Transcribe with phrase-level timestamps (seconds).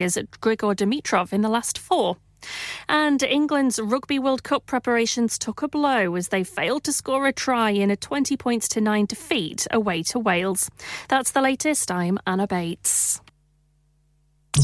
[0.00, 2.18] Grigor Dimitrov in the last four.
[2.88, 7.32] And England's Rugby World Cup preparations took a blow as they failed to score a
[7.32, 10.70] try in a 20 points to 9 defeat away to Wales.
[11.08, 11.90] That's the latest.
[11.90, 13.20] I'm Anna Bates.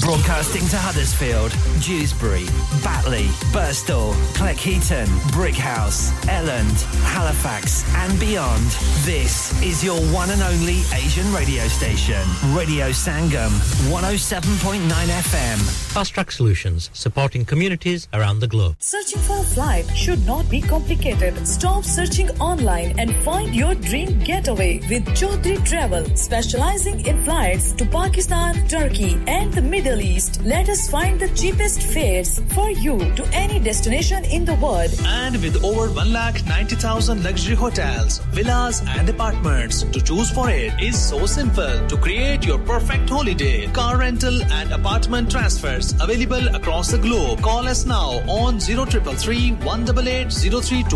[0.01, 2.46] Broadcasting to Huddersfield, Dewsbury,
[2.82, 8.65] Batley, Burstall, Cleckheaton, Brickhouse, Elland, Halifax, and beyond.
[9.05, 12.23] This is your one and only Asian radio station,
[12.55, 13.51] Radio Sangam,
[13.88, 15.59] 107.9 FM.
[15.93, 18.74] Fast Track Solutions, supporting communities around the globe.
[18.80, 21.47] Searching for a flight should not be complicated.
[21.47, 27.87] Stop searching online and find your dream getaway with Chaudhary Travel, specializing in flights to
[27.87, 32.97] Pakistan, Turkey, and the Middle Middle East, let us find the cheapest fares for you
[33.16, 34.91] to any destination in the world.
[35.05, 41.27] And with over 1,90,000 luxury hotels, villas, and apartments to choose for it is so
[41.27, 41.87] simple.
[41.88, 47.43] To create your perfect holiday, car rental and apartment transfers available across the globe.
[47.43, 50.95] Call us now on 0333 188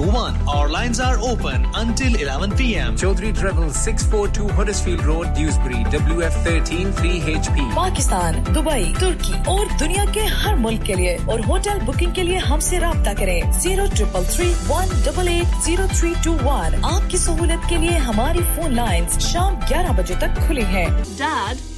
[0.49, 2.97] Our lines are open until 11 pm.
[2.97, 7.75] Chaudhary Travel 642 Huddersfield Road, Dewsbury, WF13 3HP.
[7.75, 8.78] Pakistan, Dubai.
[8.79, 12.79] Dubai तुर्की और दुनिया के हर मुल्क के लिए और hotel booking के लिए हमसे
[12.79, 16.81] रब्ता करें। Zero triple three, one double eight, zero three two one.
[16.85, 21.78] आपकी सहूलत के लिए हमारी फ़ोन लाइन शाम ग्यारह बजे तक खुली है। Dad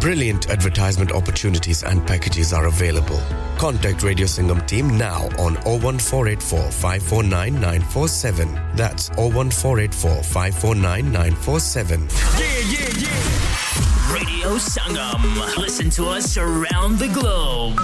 [0.00, 3.20] Brilliant advertisement opportunities and packages are available.
[3.58, 8.54] Contact Radio Singham team now on 01484 549 947.
[8.74, 12.00] That's 01484 549 947.
[12.00, 14.14] Yeah, yeah, yeah.
[14.14, 15.56] Radio Sangam.
[15.58, 17.78] Listen to us around the globe.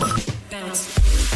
[0.50, 1.35] Bounce.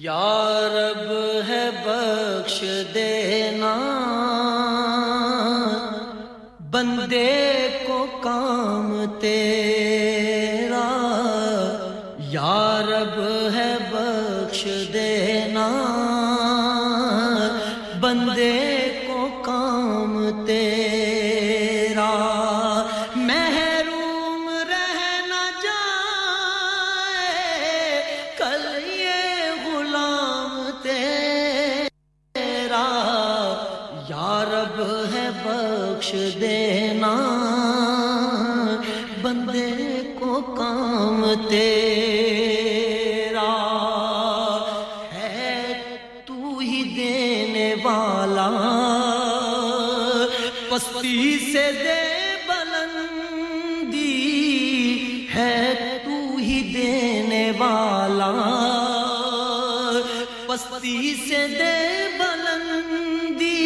[0.00, 1.08] यारब
[1.44, 2.60] है बख्श
[2.94, 3.72] देना।
[6.72, 7.34] बंदे
[7.86, 9.77] को काम तेरा
[60.98, 63.58] खुशी से दे बुलंदी।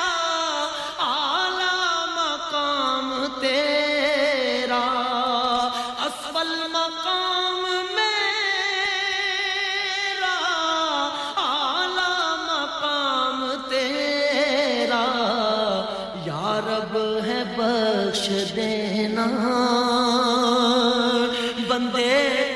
[1.01, 1.73] आला
[2.19, 4.83] मकाम तेरा।
[6.01, 7.63] असफल मकाम
[7.95, 8.37] मेरा,
[11.41, 12.13] आला
[12.51, 15.05] मकाम तेरा।
[16.27, 16.93] यारब
[17.25, 19.68] है बख्श देना।
[21.79, 22.48] बंदे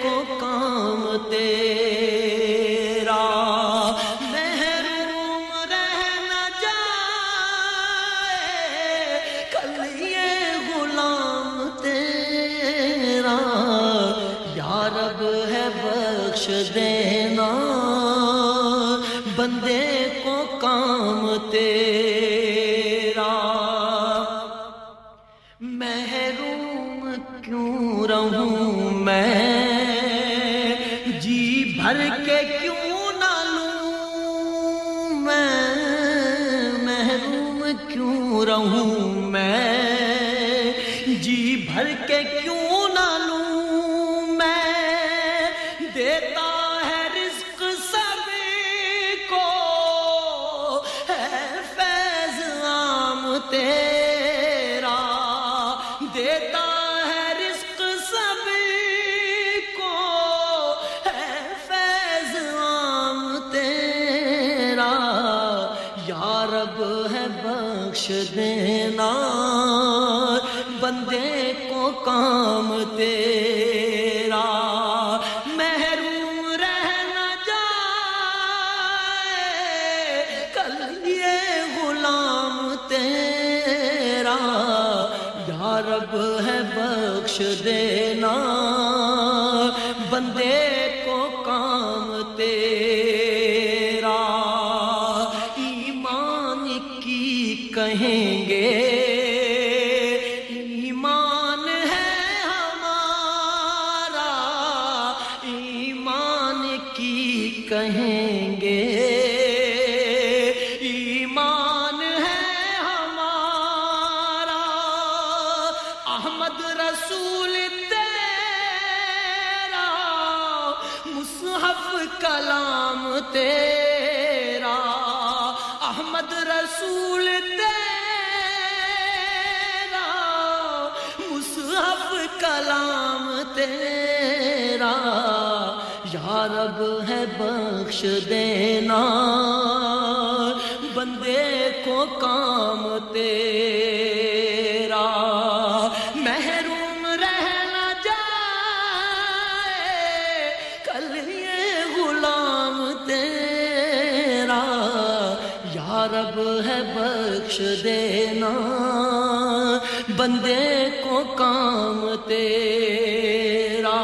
[160.22, 164.00] बंदे को काम तेरा।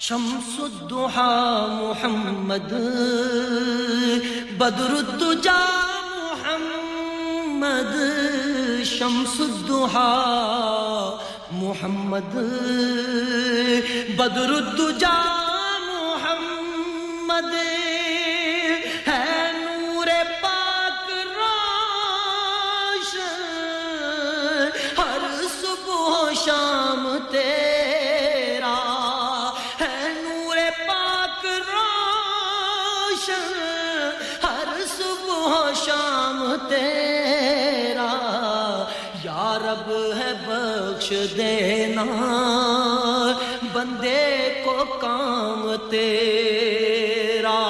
[0.00, 1.30] शमसुद्दुहा
[1.66, 2.72] मोहम्मद
[4.60, 5.60] बदरुद्दुजा
[6.16, 7.92] मोहम्मद।
[8.84, 10.08] शमसुद्दुहा
[11.52, 12.34] मोहम्मद
[14.18, 15.39] बदरुद्दुजा
[41.12, 42.04] देना,
[43.74, 44.24] बंदे
[44.64, 47.60] को काम तेरा।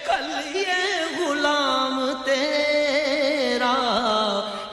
[0.09, 0.83] कल ये
[1.17, 1.97] गुलाम
[2.27, 3.77] तेरा।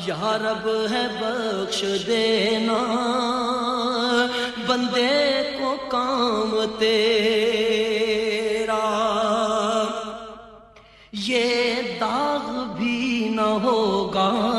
[0.08, 2.80] यारब है बख्श देना,
[4.70, 5.16] बंदे
[5.54, 6.50] को काम
[6.80, 7.97] तेरा।
[14.18, 14.57] का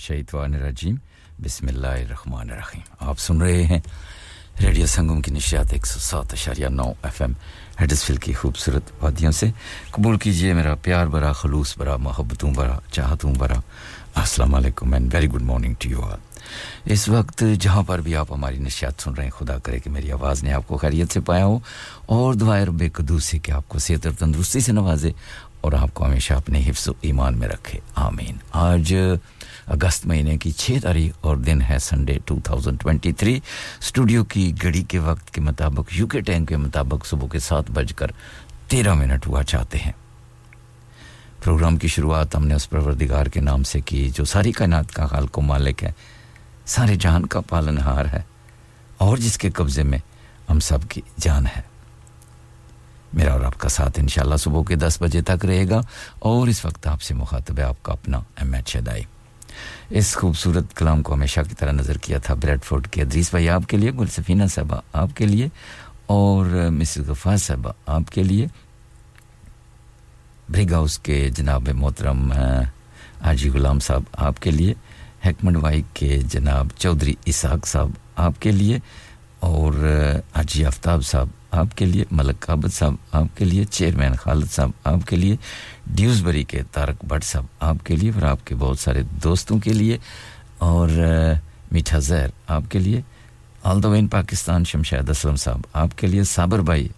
[0.00, 0.98] रजीम।
[1.40, 3.82] बिस्मिल्लाहिर्रहमानिर्रहीम। आप सुन रहे हैं
[4.60, 7.36] रेडियो संगम की निशात एक सौ सात अशारिया नौ एफ़ एम
[7.80, 9.52] हेडसफिल की खूबसूरत वादियों से
[9.94, 13.62] कबूल कीजिए मेरा प्यार भरा, खलूस भरा, मोहब्बतों भरा, चाहतों भरा।
[14.16, 16.18] अस्सलाम वालेकुम and very good morning to you all
[16.88, 20.10] इस वक्त जहाँ पर भी आप हमारी नशियात सुन रहे हैं, खुदा करे कि मेरी
[20.10, 21.62] आवाज़ ने आपको खैरियत से पाया हो
[22.08, 25.14] और दुआए रब कदूस कि आपको सेहत और तंदरुस्ती से नवाजे
[25.64, 29.20] और आपको हमेशा अपने हिफ्स ईमान में रखे। आमीन। आज
[29.70, 33.40] अगस्त महीने की छः तारीख और दिन है संडे 2023
[33.80, 38.14] स्टूडियो की घड़ी के वक्त के मुताबिक यूके टाइम के मुताबिक सुबह के सात बजकर
[38.70, 39.94] तेरह मिनट हुआ चाहते हैं।
[41.42, 45.26] प्रोग्राम की शुरुआत हमने उस परवरदिगार के नाम से की, जो सारी कायनात का खाल
[45.28, 45.94] को मालिक है।
[46.66, 48.24] सारे जान का पालनहार है
[49.00, 50.00] और जिसके कब्ज़े में
[50.48, 51.64] हम सब की जान है।
[53.14, 55.82] मेरा और आपका साथ इंशाल्लाह सुबह के दस बजे तक रहेगा
[56.22, 58.24] और इस वक्त आपसे मुखातब है आपका अपना
[58.58, 59.06] एच शदाई
[59.92, 63.76] इस खूबसूरत कलाम को हमेशा की तरह नज़र किया था ब्रेडफोर्ड के अदरीस भाई, आपके
[63.76, 65.50] लिए गुलसफीना साहबा, आपके लिए।
[66.10, 68.48] और मिसिस गफ़ार साहबा, आपके लिए।
[70.50, 72.32] ब्रिग हाउस के जनाब मोहतरम
[73.22, 74.76] हाजी गुलाम साहब, आपके लिए।
[75.24, 78.80] हेकमंड वाई के जनाब चौधरी इसाक साहब, आपके लिए।
[79.42, 85.16] और हाजी आफ्ताब साहब आपके लिए मलक काबत साहब आपके लिए, चेयरमैन खालिद साहब आपके
[85.16, 85.38] लिए
[85.88, 89.98] ड्यूसबरी के तारक भट्ट साहब आपके लिए, और आपके बहुत सारे दोस्तों के लिए,
[90.62, 90.90] और
[91.72, 93.04] मीठा जहर आपके लिए
[93.66, 96.90] all the way Pakistan, Shamshad Aslam साहब आपके लिए, साबर भाई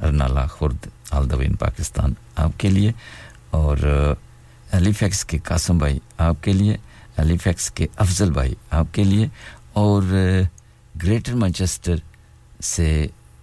[0.00, 2.94] Arnala Khurd all the way Pakistan आपके लिए,
[3.54, 4.16] और
[4.74, 6.78] एलिफेक्स के कासम भाई आपके लिए
[7.18, 9.30] एलिफेक्स के अफजल भाई आपके लिए,
[9.76, 10.02] और
[10.96, 12.02] ग्रेटर मैनचेस्टर
[12.60, 12.88] से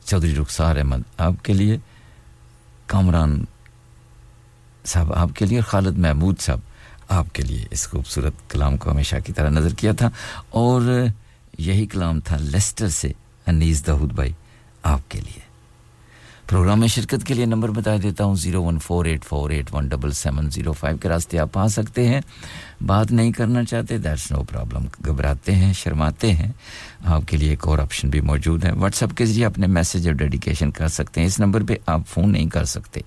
[0.08, 1.80] चौधरी रुखसार अहमद, आपके लिए
[2.90, 3.48] कामरान
[4.86, 6.62] साहब, आपके लिए और खालिद महमूद साहब,
[7.12, 10.12] आपके लिए इस खूबसूरत कलाम को हमेशा की तरह नज़र किया था।
[10.54, 11.12] और
[11.60, 13.14] यही कलाम था लेस्टर से
[13.48, 14.36] अनीस दाऊद भाई,
[14.86, 15.44] आपके लिए।
[16.48, 19.72] प्रोग्राम में शिरकत के लिए नंबर बता देता हूँ, zero one four eight four eight
[19.72, 22.24] one double seven zero five के रास्ते आप आ सकते हैं।
[22.84, 26.54] बात नहीं करना चाहते दैट्स नो प्रॉब्लम घबराते हैं, शर्माते हैं।
[27.06, 30.72] आपके लिए एक और ऑप्शन भी मौजूद है। व्हाट्सएप के ज़रिए अपने मैसेज और डेडिकेशन
[30.72, 33.04] कर सकते हैं। इस नंबर पर आप फ़ोन नहीं कर सकते।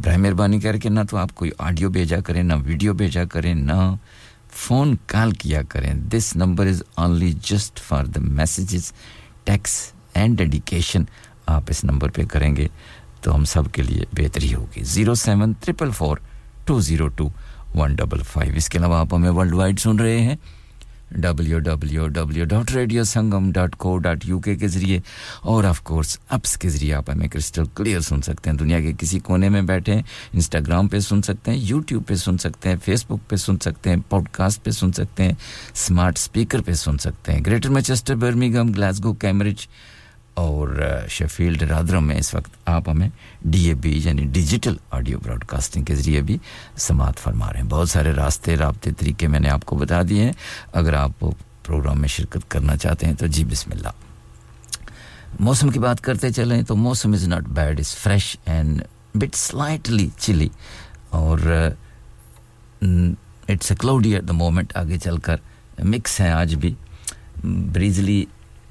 [0.00, 3.98] बर मेहरबानी करके ना तो आप कोई ऑडियो भेजा करें, ना वीडियो भेजा करें, ना
[4.50, 8.92] फ़ोन कॉल किया करें। This number is only just for the messages
[9.46, 11.06] texts and dedication
[11.48, 12.68] आप इस नंबर पे करेंगे
[13.24, 16.20] तो हम सब के लिए बेहतरी होगी। Zero seven triple four
[16.66, 17.32] two zero two
[17.76, 18.54] one double five.
[18.56, 20.38] इसके अलावा आप हमें वर्ल्ड वाइड सुन रहे हैं
[21.12, 25.02] W W W dot radio Sangam dot co dot U K ज़रिए।
[25.44, 28.92] और ऑफ़ कोर्स अप्स के ज़रिए आप हमें क्रिस्टल क्लियर सुन सकते हैं। दुनिया के
[28.92, 32.78] किसी कोने में बैठे हैं इंस्टाग्राम पे सुन सकते हैं यूट्यूब पे सुन सकते हैं
[32.78, 35.36] फेसबुक पे सुन सकते हैं पॉडकास्ट पे सुन सकते हैं
[35.74, 39.68] स्मार्ट स्पीकर पे सुन सकते हैं। Greater Manchester Birmingham Glasgow Cambridge
[40.36, 43.10] और शेफील्ड रादरम में इस वक्त आप हमें
[43.46, 46.40] डीएबी यानी डिजिटल ऑडियो ब्रॉडकास्टिंग के ज़रिए भी
[46.78, 50.34] समात फरमा रहे हैं। बहुत सारे रास्ते, रबते, तरीके मैंने आपको बता दिए हैं।
[50.74, 51.24] अगर आप
[51.64, 53.92] प्रोग्राम में शिरकत करना चाहते हैं तो जी, बिस्मिल्लाह।
[55.40, 58.82] मौसम की बात करते चलें तो मौसम is not bad is fresh and
[59.16, 60.50] bit slightly chilly
[61.12, 61.76] और
[63.50, 65.40] it's a cloudy at the moment आगे चलकर
[65.84, 66.76] मिक्स है आज भी।
[67.44, 68.26] ब्रीजली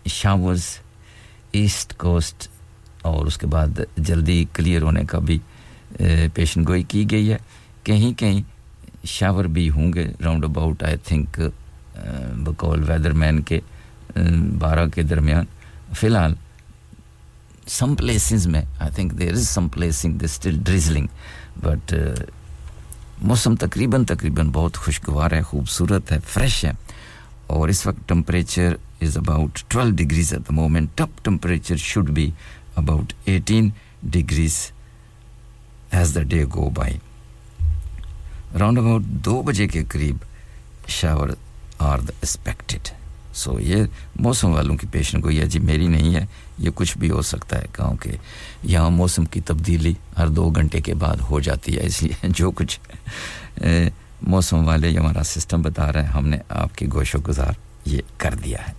[0.07, 0.65] शावर्स
[1.55, 2.49] ईस्ट कोस्ट
[3.05, 5.41] और उसके बाद जल्दी क्लियर होने का भी
[6.01, 7.39] पेशन गोई की गई है।
[7.85, 8.43] कहीं कहीं
[9.07, 11.39] शावर भी होंगे राउंड अबाउट आई थिंक
[12.47, 13.61] बकौल वेदरमैन के
[14.17, 15.47] बारह के दरमियान।
[15.93, 16.35] फ़िलहाल
[17.67, 21.07] सम प्लेसेस में I think there is some placing still drizzling
[21.63, 21.93] but
[23.23, 26.77] मौसम तकरीबन तकरीबन बहुत खुशगवार है, खूबसूरत है फ्रेश है।
[27.49, 30.95] और इस वक्त temperature is about 12 degrees at the moment.
[30.97, 32.33] Top temperature should be
[32.75, 33.73] about 18
[34.09, 34.71] degrees
[35.91, 36.99] as the day go by.
[38.55, 40.19] Around about दो बजे के करीब
[40.89, 41.35] shower
[41.81, 42.89] are the expected
[43.35, 43.87] so ये
[44.21, 46.27] मौसम वालों की पेशन गोई है जी मेरी नहीं है,
[46.59, 48.17] ये कुछ भी हो सकता है क्योंकि
[48.71, 52.79] यहाँ मौसम की तब्दीली हर दो घंटे के बाद हो जाती है, इसलिए जो कुछ
[54.23, 57.55] मौसम वाले हमारा सिस्टम बता रहे हैं, हमने आपके गोशो गुजार
[57.87, 58.75] ये कर दिया है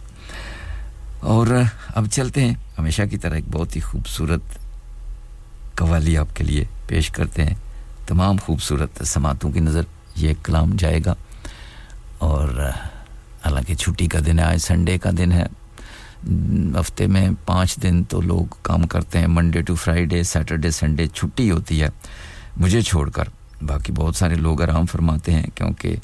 [1.26, 4.42] और, अब चलते हैं। हमेशा की तरह एक बहुत ही खूबसूरत
[5.78, 7.56] कवाली आपके लिए पेश करते हैं।
[8.08, 9.86] तमाम खूबसूरत समातों की नज़र
[10.18, 11.16] ये कलाम जाएगा।
[12.22, 12.60] और,
[13.44, 15.48] हालाँकि छुट्टी का दिन है, आज संडे का दिन है।
[16.78, 21.48] हफ़्ते में पाँच दिन तो लोग काम करते हैं। Monday to Friday Saturday Sunday छुट्टी
[21.48, 21.90] होती है
[22.58, 23.30] मुझे छोड़कर।
[23.62, 25.98] बाकी बहुत सारे लोग आराम फरमाते हैं, क्योंकि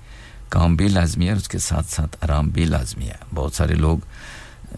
[0.53, 4.03] काम भी लाजमी है और उसके साथ साथ आराम भी लाजमी है। बहुत सारे लोग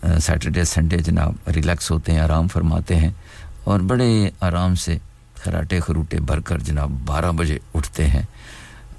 [0.04, 3.14] सैटरडे संडे जनाब रिलैक्स होते हैं, आराम फरमाते हैं
[3.66, 5.00] और बड़े आराम से
[5.38, 8.26] खराटे खरूटे भरकर जनाब बारह बजे उठते हैं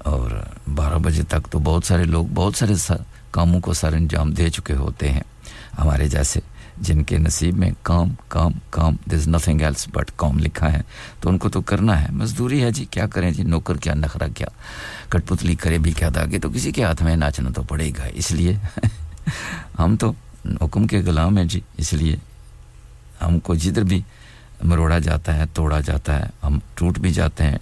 [0.06, 0.32] और
[0.68, 2.76] बारह बजे तक तो बहुत सारे लोग, बहुत सारे
[3.34, 5.24] कामों को सर अंजाम दे चुके होते हैं।
[5.74, 6.42] हमारे जैसे
[6.80, 10.84] जिनके नसीब में काम काम काम दिस नथिंग एल्स बट काम लिखा है
[11.22, 14.48] तो उनको तो करना है। मजदूरी है जी, क्या करें जी, नौकर क्या, नखरा क्या,
[15.12, 18.58] कठपुतली करे भी क्या, दागे तो किसी के हाथ में नाचना तो पड़ेगा, इसलिए
[19.78, 20.14] हम तो
[20.62, 22.20] हुक्म के गुलाम हैं जी, इसलिए
[23.20, 24.04] हमको जिधर भी
[24.64, 27.60] मरोड़ा जाता है, तोड़ा जाता है, हम टूट भी जाते हैं,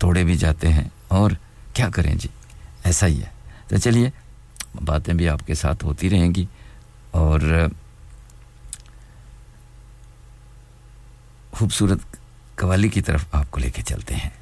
[0.00, 1.36] तोड़े भी जाते हैं, और
[1.76, 2.30] क्या करें जी?
[2.86, 3.32] ऐसा ही है।
[3.70, 4.12] तो चलिए,
[4.82, 6.48] बातें भी आपके साथ होती रहेंगी,
[7.14, 7.70] और
[11.54, 12.00] खूबसूरत
[12.58, 14.32] कवाली की तरफ़ आपको लेके चलते हैं।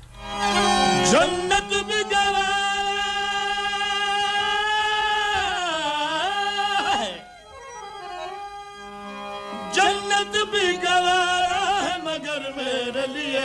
[10.20, 13.44] जन्नत भी गवारा है मगर मेरे लिए।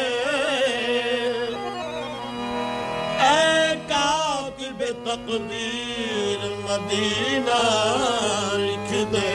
[3.25, 7.61] ऐ कातिब तकदीर मदीना
[8.65, 9.34] लिख दे।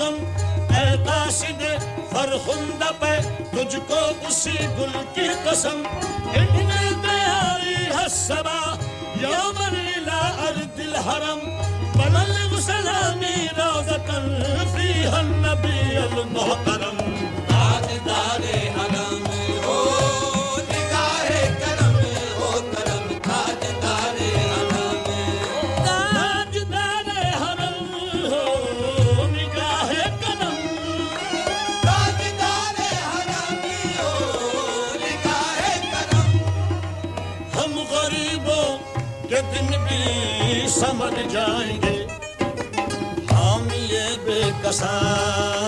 [0.00, 0.16] गम।
[1.06, 1.62] कासिद,
[2.12, 3.14] फरखुंद पे,
[3.52, 5.78] तुझको उसी गुल की कसम।
[7.96, 8.58] हसबा,
[9.22, 11.40] यौमन इला अर्दिल हरम।
[11.98, 14.26] बनल सलामी रोजतन
[14.72, 16.98] फ़ी हन नबी अल मुहतरम।
[17.50, 18.44] ताजदार
[18.78, 19.03] हरम
[44.74, 45.63] pasar.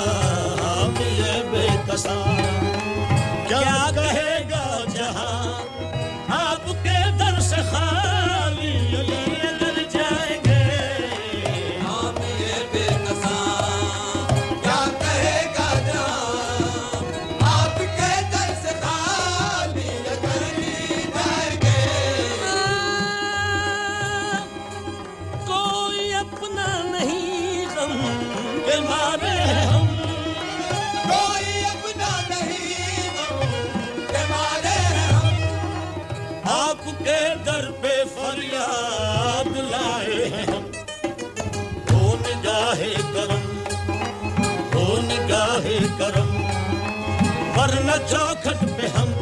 [47.88, 49.12] न चौखट पे हम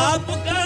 [0.00, 0.60] आपका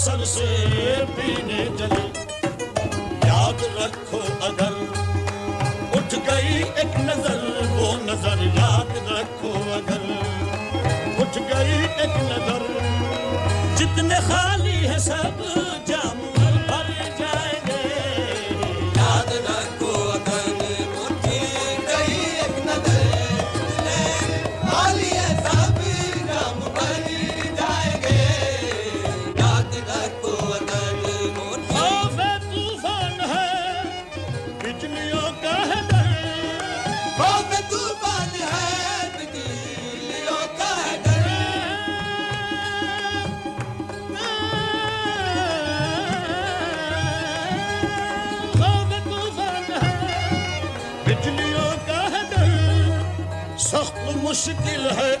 [0.00, 0.46] अवसर से
[1.12, 2.04] पीने चले।
[3.28, 4.76] याद रखो अगर
[5.98, 10.06] उठ गई एक नज़र, वो नज़र याद रखो अगर
[11.22, 12.64] उठ गई एक नज़र।
[13.78, 15.44] जितने खाली है सब
[54.40, 55.19] मुश्किल है।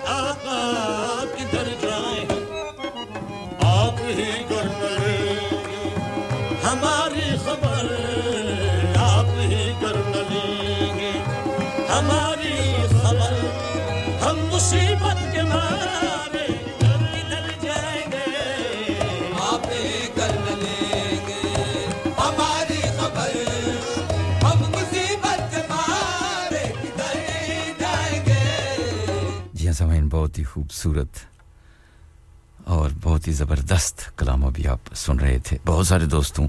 [30.80, 36.48] खूबसूरत और बहुत ही ज़बरदस्त कलाम अभी आप सुन रहे थे। बहुत सारे दोस्तों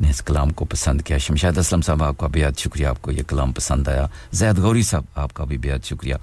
[0.00, 3.52] ने इस कलाम को पसंद किया। शमशाद असलम साहब, आपका बेहद शुक्रिया। आपको ये कलाम
[3.52, 6.18] पसंद आया। जैद गौरी साहब, आपका भी बेहद शुक्रिया।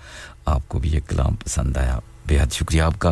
[0.47, 3.09] आपको भी ये कलाम पसंद आया। बेहद शुक्रिया आपका।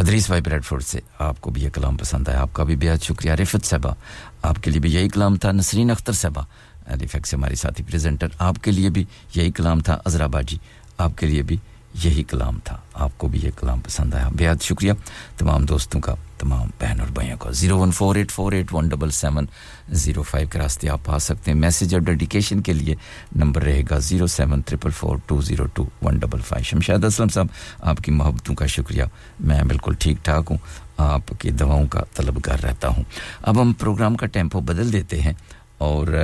[0.00, 3.64] अदरीस भाई ब्रेडफोर्ड से आपको भी ये कलाम पसंद आया। आपका भी बेहद शुक्रिया। रिफत
[3.64, 3.96] साहबा
[4.44, 6.46] आपके लिए भी यही कलाम था। नसरीन अख्तर साहबा
[6.90, 10.60] एलिफेक्ट से हमारी साथी प्रेजेंटर, आपके लिए भी यही कलाम था। अजराबाजी
[11.00, 11.60] आपके लिए भी
[11.98, 14.94] यही कलाम था। आपको भी ये कलाम पसंद आया। बेहद शुक्रिया
[15.38, 18.88] तमाम दोस्तों का, तमाम बहन और भाइयों का। Zero one four eight four eight one
[18.88, 19.48] double seven
[19.92, 22.96] zero five के रास्ते आप आ सकते हैं। मैसेज और डेडिकेशन के लिए
[23.36, 26.64] नंबर रहेगा zero seven triple four two zero two one double five.
[26.64, 27.50] Shamshad Aslam साहब,
[27.84, 29.08] आपकी मोहब्बतों का शुक्रिया।
[29.40, 30.58] मैं बिल्कुल ठीक ठाक हूँ।
[31.00, 33.04] आपकी दवाओं का तलबगार रहता हूँ।
[33.44, 35.36] अब हम प्रोग्राम का टेंपो बदल देते हैं
[35.80, 36.14] और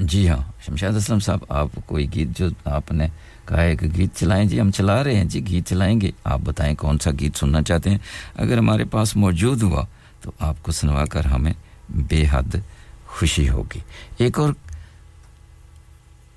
[0.00, 3.08] जी हाँ शमशाद असलम साहब, आप कोई गीत जो आपने
[3.48, 6.74] कहा है कि गीत चलाएँ। जी, हम चला रहे हैं। जी, गीत चलाएँगे। आप बताएँ
[6.74, 8.00] कौन सा गीत सुनना चाहते हैं।
[8.38, 9.86] अगर हमारे पास मौजूद हुआ
[10.22, 11.54] तो आपको सुनवा कर हमें
[11.90, 12.62] बेहद
[13.08, 13.82] खुशी होगी।
[14.20, 14.54] एक और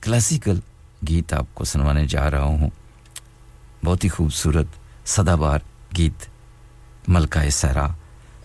[0.03, 0.61] क्लासिकल
[1.03, 2.71] गीत आपको सुनवाने जा रहा हूँ।
[3.83, 4.71] बहुत ही खूबसूरत
[5.05, 5.61] सदाबार
[5.93, 6.27] गीत,
[7.09, 7.95] मलका सरा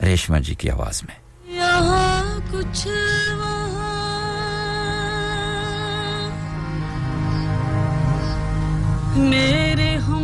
[0.02, 1.16] रेशमा जी की आवाज़ में।
[1.56, 2.86] यहाँ कुछ
[9.18, 10.17] मेरे हम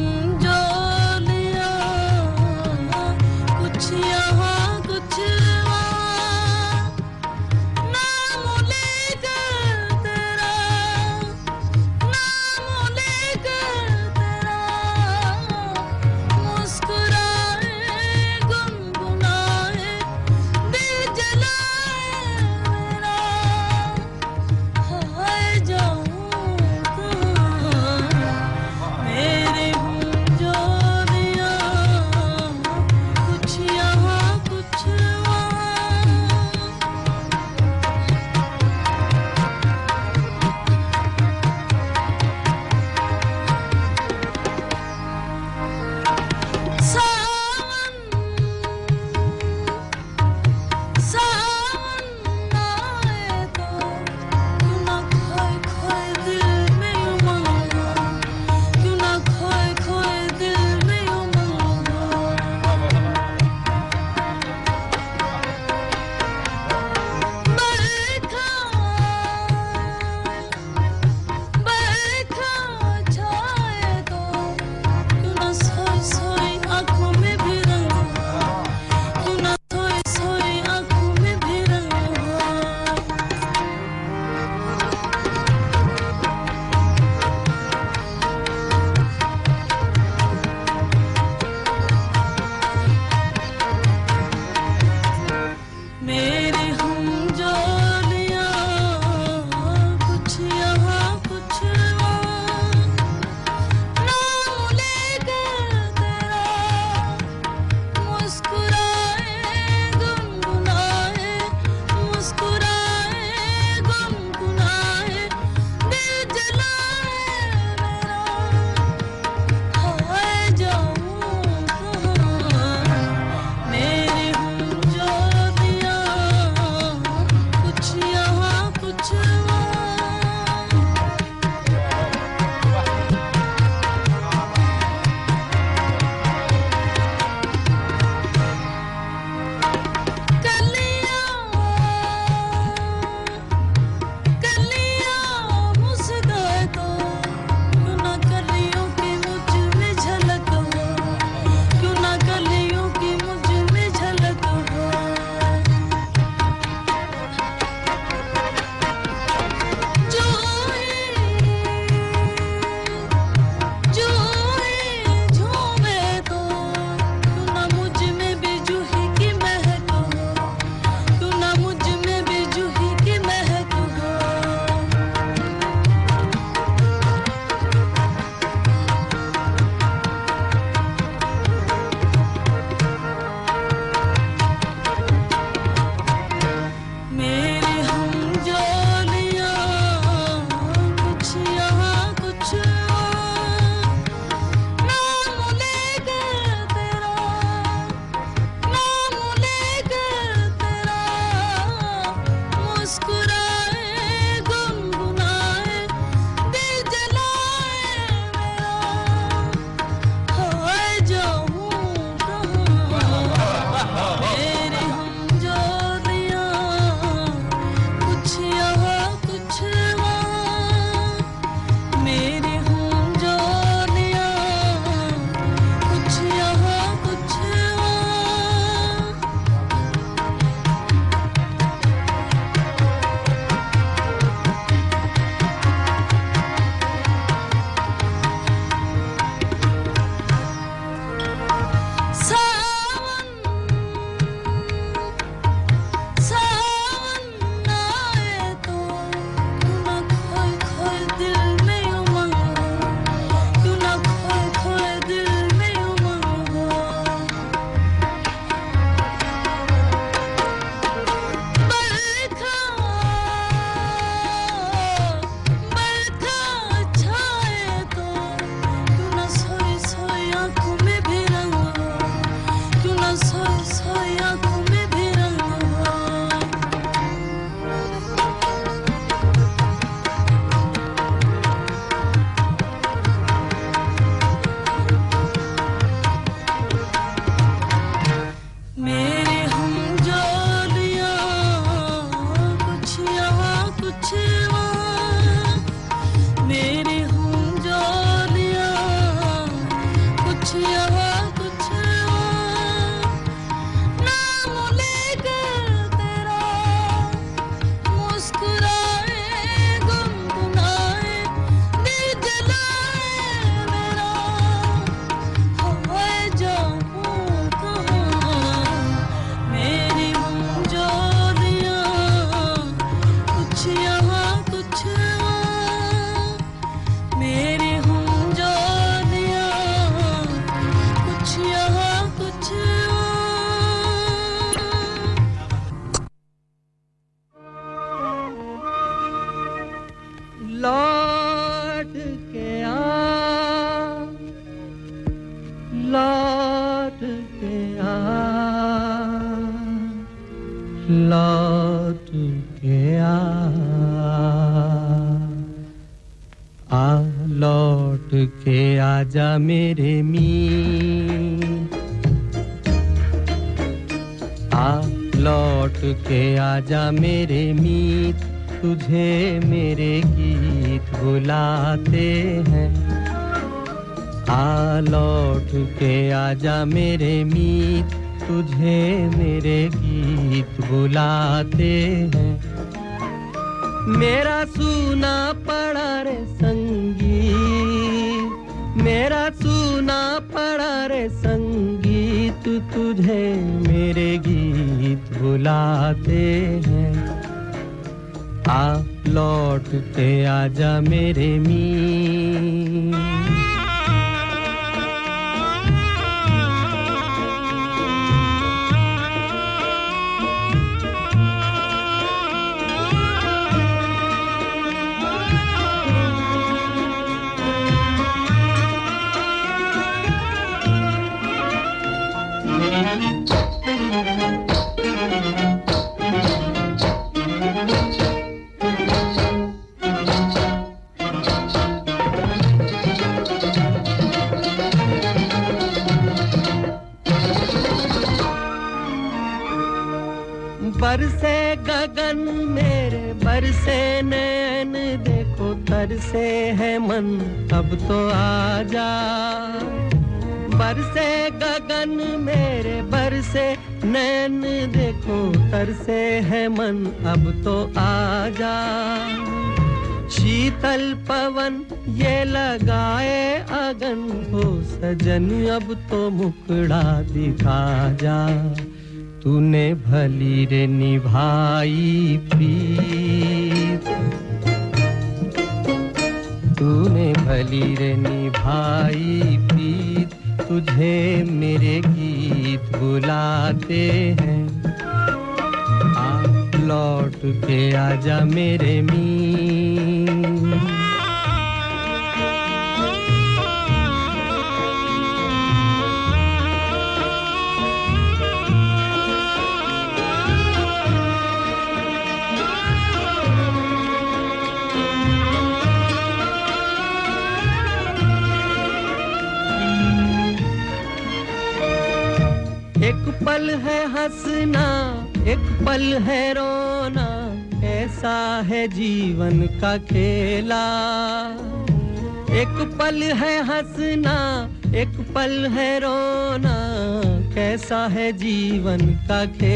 [529.24, 529.53] रखे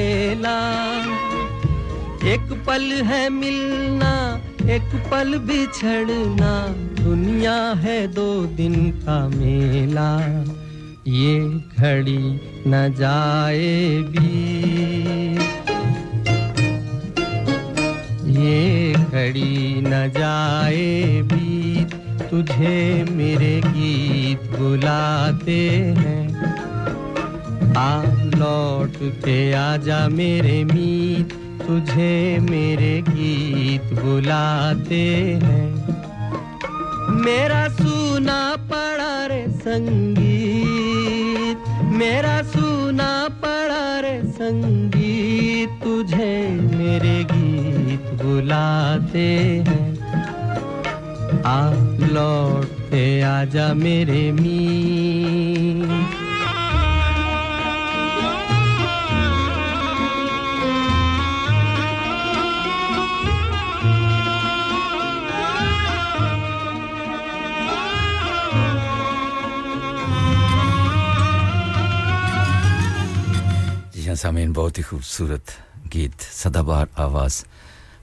[74.18, 75.46] सामीन बहुत ही खूबसूरत
[75.94, 77.36] गीत सदाबहार आवाज़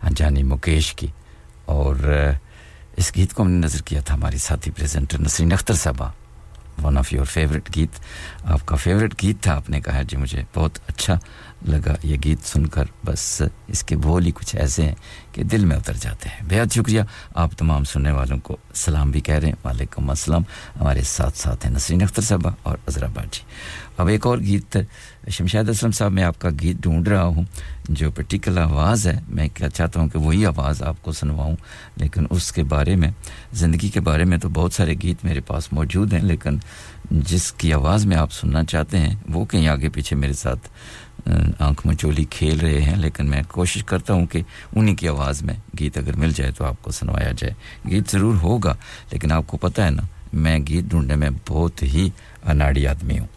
[0.08, 1.10] अनजानी मुकेश की
[1.68, 1.96] और
[3.00, 6.14] इस गीत को हमने नज़र किया था हमारी साथी प्रेजेंटर नसरीन अख्तर साहबा
[6.80, 7.92] वन ऑफ़ योर फेवरेट गीत,
[8.46, 11.20] आपका फेवरेट गीत था, आपने कहा जी मुझे बहुत अच्छा
[11.68, 14.96] लगा, ये गीत सुनकर बस इसके बोल ही कुछ ऐसे हैं
[15.36, 17.06] कि दिल में उतर जाते हैं। बेहद शुक्रिया
[17.38, 20.46] आप तमाम सुनने वालों को। सलाम भी कह रहे हैं। वालेकुम असलम
[20.76, 23.44] हमारे साथ साथ हैं नसरीन अख्तर साहबा और अजराबाद जी
[24.00, 24.78] अब एक और गीत,
[25.32, 27.48] शमशाद असलम साहब, मैं आपका गीत ढूंढ रहा हूँ,
[27.90, 31.56] जो पर्टिकुलर आवाज़ है। मैं क्या चाहता हूँ कि वही आवाज़ आपको सुनवाऊँ,
[32.00, 33.14] लेकिन उसके बारे में,
[33.54, 36.62] ज़िंदगी के बारे में तो बहुत सारे गीत मेरे पास मौजूद हैं, लेकिन
[37.14, 40.70] जिसकी आवाज़ में आप सुनना चाहते हैं, वो कहीं आगे पीछे मेरे साथ
[41.62, 44.44] आँख चोली खेल रहे हैं, लेकिन मैं कोशिश करता हूँ कि
[44.78, 47.56] उन्हीं की आवाज़ में गीत अगर मिल जाए तो आपको सुनवाया जाए।
[47.88, 48.78] गीत ज़रूर होगा,
[49.14, 52.12] लेकिन आपको पता है ना, मैं गीत ढूँढने में बहुत ही
[52.46, 53.30] अनाड़ी आदमी हूँ।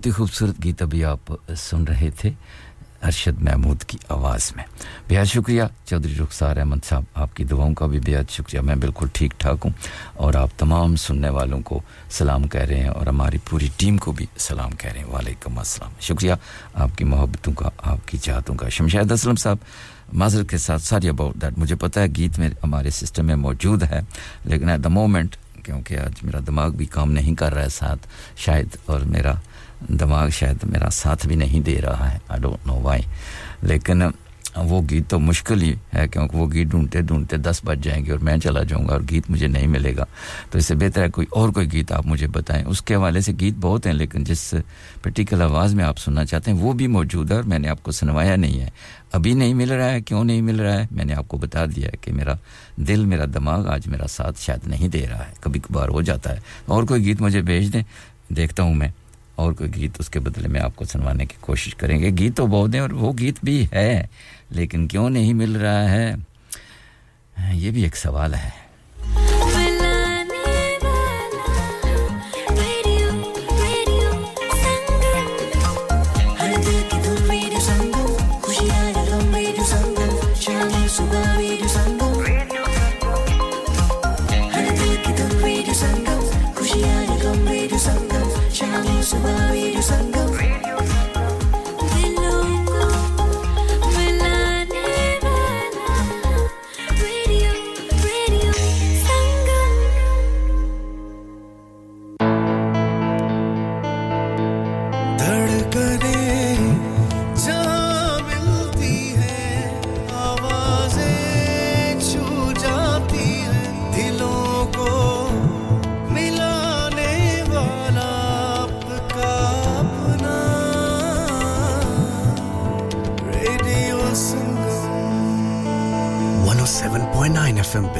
[0.00, 2.32] बहुत ही खूबसूरत गीत अभी आप सुन रहे थे,
[3.04, 4.64] अरशद महमूद की आवाज़ में।
[5.08, 9.32] बेहद शुक्रिया, चौधरी रुखसार अहमद साहब, आपकी दुआओं का भी बेहद शुक्रिया। मैं बिल्कुल ठीक
[9.36, 9.74] ठाक हूँ
[10.16, 14.12] और आप तमाम सुनने वालों को सलाम कह रहे हैं और हमारी पूरी टीम को
[14.12, 16.38] भी सलाम कह रहे हैं। वालेकुम अस्सलाम। शुक्रिया
[16.76, 19.58] आपकी मोहब्बतों का, आपकी चाहतों का। शमशाद असलम साहब,
[20.14, 23.84] माजर के साथ सारी अबाउट दैट मुझे पता है गीत में हमारे सिस्टम में मौजूद
[23.84, 24.00] है,
[24.46, 28.08] लेकिन एट द मोमेंट क्योंकि आज मेरा दिमाग भी काम नहीं कर रहा है साथ,
[28.36, 29.40] शायद और मेरा
[29.90, 33.04] दिमाग शायद मेरा साथ भी नहीं दे रहा है। आई डोंट नो वाई
[33.64, 34.12] लेकिन
[34.58, 38.18] वो गीत तो मुश्किल ही है क्योंकि वो गीत ढूंढते ढूंढते दस बज जाएँगे और
[38.18, 40.06] मैं चला जाऊँगा और गीत मुझे नहीं मिलेगा।
[40.52, 43.54] तो इससे बेहतर है कोई और कोई गीत आप मुझे बताएँ। उसके हवाले से गीत
[43.54, 44.54] बहुत हैं, लेकिन जिस
[45.04, 48.36] पर्टिकुलर आवाज़ में आप सुनना चाहते हैं, वो भी मौजूद है और मैंने आपको सुनवाया
[48.36, 48.72] नहीं है।
[49.14, 50.88] अभी नहीं मिल रहा है, क्यों नहीं मिल रहा है?
[50.92, 52.38] मैंने आपको बता दिया है कि मेरा
[52.80, 56.30] दिल, मेरा दिमाग आज मेरा साथ शायद नहीं दे रहा है। कभी कभार हो जाता
[56.30, 57.82] है। और कोई गीत मुझे भेज दें?
[58.32, 58.92] देखता हूँ मैं।
[59.40, 62.80] और कोई गीत उसके बदले में आपको सुनवाने की कोशिश करेंगे। गीत तो बहुत हैं
[62.80, 64.10] और वो गीत भी है,
[64.52, 66.26] लेकिन क्यों नहीं मिल रहा है?
[67.54, 68.69] ये भी एक सवाल है।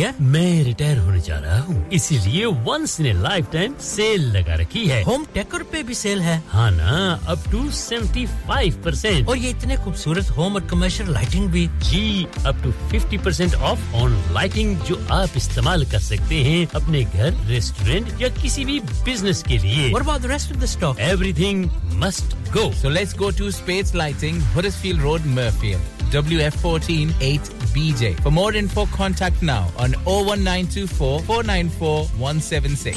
[0.00, 3.12] है मैं रिटायर होने जा रहा हूँ इसीलिए once in a
[3.52, 6.96] lifetime sale लगा रखी है होम टेकर पे भी सेल है हाँ ना
[7.32, 12.26] up to seventy five percent और ये इतने खूबसूरत होम और कमर्शियल लाइटिंग भी जी
[12.46, 17.32] up to fifty percent off on lighting जो आप इस्तेमाल कर सकते हैं अपने घर
[17.48, 21.00] रेस्टोरेंट या किसी भी बिज़नेस के लिए What about the rest of the stock?
[21.12, 21.64] Everything
[21.96, 22.70] must go.
[22.72, 25.90] So let's go to Spades Lighting, Huddersfield Road, Murfield.
[26.12, 28.08] WF14 8BJ.
[28.22, 32.94] For more info, contact now on 01924 494 176.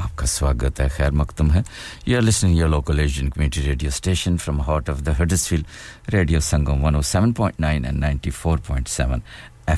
[0.02, 1.62] आपका स्वागत है खैर मकदम है
[2.08, 5.64] You are listening your local Asian community radio station from heart of the Huddersfield
[6.12, 9.22] Radio Sangam 107.9 and 94.7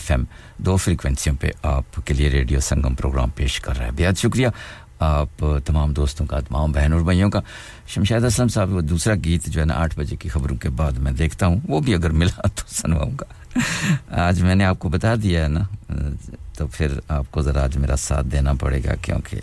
[0.01, 0.25] FM
[0.63, 4.53] दो फ्रीक्वेंसियों पे आपके लिए radio संगम programme पेश कर रहा है बेहद शुक्रिया
[5.03, 7.43] आप तमाम दोस्तों का तमाम बहन और भाइयों का
[7.95, 10.99] शमशाद असलम साहब वो दूसरा गीत जो है ना आठ बजे की खबरों के बाद
[11.05, 13.27] मैं देखता हूँ वो भी अगर मिला तो सुनवाऊँगा
[14.13, 15.69] आज मैंने आपको बता दिया है ना
[16.59, 19.41] तो फिर आपको ज़रा आज मेरा साथ देना पड़ेगा क्योंकि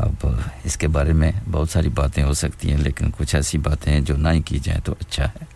[0.00, 4.04] अब इसके बारे में बहुत सारी बातें हो सकती हैं, लेकिन कुछ ऐसी बातें हैं
[4.04, 5.46] जो ना ही की जाएँ तो अच्छा है।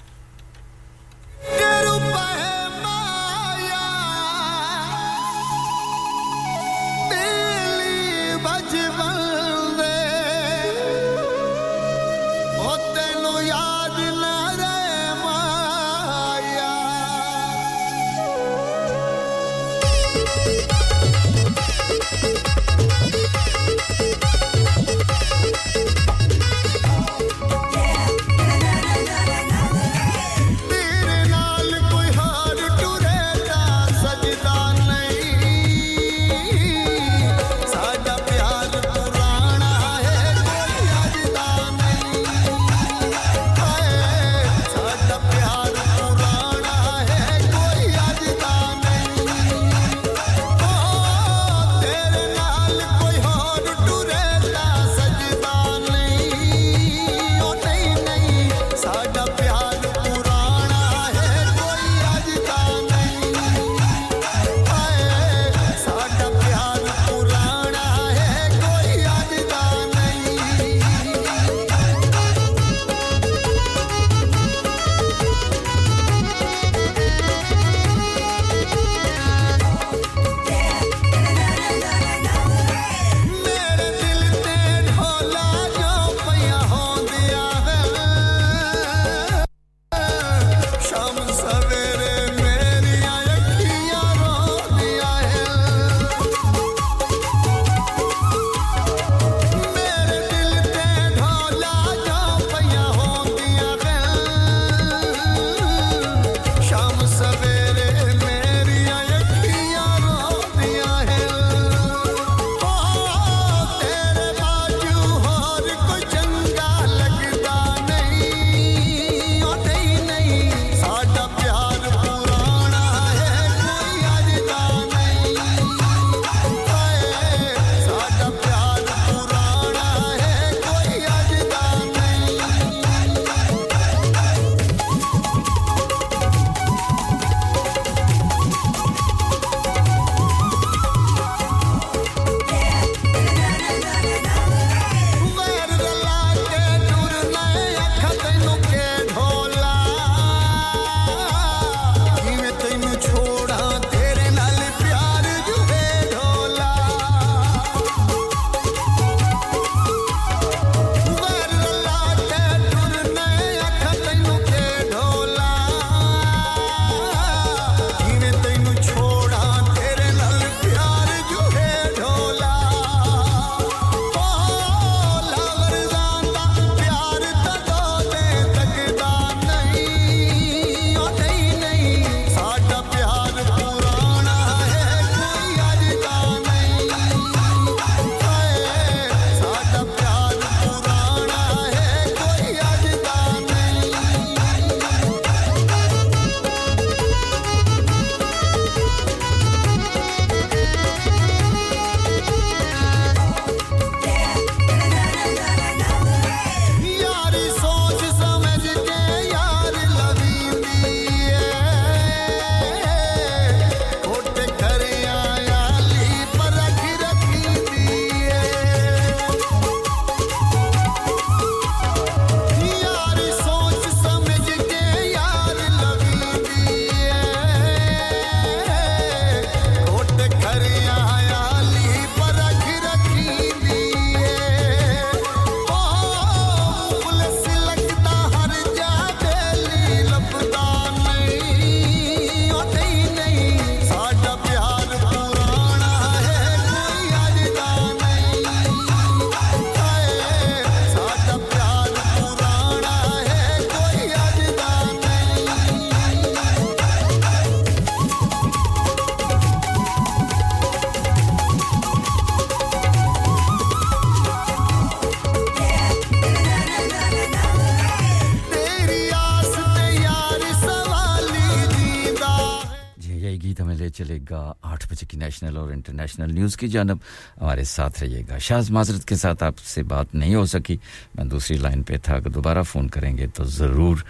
[273.91, 277.01] चलेगा आठ बजे की नेशनल और इंटरनेशनल न्यूज़ की जानब।
[277.41, 280.78] हमारे साथ रहिएगा। शाज माजरत के साथ आपसे बात नहीं हो सकी।
[281.16, 284.05] मैं दूसरी लाइन पे था। अगर दोबारा फ़ोन करेंगे तो ज़रूर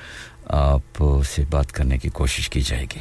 [0.50, 3.00] आपसे बात करने की कोशिश की जाएगी।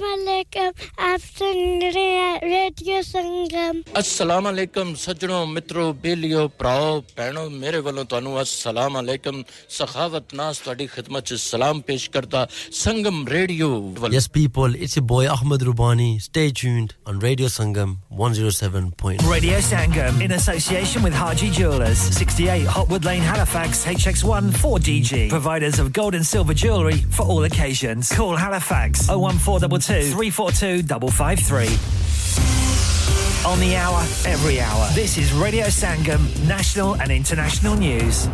[0.00, 0.47] 我累。
[0.57, 8.33] आप सुन रहे हैं रेडियो संगम अस्सलाम वालेकुम सज्जनों मित्रों बेलियो भराओ भैणों मेरे ਵੱਲੋਂ ਤੁਹਾਨੂੰ
[8.43, 9.43] अस्सलाम वालेकुम
[9.77, 12.47] सखावत नास ਤੁਹਾਡੀ ਖidmat ਚ ਸਲਾਮ ਪੇਸ਼ ਕਰਦਾ
[12.83, 13.69] Sangam radio
[14.15, 17.93] Yes people it's your boy Ahmed Rubani stay tuned on Radio Sangam
[18.23, 18.89] 107.
[19.33, 25.93] Radio Sangam in association with Haji Jewelers 68 Hotwood Lane Halifax HX1 4DG providers of
[26.01, 31.66] gold and silver jewellery for all occasions call Halifax 01422 342 553.
[33.50, 34.88] On the hour, every hour.
[34.94, 38.28] This is Radio Sangam, national and international news.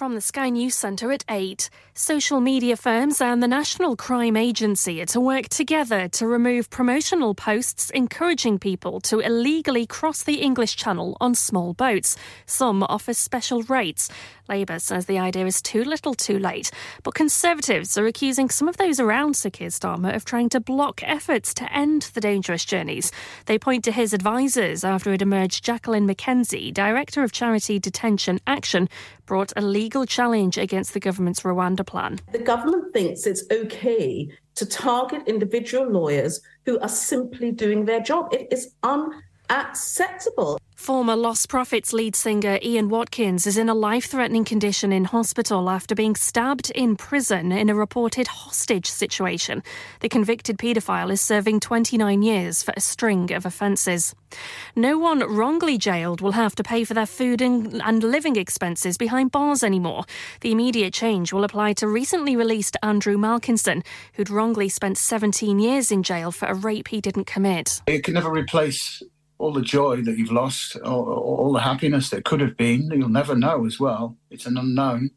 [0.00, 5.02] From the Sky News Centre at 8, social media firms and the National Crime Agency
[5.02, 10.76] are to work together to remove promotional posts encouraging people to illegally cross the English
[10.76, 12.16] Channel on small boats.
[12.46, 14.08] Some offer special rates.
[14.50, 16.72] Labour says the idea is too little too late,
[17.04, 21.02] but Conservatives are accusing some of those around Sir Keir Starmer of trying to block
[21.04, 23.12] efforts to end the dangerous journeys.
[23.46, 28.88] They point to his advisers after it emerged Jacqueline McKenzie, Director of Charity Detention Action,
[29.24, 32.18] brought a legal challenge against the government's Rwanda plan.
[32.32, 38.34] The government thinks it's okay to target individual lawyers who are simply doing their job.
[38.34, 38.74] It is
[39.50, 40.58] unacceptable.
[40.80, 45.68] Former Lost Prophets lead singer Ian Watkins is in a life threatening condition in hospital
[45.68, 49.62] after being stabbed in prison in a reported hostage situation.
[50.00, 54.14] The convicted paedophile is serving 29 years for a string of offences.
[54.74, 59.32] No one wrongly jailed will have to pay for their food and living expenses behind
[59.32, 60.04] bars anymore.
[60.40, 63.84] The immediate change will apply to recently released Andrew Malkinson,
[64.14, 67.82] who'd wrongly spent 17 years in jail for a rape he didn't commit.
[67.86, 69.02] It can never replace
[69.40, 73.08] all the joy that you've lost, all, all the happiness that could have been, you'll
[73.08, 74.16] never know as well.
[74.30, 75.10] It's an unknown.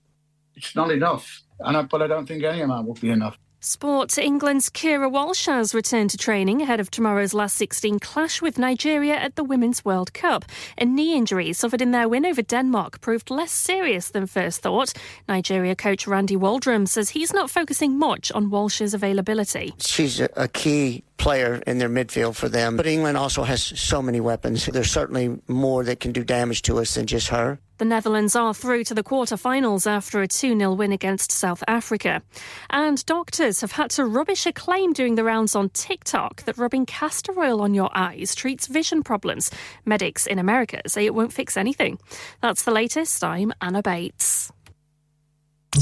[0.56, 1.42] It's not enough.
[1.60, 3.38] And I, but I don't think any amount will be enough.
[3.60, 8.58] Sport England's Kira Walsh has returned to training ahead of tomorrow's last 16 clash with
[8.58, 10.44] Nigeria at the Women's World Cup.
[10.78, 14.94] A knee injury suffered in their win over Denmark proved less serious than first thought.
[15.30, 19.74] Nigeria coach Randy Waldrum says he's not focusing much on Walsh's availability.
[19.80, 22.76] She's a key player in their midfield for them.
[22.76, 24.66] But England also has so many weapons.
[24.66, 27.60] There's certainly more that can do damage to us than just her.
[27.78, 32.22] The Netherlands are through to the quarter-finals after a 2-0 win against South Africa.
[32.70, 36.86] And doctors have had to rubbish a claim doing the rounds on TikTok that rubbing
[36.86, 39.50] castor oil on your eyes treats vision problems.
[39.86, 42.00] Medics in America say it won't fix anything.
[42.42, 43.24] That's the latest.
[43.24, 44.52] I'm Anna Bates.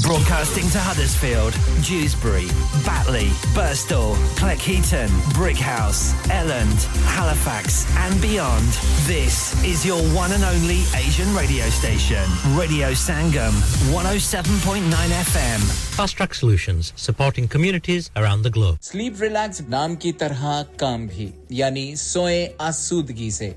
[0.00, 1.52] Broadcasting to Huddersfield,
[1.84, 2.46] Dewsbury,
[2.82, 8.64] Batley, Burstall, Cleckheaton, Brickhouse, Elland, Halifax, and beyond.
[9.04, 12.24] This is your one and only Asian radio station,
[12.56, 13.52] Radio Sangam,
[13.92, 15.60] 107.9 FM.
[15.94, 18.78] Fast Track Solutions, supporting communities around the globe.
[18.80, 23.56] Sleep relaxed, naam ki tarha kaam bhi, yani soye asudgi se.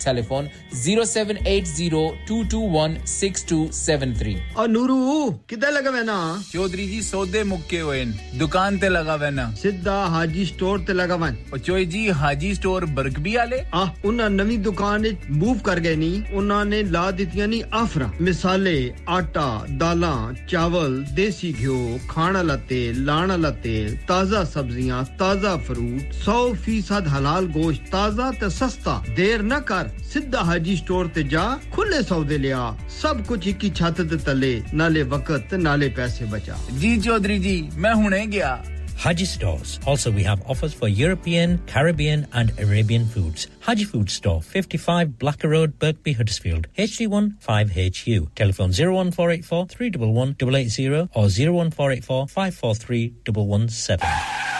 [0.00, 5.70] telephone zero seven eight zero two two one six two seven three और नूरू किधर
[5.72, 8.04] लगा वैना चौधरी जी सौदे मुक्के हुए
[8.38, 12.84] दुकान ते लगा वैना सिद्धा हाजी स्टोर ते लगा वन और चोई जी हाजी स्टोर
[12.84, 13.60] बरकबी आले?
[13.74, 19.66] आ उन्हें नवी दुकान मूव कर गए नी। उन्होंने ला दितियाँ नी आफरा। मिसाले आटा
[19.70, 26.38] दाला चावल देसी घ्यो खाण वाला तेल लाण वाला तेल ताज़ा सब्ज़ियाँ ताज़ा फ्रूट सौ
[26.64, 31.44] फ़ीसद हलाल गोश्त ताज़ा ते सस्ता देर न कर सिद्धा हाजी स्टोर ते जा
[31.74, 32.64] खुले सौदे लिया
[33.00, 37.56] सब कुछ एक ही छत ते तले नाले वक्त नाले पैसे बचा जी चौधरी जी
[37.76, 38.52] मैं हुने गया
[39.00, 39.80] Haji Stores.
[39.86, 43.46] Also, we have offers for European, Caribbean, and Arabian foods.
[43.60, 48.28] Haji Food Store, 55 Blacker Road, Birkby, Huddersfield, HD1 5HU.
[48.34, 54.59] Telephone 01484 311 880 or 01484 543 117.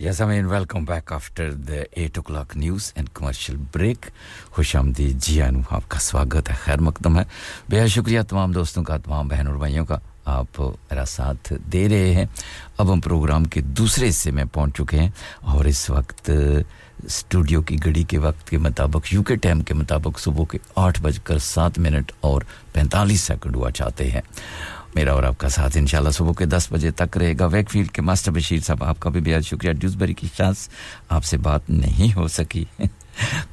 [0.00, 3.96] Yes, I mean, welcome back after the 8 o'clock news and commercial break.
[4.52, 7.26] खुश आमदी जी आनू आपका स्वागत है। खैर मकदम है।
[7.70, 12.12] बेहद शुक्रिया तमाम दोस्तों का तमाम बहन और भाइयों का आप मेरा साथ दे रहे
[12.14, 12.28] हैं।
[12.80, 15.14] अब हम प्रोग्राम के दूसरे हिस्से में पहुँच चुके हैं
[15.44, 16.32] और इस वक्त
[17.08, 21.38] स्टूडियो की घड़ी के वक्त के मुताबिक यूके टाइम के मुताबिक सुबह के आठ बजकर
[21.38, 24.22] सात मिनट और पैंतालीस सेकंड हुआ चाहते हैं।
[24.96, 28.60] मेरा और आपका साथ इंशाल्लाह सुबह के दस बजे तक रहेगा। वैकफील्ड के मास्टर बशीर
[28.60, 30.70] साहब, आपका भी बेहद शुक्रिया। ड्यूसबरी की चांस
[31.10, 32.68] आपसे बात नहीं हो सकी।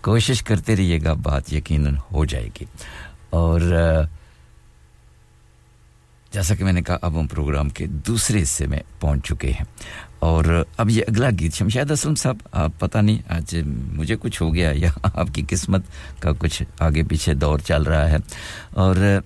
[0.04, 2.68] कोशिश करते रहिएगा, बात यकीनन हो जाएगी।
[3.34, 3.60] और
[6.34, 9.68] जैसा कि मैंने कहा, अब हम प्रोग्राम के दूसरे हिस्से में पहुँच चुके हैं।
[10.22, 13.64] और, अब ये अगला गीत शमशाद असलम साहब, आप पता नहीं, आज
[13.94, 15.84] मुझे कुछ हो गया या आपकी किस्मत
[16.22, 18.20] का कुछ आगे पीछे दौर चल रहा है।
[18.78, 19.24] और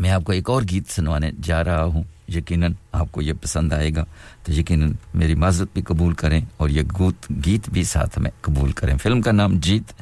[0.00, 4.02] मैं आपको एक और गीत सुनवाने जा रहा हूँ। यकीनन आपको ये पसंद आएगा।
[4.46, 8.72] तो यकीनन मेरी माजरत भी कबूल करें और ये गूत, गीत भी साथ में कबूल
[8.72, 9.92] करें। फ़िल्म का नाम जीत।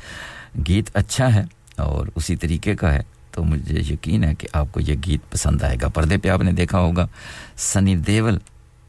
[0.57, 1.49] गीत अच्छा है
[1.81, 5.89] और उसी तरीके का है। तो मुझे यकीन है कि आपको ये गीत पसंद आएगा।
[5.89, 7.09] पर्दे पे आपने देखा होगा
[7.57, 8.41] सनी देवल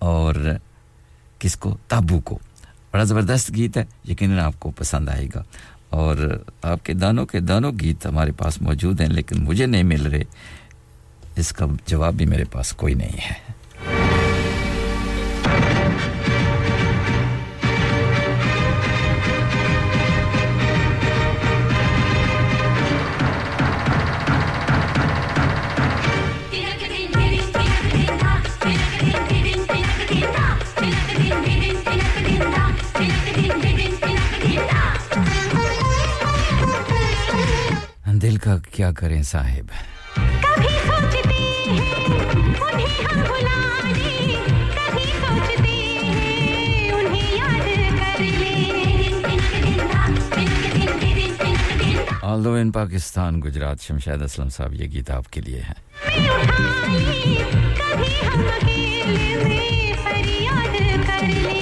[0.02, 0.60] और
[1.42, 1.78] किसको?
[1.90, 2.36] ताबू को।
[2.94, 5.46] बड़ा ज़बरदस्त गीत है। यकीन आपको पसंद आएगा।
[5.94, 10.26] और आपके दानों के दानों गीत हमारे पास मौजूद हैं, लेकिन मुझे नहीं मिल रहे।
[11.40, 13.38] इसका जवाब भी मेरे पास कोई नहीं है।
[38.20, 39.70] दिल का क्या करें साहिब?
[43.28, 43.60] भुला
[52.26, 55.76] दें इन पाकिस्तान गुजरात शमशाद असलम साहब ये गीत आपके लिए है।
[57.80, 60.76] कभी हम अकेले में फरियाद
[61.08, 61.59] कर लें।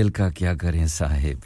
[0.00, 1.40] दिल का क्या करें साहिब?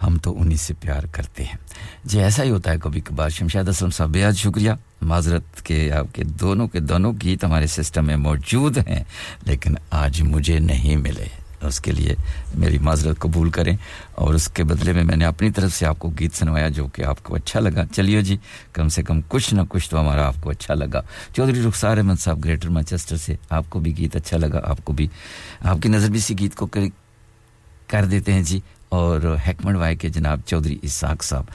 [0.00, 1.58] हम तो उन्हीं से प्यार करते हैं।
[2.06, 6.24] जी, ऐसा ही होता है कभी कभार शमशाद असलम साहब, बेहद शुक्रिया। माजरत के, आपके
[6.24, 9.06] दोनों के दोनों गीत हमारे सिस्टम में मौजूद हैं,
[9.46, 12.16] लेकिन आज मुझे नहीं मिले। उसके लिए
[12.56, 13.76] मेरी माजरत कबूल करें
[14.18, 17.60] और उसके बदले में मैंने अपनी तरफ़ से आपको गीत सुनवाया जो कि आपको अच्छा
[17.60, 18.38] लगा। चलिए जी
[18.74, 21.04] कम से कम कुछ ना कुछ तो हमारा आपको अच्छा लगा।
[21.36, 25.10] चौधरी रुखसार अहमद साहब ग्रेटर मैनचेस्टर से आपको भी गीत अच्छा लगा आपको भी
[25.64, 26.90] आपकी नज़र भी इसी गीत को कर,
[27.90, 28.62] कर देते हैं जी।
[28.92, 31.46] और हैकमंड वाई के जनाब चौधरी इसाक साहब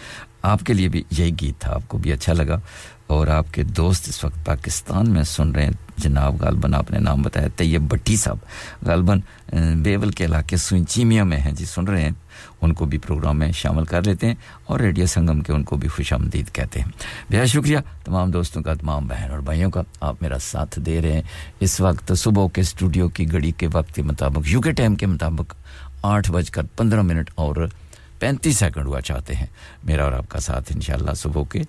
[0.46, 2.62] आपके लिए भी यही गीत था आपको भी अच्छा लगा।
[3.14, 7.48] और आपके दोस्त इस वक्त पाकिस्तान में सुन रहे हैं। जनाब गालबन, आपने नाम बताया,
[7.48, 8.40] तैयब भट्टी साहब।
[8.84, 9.24] गालबन
[9.84, 12.16] बेवल के इलाके सुइचीमिया में हैं। जी, सुन रहे हैं।
[12.62, 14.38] उनको भी प्रोग्राम में शामिल कर लेते हैं
[14.70, 16.94] और रेडियो संगम के उनको भी खुश आमदीद कहते हैं।
[17.32, 21.14] बेहद शुक्रिया तमाम दोस्तों का, तमाम बहन और भाइयों का। आप मेरा साथ दे रहे
[21.14, 21.30] हैं।
[21.62, 25.54] इस वक्त सुबह के स्टूडियो की घड़ी के वक्त के मुताबिक, यूके टाइम के मुताबिक
[26.06, 27.70] आठ बजकर पंद्रह मिनट और
[28.22, 29.50] पैंतीस सेकंड हुआ चाहते हैं।
[29.86, 31.66] मेरा और आपका साथ, इंशाल्लाह, सुबह के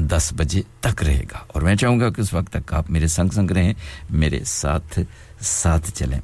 [0.00, 3.50] दस बजे तक रहेगा। और मैं चाहूँगा कि उस वक्त तक आप मेरे संग संग
[3.50, 3.74] रहें,
[4.10, 5.04] मेरे साथ
[5.42, 6.20] साथ चलें।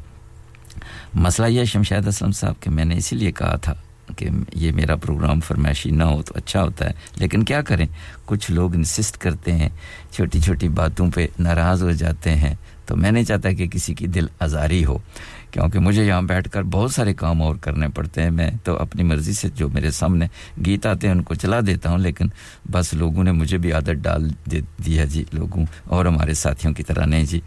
[1.17, 5.91] मसला यह शमशाद असलम साहब, कि मैंने इसीलिए कहा था कि ये मेरा प्रोग्राम फरमाइशी
[5.91, 7.89] ना हो तो अच्छा होता है। लेकिन क्या करें?
[8.27, 9.73] कुछ लोग इंसिस्ट करते हैं
[10.13, 12.59] छोटी छोटी बातों पे नाराज़ हो जाते हैं।
[12.89, 15.03] तो मैं नहीं चाहता कि किसी की दिल आज़ारी हो।
[15.57, 19.33] क्योंकि मुझे यहाँ बैठकर बहुत सारे काम और करने पड़ते हैं। मैं तो अपनी मर्ज़ी
[19.33, 20.29] से जो मेरे सामने
[20.59, 22.31] गीत आते हैं, उनको चला देता हूँ, लेकिन
[22.71, 26.73] बस लोगों ने मुझे भी आदत डाल दे दी है जी, लोगों और हमारे साथियों
[26.75, 27.43] की तरह। नहीं जी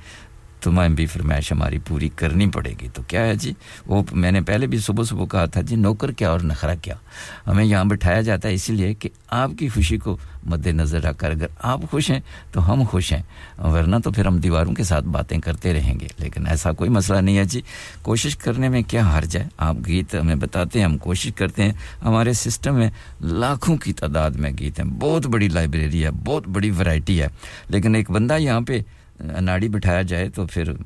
[0.63, 3.55] तुम्हें भी फरमाइश हमारी पूरी करनी पड़ेगी। तो क्या है जी?
[3.87, 6.99] वो मैंने पहले भी सुबह सुबह कहा था जी, नौकर क्या और नखरा क्या?
[7.45, 12.09] हमें यहाँ बिठाया जाता है इसीलिए कि आपकी खुशी को मद्देनज़र रखकर अगर आप खुश
[12.11, 12.23] हैं
[12.53, 13.23] तो हम खुश हैं।
[13.71, 17.37] वरना तो फिर हम दीवारों के साथ बातें करते रहेंगे। लेकिन ऐसा कोई मसला नहीं
[17.37, 17.63] है जी।
[18.03, 19.49] कोशिश करने में क्या हार जाए?
[19.59, 22.91] आप गीत हमें बताते हैं, हम कोशिश करते हैं। हमारे सिस्टम में
[23.23, 27.29] लाखों की तादाद में गीत हैं। बहुत बड़ी लाइब्रेरी है, बहुत बड़ी वैरायटी है।
[27.71, 28.83] लेकिन एक बंदा यहाँ पे
[29.21, 30.77] नाड़ी बिठाया जाए तो फिर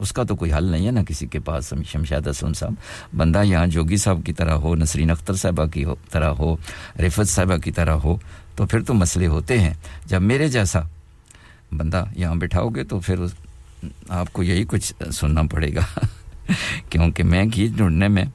[0.00, 2.76] उसका तो कोई हल नहीं है ना किसी के पास शमशाद असलम साहब।
[3.14, 6.58] बंदा यहाँ जोगी साहब की तरह हो, नसरीन अख्तर साहबा की हो तरह हो,
[7.00, 8.18] रिफत साहबा की तरह हो
[8.56, 9.76] तो फिर तो मसले होते हैं।
[10.08, 10.88] जब मेरे जैसा
[11.74, 13.30] बंदा यहाँ बिठाओगे तो फिर
[14.10, 15.86] आपको यही कुछ सुनना पड़ेगा।
[16.90, 18.26] क्योंकि मैं गीत ढूँढने में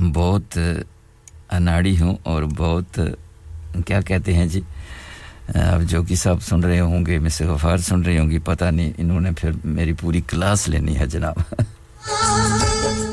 [0.00, 0.58] बहुत
[1.50, 2.98] अनाड़ी हूँ और बहुत,
[3.86, 4.62] क्या कहते हैं जी?
[5.48, 9.60] अब कि सब सुन रहे होंगे मिस गफ़ार सुन रही होंगी, पता नहीं इन्होंने फिर
[9.64, 11.44] मेरी पूरी क्लास लेनी है जनाब।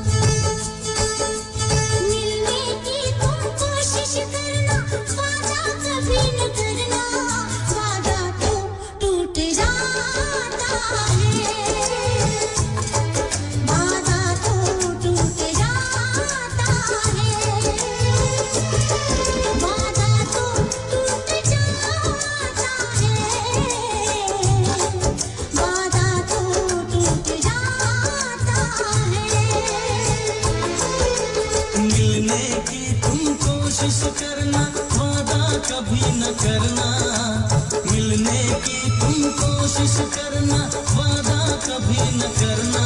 [34.19, 34.61] करना
[34.93, 36.87] वादा कभी न करना।
[37.91, 40.59] मिलने की तुम कोशिश करना
[40.95, 42.83] वादा कभी न करना।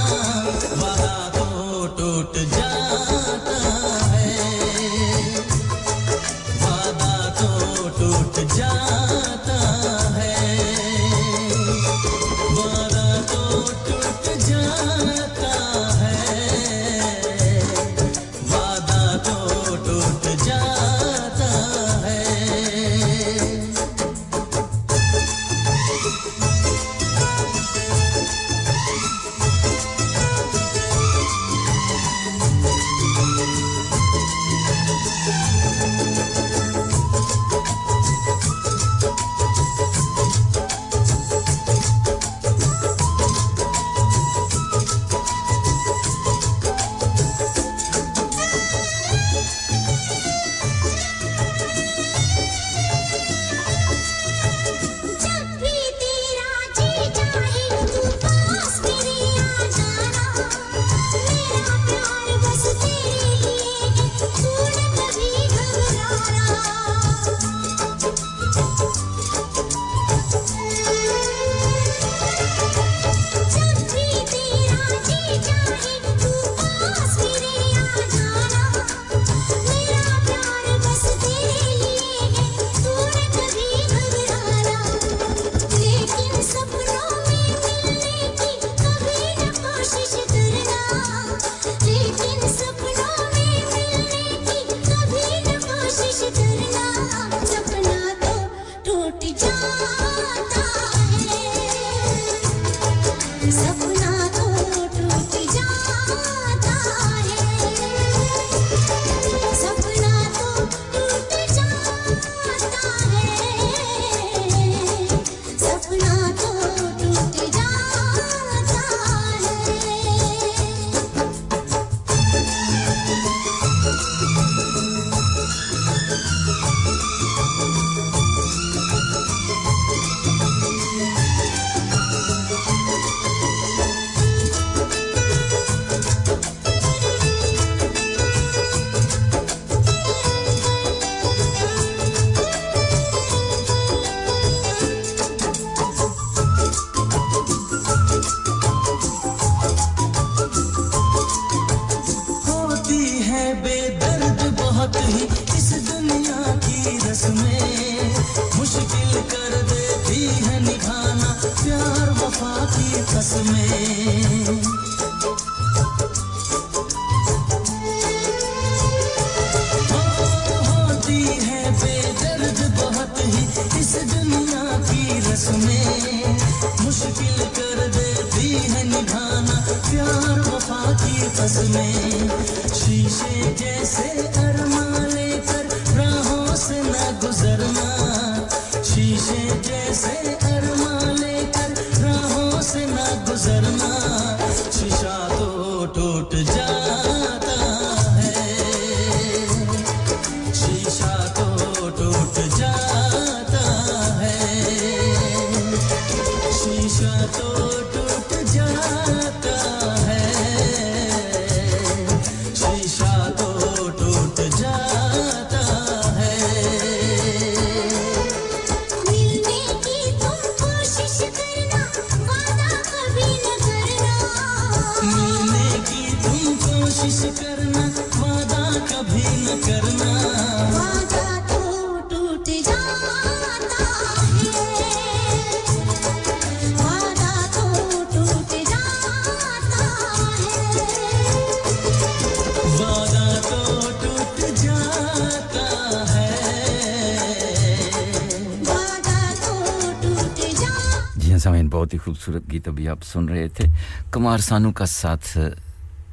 [252.28, 253.68] खूबसूरत गीत अभी आप सुन रहे थे।
[254.12, 255.24] कुमार सानू का साथ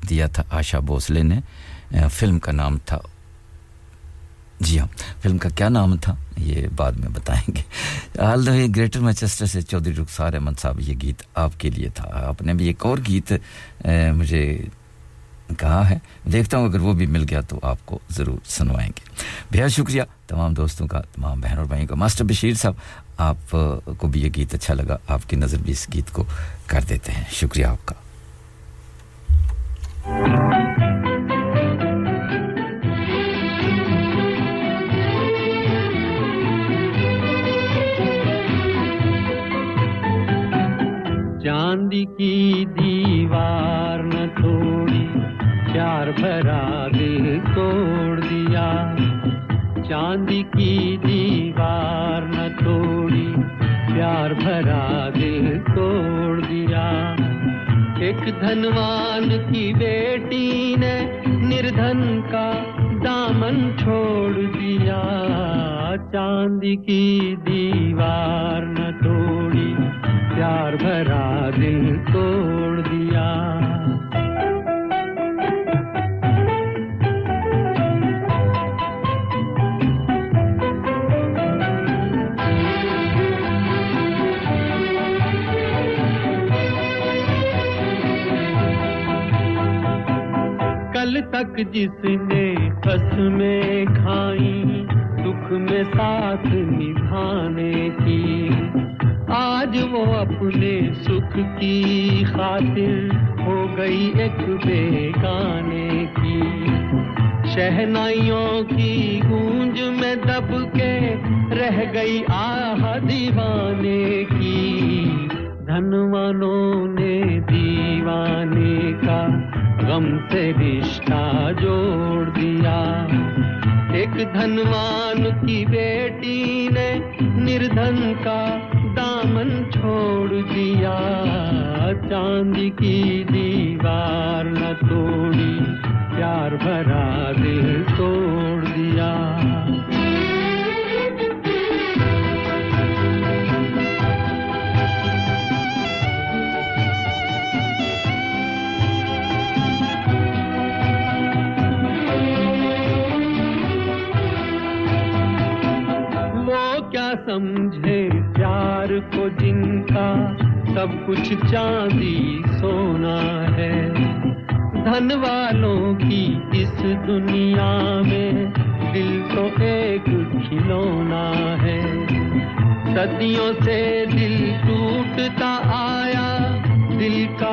[0.06, 1.42] दिया था आशा भोसले ने।
[1.90, 3.02] फ़िल्म का नाम था,
[4.62, 4.88] जी हाँ
[5.22, 7.64] फ़िल्म का क्या नाम था, ये बाद में बताएँगे।
[8.22, 12.54] हाल दफे ग्रेटर मैचेस्टर से चौधरी रुखसार अहमद साहब, ये गीत आपके लिए था। आपने
[12.54, 13.32] भी एक और गीत
[14.14, 14.70] मुझे
[15.52, 19.02] कहा है। देखता हूँ, अगर वो भी मिल गया तो आपको ज़रूर सुनवाएँगे।
[19.52, 22.76] बेहद शुक्रिया तमाम दोस्तों का, तमाम बहन और भाइयों का। मास्टर बशीर साहब
[23.20, 23.38] आप
[24.00, 26.26] को भी ये गीत अच्छा लगा, आपकी नज़र भी इस गीत को
[26.70, 27.96] कर देते हैं। शुक्रिया आपका।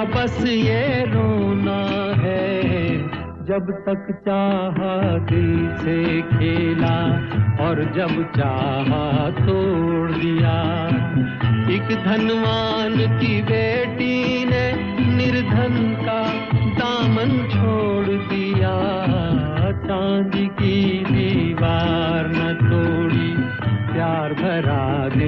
[0.04, 1.80] बस ये रोना
[2.22, 2.62] है।
[3.46, 6.98] जब तक चाहा दिल से खेला
[7.66, 10.58] और जब चाहा तोड़ दिया।
[11.76, 14.66] एक धनवान की बेटी ने
[15.16, 16.22] निर्धन का
[16.80, 18.76] दामन छोड़ दिया।
[19.72, 23.32] चांदी की दीवार न तोड़ी,
[23.94, 25.21] प्यार भरा दिल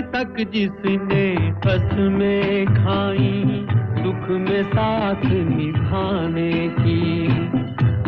[0.00, 1.36] तक जिसने
[1.98, 3.66] में खाई,
[4.02, 7.28] दुख में साथ निभाने की।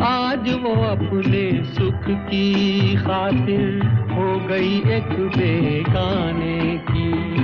[0.03, 7.39] आज वो अपने सुख की खातिर हो गई एक बेगाने की।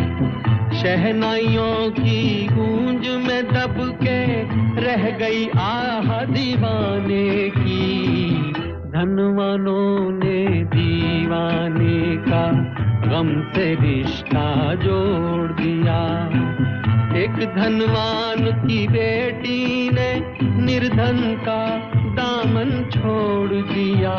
[0.78, 4.42] शहनाइयों की गूंज में दब के
[4.82, 8.06] रह गई आह दीवाने की।
[8.92, 12.75] धनवानों ने दीवाने का
[13.06, 16.00] गम से रिश्ता जोड़ दिया।
[17.18, 20.10] एक धनवान की बेटी ने
[20.66, 24.16] निर्धन का दामन छोड़ दिया।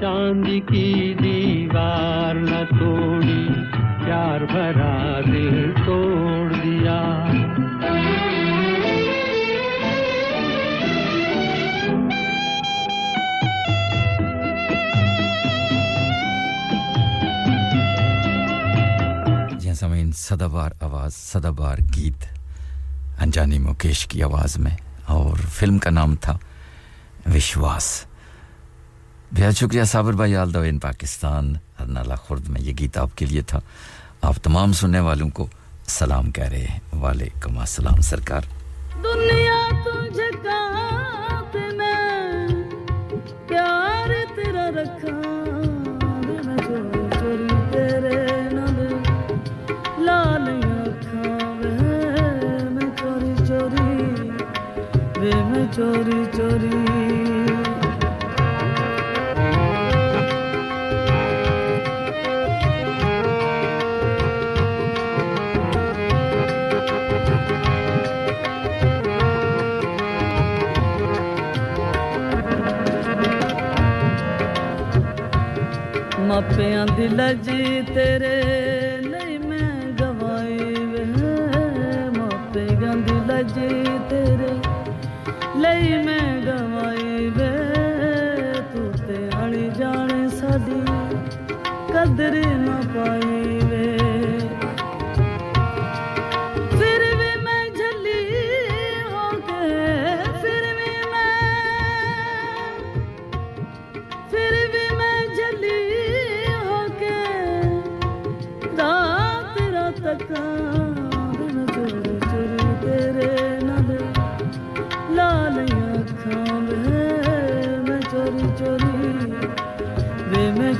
[0.00, 3.44] चांदी की दीवार न तोड़ी,
[4.04, 6.98] प्यार भरा दिल तोड़ दिया।
[19.76, 22.18] समय इन सदाबार आवाज़, सदाबार गीत,
[23.18, 24.76] अनजानी मुकेश की आवाज़ में,
[25.08, 26.38] और फ़िल्म का नाम था
[27.28, 28.06] विश्वास।
[29.34, 33.62] बेहद शुक्रिया साबिर भाई, आल इन पाकिस्तान अरनाला खुर्द में ये गीत आपके लिए था।
[34.24, 35.50] आप तमाम सुनने वालों को
[35.88, 38.48] सलाम कह रहे हैं। वालेकुम सलाम सरकार।
[38.96, 39.45] दुनिया
[55.75, 56.69] चोरी चोरी
[76.27, 78.74] ਮਾਪਿਆਂ ਦੀ ਲਜੀ ਤੇਰੇ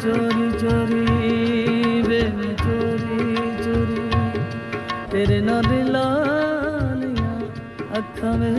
[0.07, 1.05] चोरी चोरी
[2.09, 3.24] वे मैं चोरी
[3.62, 4.05] चोरी
[5.12, 7.35] तेरे नाल लालियाँ
[7.99, 8.55] अखा में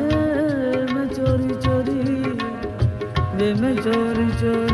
[0.93, 1.99] मैं चोरी चोरी
[3.37, 4.66] वे मैं चोरी चोरी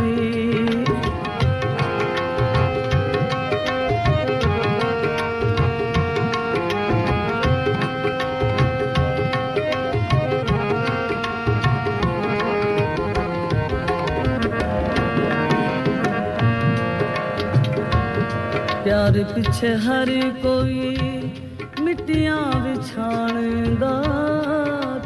[19.34, 20.10] प्यार पिछे हर
[20.46, 23.94] कोई मिट्टियाँ बिछाणदा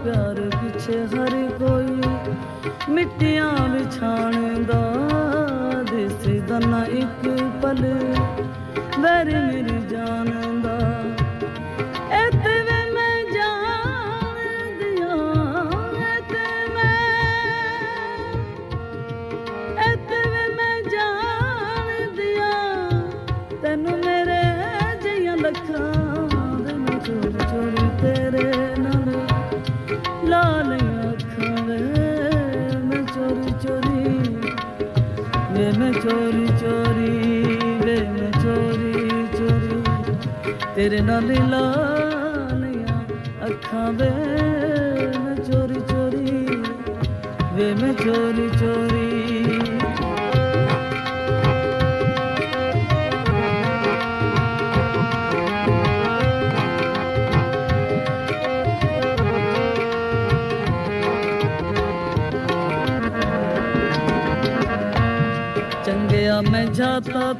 [0.03, 4.81] प्यार पिछे हर कोई मिट्टियाँ बिछाणदा
[5.91, 7.23] दिसदा ना एक
[7.63, 7.81] पल
[8.99, 9.46] वैर मेरी
[40.89, 42.99] ਤੇਰੇ ਨਾਲ ਲਾਲੀਆਂ
[43.45, 44.09] ਅੱਖਾਂ ਵੇ
[45.15, 46.45] ਮੈਂ ਚੋਰੀ ਚੋਰੀ,
[47.55, 49.05] ਵੇ ਮੈਂ ਚੋਰੀ ਚੋਰੀ।
[65.85, 67.33] ਚੰਗਿਆ ਮੈਂ ਜਾਤਾ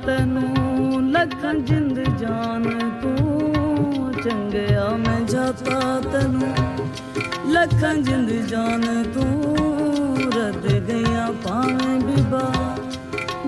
[7.77, 8.81] ਅੱਖਾਂ ਜਿੰਦ ਜਾਨ
[9.13, 12.41] ਤੂੰ ਰਦ ਗਿਆ ਭਾਵੇਂ ਵਿਭਾ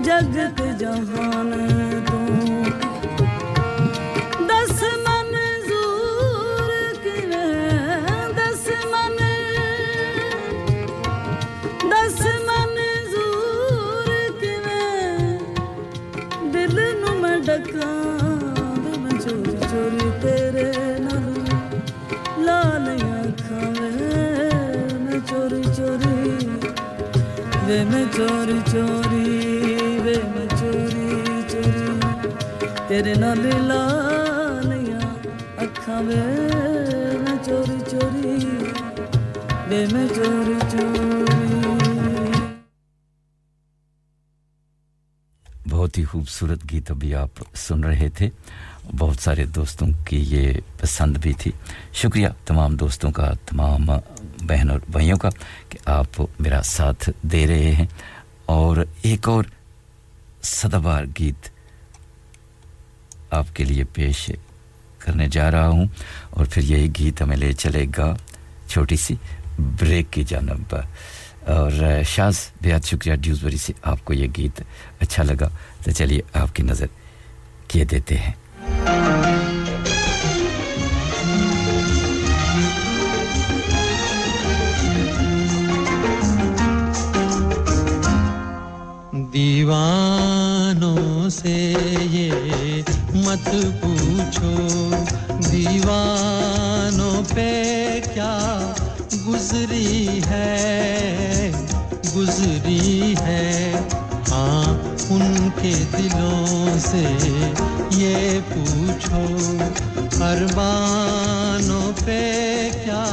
[0.02, 0.36] ਜਗ
[46.20, 48.30] खूबसूरत गीत अभी आप सुन रहे थे।
[48.92, 51.52] बहुत सारे दोस्तों की ये पसंद भी थी।
[51.96, 53.86] शुक्रिया तमाम दोस्तों का, तमाम
[54.44, 55.30] बहन और भाइयों का
[55.72, 57.88] कि आप मेरा साथ दे रहे हैं।
[58.48, 59.50] और एक और
[60.44, 61.50] सदाबार गीत
[63.32, 64.26] आपके लिए पेश
[65.00, 65.88] करने जा रहा हूँ
[66.36, 68.16] और फिर यही गीत हमें ले चलेगा
[68.68, 69.18] छोटी सी
[69.60, 70.84] ब्रेक की जानब।
[71.48, 74.60] और शाज, बेहद शुक्रिया ड्यूजबरी से आपको ये गीत
[75.00, 75.50] अच्छा लगा।
[75.84, 76.88] तो चलिए आपकी नज़र
[77.70, 78.34] किए देते हैं।
[89.32, 91.56] दीवानों से
[92.14, 92.30] ये
[93.16, 93.46] मत
[93.80, 94.52] पूछो,
[95.50, 97.50] दीवानों पे
[98.08, 98.34] क्या
[99.26, 101.52] गुजरी है
[102.14, 103.48] गुजरी है
[104.40, 104.72] हाँ
[105.12, 107.00] उनके दिलों से
[108.00, 109.20] ये पूछो
[110.24, 112.22] अरबानों पे
[112.70, 113.04] क्या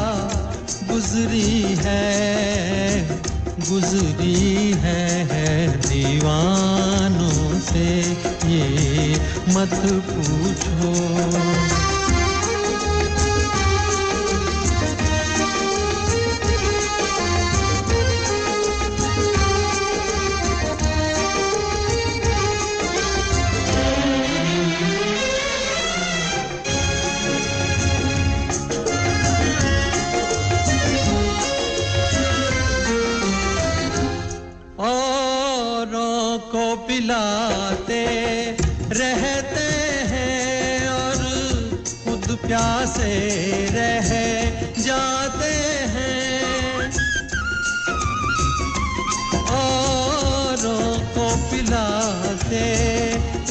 [0.91, 3.09] गुजरी है?
[3.69, 7.89] गुजरी है, है दीवानों से
[8.47, 9.15] ये
[9.49, 9.75] मत
[10.09, 11.86] पूछो।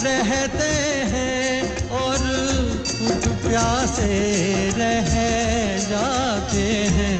[0.06, 0.72] रहते
[1.12, 1.54] हैं
[2.00, 2.18] और
[2.90, 4.18] खुद प्यासे
[4.78, 5.12] रह
[5.88, 6.66] जाते
[6.96, 7.16] हैं।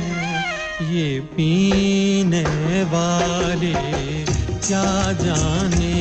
[0.93, 2.43] ये पीने
[2.93, 3.75] वाले
[4.67, 4.87] क्या
[5.21, 5.95] जाने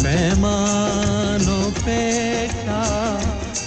[0.00, 2.00] पैमानों पे
[2.54, 2.82] क्या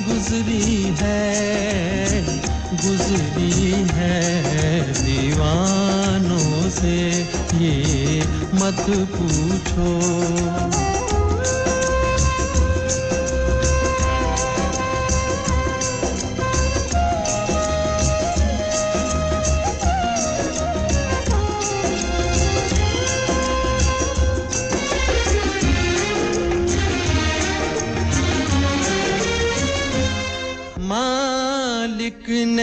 [0.08, 2.24] गुजरी है?
[2.84, 4.18] गुजरी है
[5.00, 6.98] दीवानों से
[7.64, 8.22] ये
[8.56, 8.86] मत
[9.16, 9.92] पूछो।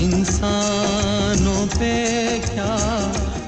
[0.04, 2.78] इंसानों पे क्या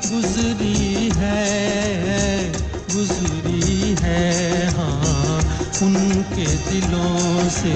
[0.06, 2.52] गुजरी है?
[2.96, 5.38] गुजरी है हाँ।
[5.84, 7.74] उनके दिलों से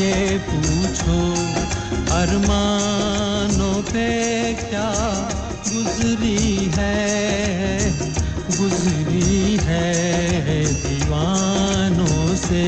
[0.00, 1.32] ये पूछो,
[2.14, 4.92] अरमानों पे क्या
[5.68, 7.90] गुजरी है?
[8.58, 9.94] गुजरी है,
[10.64, 11.89] दीवानों
[12.40, 12.62] से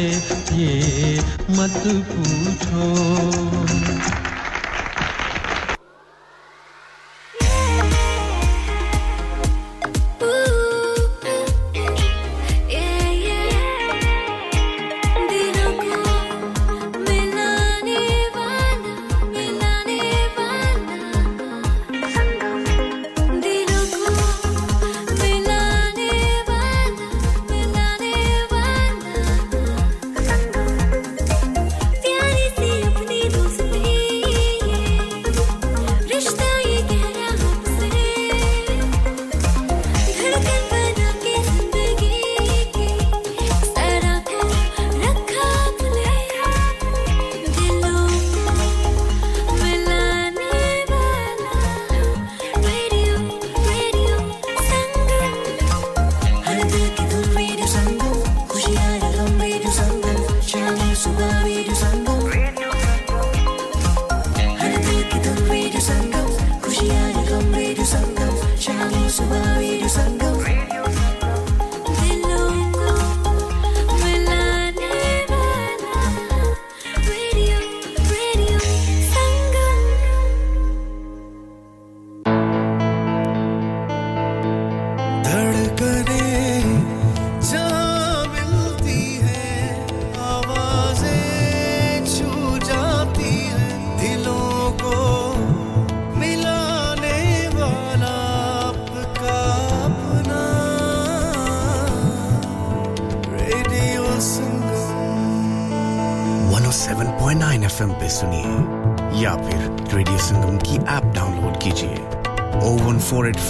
[0.54, 1.20] ये
[1.50, 1.82] मत
[2.12, 3.81] पूछो।
[69.32, 70.31] Mari di sangga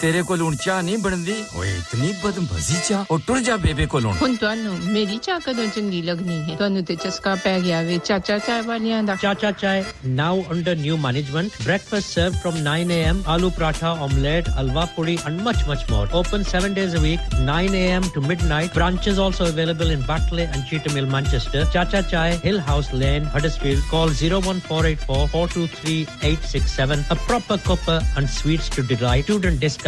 [0.00, 4.12] ਤੇਰੇ ਕੋਲ ਹੁਣ ਚਾਹ ਨਹੀਂ ਬਣਦੀ ਓਏ ਇਤਨੀ ਬਦਮਜ਼ੀ ਚਾਹ ਉਹ ਟੁਰ ਜਾ ਬੇਬੇ ਕੋਲੋਂ
[4.20, 8.38] ਹੁਣ ਤੁਹਾਨੂੰ ਮੇਰੀ ਚਾਹ ਕਦੋਂ ਚੰਗੀ ਲੱਗਣੀ ਹੈ ਤੁਹਾਨੂੰ ਤੇ ਚਸਕਾ ਪੈ ਗਿਆ ਵੇ ਚਾਚਾ
[8.38, 13.50] ਚਾਹ ਵਾਲਿਆਂ ਦਾ Chacha Chai now under new management breakfast serve from 9 am aloo
[13.56, 18.02] paratha omelette halwa puri and much much more open 7 days a week 9 am
[18.14, 22.86] to midnight branches also available in Batley and Cheetham Hill Manchester Chacha Chai Hill House
[22.94, 29.87] Lane Huddersfield call 01484423867 a proper copper and sweets to delight student discount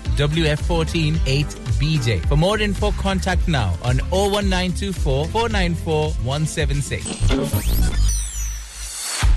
[0.17, 2.19] WF14 8BJ.
[2.27, 8.11] For more info, contact now on 01924 494 176.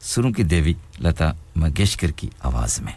[0.00, 2.94] सुरों की देवी, लता मंगेशकर की आवाज़ में।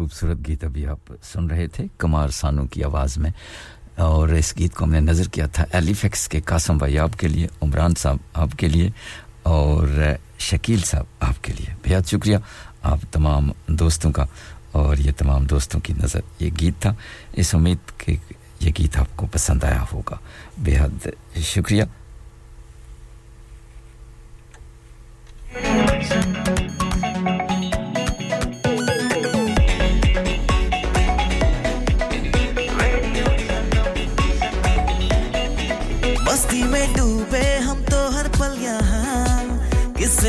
[0.00, 3.32] खूबसूरत गीत अभी आप सुन रहे थे, कुमार सानू की आवाज़ में।
[4.00, 7.94] और इस गीत को हमने नज़र किया था एलिफेक्स के कासम भाई आपके लिए, उमरान
[7.94, 8.92] साहब आपके लिए,
[9.46, 12.40] और शकील साहब आपके लिए। बेहद शुक्रिया
[12.84, 14.26] आप तमाम दोस्तों का,
[14.74, 16.96] और ये तमाम दोस्तों की नज़र। ये गीत था,
[17.36, 18.12] इस उम्मीद के,
[18.62, 20.20] ये गीत आपको पसंद आया होगा।
[20.64, 21.12] बेहद
[21.44, 21.86] शुक्रिया।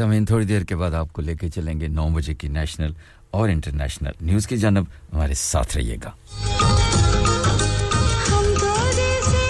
[0.00, 2.94] हम थोड़ी देर के बाद आपको लेके चलेंगे नौ बजे की नेशनल
[3.34, 6.14] और इंटरनेशनल न्यूज़ की जानब। हमारे साथ रहिएगा।
[8.28, 9.48] हम तो दिल से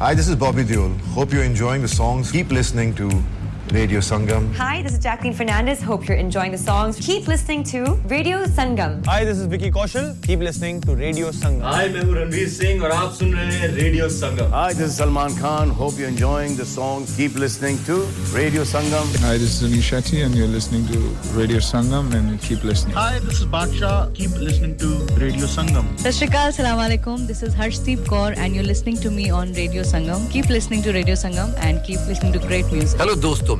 [0.00, 0.98] Hi, this is Bobby Deol.
[1.12, 2.32] Hope you're enjoying the songs.
[2.32, 3.10] Keep listening to
[3.72, 4.52] Radio Sangam.
[4.54, 5.80] Hi, this is Jacqueline Fernandez.
[5.80, 6.96] Hope you're enjoying the songs.
[6.98, 9.04] Keep listening to Radio Sangam.
[9.06, 10.20] Hi, this is Vicky Kaushal.
[10.22, 11.62] Keep listening to Radio Sangam.
[11.62, 14.50] Hi, I'm Ranveer Singh and you're listening Radio Sangam.
[14.50, 15.70] Hi, this is Salman Khan.
[15.70, 17.14] Hope you're enjoying the songs.
[17.16, 18.00] Keep listening to
[18.34, 19.06] Radio Sangam.
[19.20, 20.98] Hi, this is Anish Shetty and you're listening to
[21.38, 22.96] Radio Sangam and keep listening.
[22.96, 24.12] Hi, this is Baksha.
[24.14, 25.86] Keep listening to Radio Sangam.
[25.98, 27.28] Sashrikal, Salaam Alaikum.
[27.28, 30.28] This is Harshdeep Kaur and you're listening to me on Radio Sangam.
[30.30, 32.98] Keep listening to Radio Sangam and keep listening to great music.
[32.98, 33.59] Hello, dosto.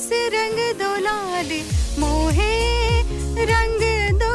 [0.00, 1.50] बस रंग दो लाल,
[2.00, 2.52] मोहे
[3.50, 3.82] रंग
[4.20, 4.30] दो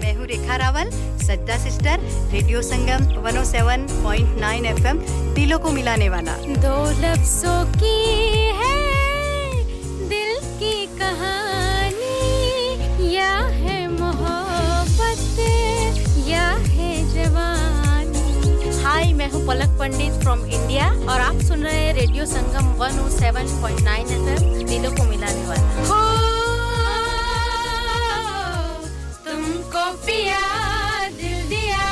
[0.00, 0.90] मैं हूँ रेखा रावल,
[1.22, 1.96] सज्जा sister,
[2.32, 4.98] radio Sangam 107.9 FM
[5.34, 6.36] दिलों को मिलाने वाला।
[6.66, 7.98] दो लफ्जों की
[8.60, 8.78] है,
[10.08, 11.37] दिल की कहानी।
[19.28, 24.66] मैं हूँ पलक पंडित फ्रॉम इंडिया और आप सुन रहे हैं रेडियो संगम 107.9 एफएम
[24.68, 26.00] दिलों को मिलाने वाला। हो,
[29.26, 30.40] तुमको पिया,
[31.20, 31.84] दिल दिया,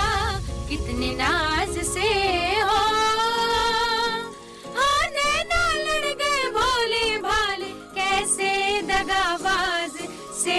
[0.68, 2.08] कितने नाज से
[2.60, 2.80] हो।
[5.86, 8.50] लड़ गए भोले भाले, कैसे
[8.88, 9.94] दगाबाज
[10.42, 10.58] से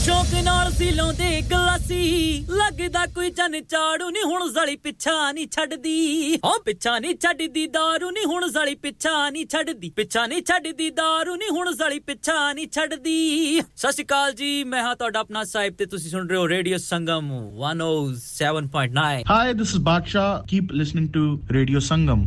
[0.00, 6.38] ਸ਼ੌਕ ਨਾਲ ਸੀ ਲਾਉਂਦੇ ਗਲਾਸੀ ਲੱਗਦਾ ਕੋਈ ਜਨ ਚਾੜੂ ਨਹੀਂ ਹੁਣ ਜ਼ਲੀ ਪਿੱਛਾ ਨਹੀਂ ਛੱਡਦੀ
[6.44, 11.36] ਓ ਪਿੱਛਾ ਨਹੀਂ ਛੱਡਦੀ दारू ਨਹੀਂ ਹੁਣ ਜ਼ਲੀ ਪਿੱਛਾ ਨਹੀਂ ਛੱਡਦੀ ਪਿੱਛਾ ਨਹੀਂ ਛੱਡਦੀ दारू
[11.36, 15.74] ਨਹੀਂ ਹੁਣ ਜ਼ਲੀ ਪਿੱਛਾ ਨਹੀਂ ਛੱਡਦੀ ਸਤਿ ਸ਼੍ਰੀ ਅਕਾਲ ਜੀ ਮੈਂ ਹਾਂ ਤੁਹਾਡਾ ਆਪਣਾ ਸਾਹਿਬ
[15.78, 17.30] ਤੇ ਤੁਸੀਂ ਸੁਣ ਰਹੇ ਹੋ radio Sangam
[17.66, 20.26] 107.9 Hi, this is Baksha.
[20.48, 22.26] Keep listening to Radio Sangam.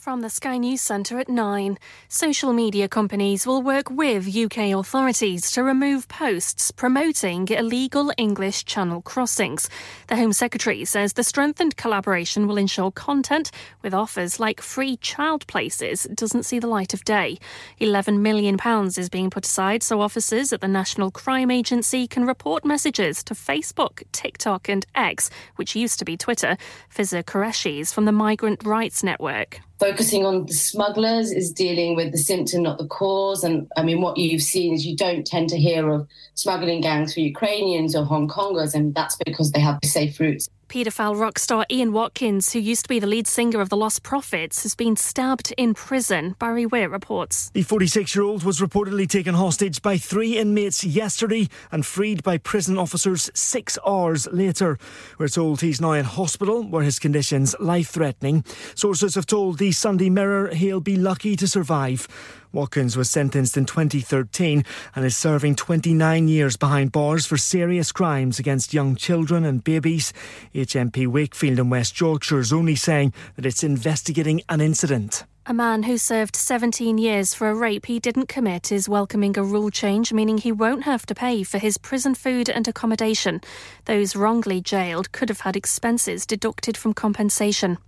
[0.00, 1.76] From the Sky News Centre at 9.
[2.08, 9.02] Social media companies will work with UK authorities to remove posts promoting illegal English channel
[9.02, 9.68] crossings.
[10.06, 13.50] The Home Secretary says the strengthened collaboration will ensure content
[13.82, 17.38] with offers like free child places doesn't see the light of day.
[17.78, 18.56] £11 million
[18.96, 23.34] is being put aside so officers at the National Crime Agency can report messages to
[23.34, 26.56] Facebook, TikTok, and X, which used to be Twitter.
[26.88, 32.12] Fiza Qureshi is from the Migrant Rights Network focusing on the smugglers is dealing with
[32.12, 33.42] the symptom, not the cause.
[33.42, 37.14] And I mean, what you've seen is you don't tend to hear of smuggling gangs
[37.14, 40.48] for Ukrainians or Hong Kongers, and that's because they have safe routes.
[40.70, 44.04] Paedophile rock star Ian Watkins, who used to be the lead singer of the Lost
[44.04, 46.36] Prophets, has been stabbed in prison.
[46.38, 47.50] Barry Witt reports.
[47.50, 52.38] The 46 year old was reportedly taken hostage by three inmates yesterday and freed by
[52.38, 54.78] prison officers six hours later.
[55.18, 58.44] We're told he's now in hospital where his condition's life threatening.
[58.76, 62.06] Sources have told the Sunday Mirror he'll be lucky to survive.
[62.52, 64.64] Watkins was sentenced in 2013
[64.94, 70.12] and is serving 29 years behind bars for serious crimes against young children and babies.
[70.54, 75.24] HMP Wakefield in West Yorkshire is only saying that it's investigating an incident.
[75.50, 79.42] A man who served 17 years for a rape he didn't commit is welcoming a
[79.42, 83.40] rule change, meaning he won't have to pay for his prison food and accommodation.
[83.86, 87.78] Those wrongly jailed could have had expenses deducted from compensation.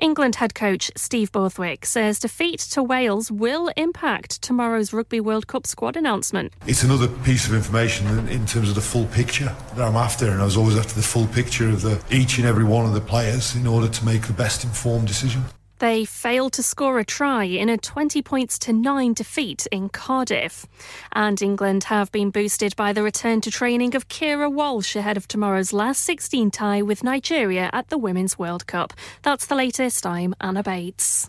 [0.00, 5.66] England head coach Steve Borthwick says defeat to Wales will impact tomorrow's Rugby World Cup
[5.66, 6.54] squad announcement.
[6.66, 10.40] It's another piece of information in, terms of the full picture that I'm after, and
[10.40, 13.02] I was always after the full picture of the, each and every one of the
[13.02, 15.44] players in order to make the best informed decision.
[15.84, 20.64] They failed to score a try in a 20 points to 9 defeat in Cardiff.
[21.12, 25.28] And England have been boosted by the return to training of Kira Walsh ahead of
[25.28, 28.94] tomorrow's last 16 tie with Nigeria at the Women's World Cup.
[29.20, 30.06] That's the latest.
[30.06, 31.28] I'm Anna Bates.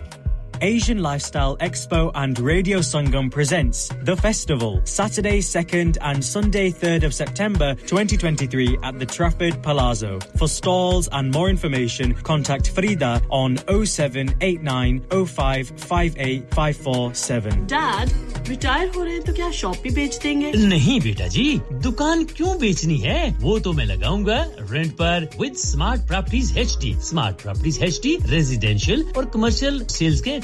[0.62, 7.12] Asian Lifestyle Expo and Radio Sangam presents The Festival, Saturday 2nd and Sunday 3rd of
[7.14, 10.18] September 2023 at the Trafford Palazzo.
[10.38, 18.10] For stalls and more information, contact Frida on 0789 0558 Dad,
[18.48, 22.58] retire हो रहे हैं तो क्या shop भी बेच देंगे नहीं बेटा जी दुकान क्यों
[22.58, 24.36] बेचनी है वो तो मैं लगाऊंगा
[24.70, 30.30] रेंट पर with smart properties HD smart properties HD residential और कमर्शियल सेल्स के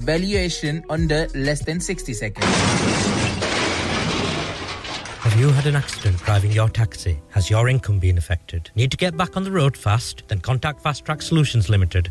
[0.00, 2.46] valuation under less than 60 seconds.
[5.20, 7.20] Have you had an accident driving your taxi?
[7.30, 8.70] Has your income been affected?
[8.74, 10.22] Need to get back on the road fast?
[10.28, 12.10] Then contact Fast Track Solutions Limited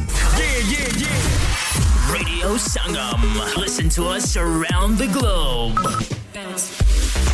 [0.07, 2.13] 456 257 Yeah, yeah, yeah.
[2.13, 3.57] Radio Sangam.
[3.57, 5.77] Listen to us around the globe.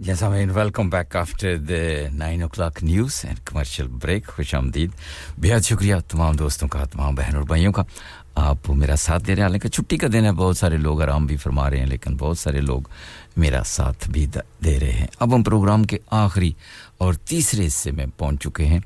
[0.00, 4.26] Gentlemen, welcome back after the 9 o'clock news and commercial break.
[4.26, 4.92] खुश आमदीद
[5.40, 7.84] बेहद शुक्रिया तमाम दोस्तों का तमाम बहन और भाइयों का
[8.38, 11.26] आप मेरा साथ दे रहे हैं हालाँकि छुट्टी का दिन है बहुत सारे लोग आराम
[11.26, 12.90] भी फरमा रहे हैं लेकिन बहुत सारे लोग
[13.38, 16.54] मेरा साथ भी दे रहे हैं अब हम प्रोग्राम के आखिरी
[17.02, 18.82] और तीसरे हिस्से में पहुँच चुके हैं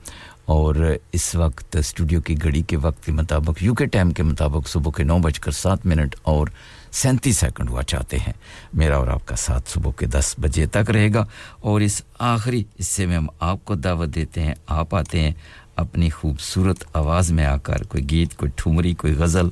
[0.48, 4.90] और इस वक्त स्टूडियो की घड़ी के वक्त के मुताबिक यूके टाइम के मुताबिक सुबह
[4.97, 6.52] के नौ बजकर सात मिनट और
[6.93, 8.35] सैंतीस सेकंड हुआ चाहते हैं।
[8.74, 11.27] मेरा और आपका साथ सुबह के दस बजे तक रहेगा
[11.64, 15.35] और इस आखिरी हिस्से में हम आपको दावत देते हैं, आप आते हैं,
[15.78, 19.51] अपनी खूबसूरत आवाज़ में आकर कोई गीत, कोई ठुमरी, कोई गज़ल,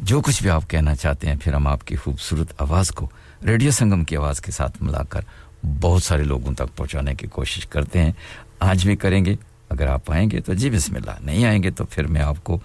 [0.00, 3.10] जो कुछ भी आप कहना चाहते हैं, फिर हम आपकी खूबसूरत आवाज़ को
[3.44, 5.24] रेडियो संगम की आवाज़ के साथ मिलाकर
[5.64, 8.14] बहुत सारे लोगों तक पहुँचाने की कोशिश करते हैं।
[8.62, 9.38] आज भी करेंगे,
[9.70, 12.60] अगर आप आएँगे तो जी बिस्मिल्लाह, नहीं आएँगे तो फिर मैं आपको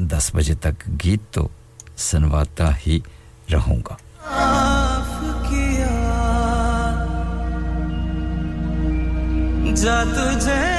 [0.00, 1.50] दस बजे तक गीत तो
[1.96, 3.02] सुनवाता ही
[3.50, 3.98] रहूँगा।
[9.82, 10.71] जा तुझे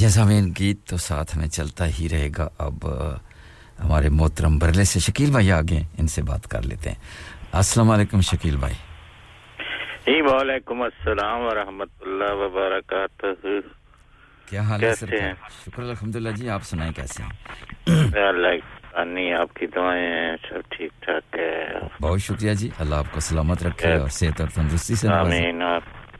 [0.00, 2.84] जैसा में गीत तो साथ में चलता ही रहेगा। अब
[3.80, 6.98] हमारे मोहतरम बरले से शकील भाई आ गए इनसे बात कर लेते हैं।
[7.60, 8.76] अस्सलाम वालेकुम शकील भाई।
[10.08, 13.60] जी वालेकुम अस्सलाम व रहमतुल्लाह व बरकातहू
[14.48, 15.36] क्या हाल है सर?
[15.64, 17.32] शुक्र अल्हम्दुलिल्लाह जी आप सुनाएँ कैसे हैं?
[18.24, 18.54] अल्लाह
[19.40, 24.08] आपकी दुआएँ हैं सब ठीक ठाक है। बहुत शुक्रिया जी अल्लाह आपको सलामत रखे और
[24.08, 25.62] सेहत और तंदुरुस्ती से आमीन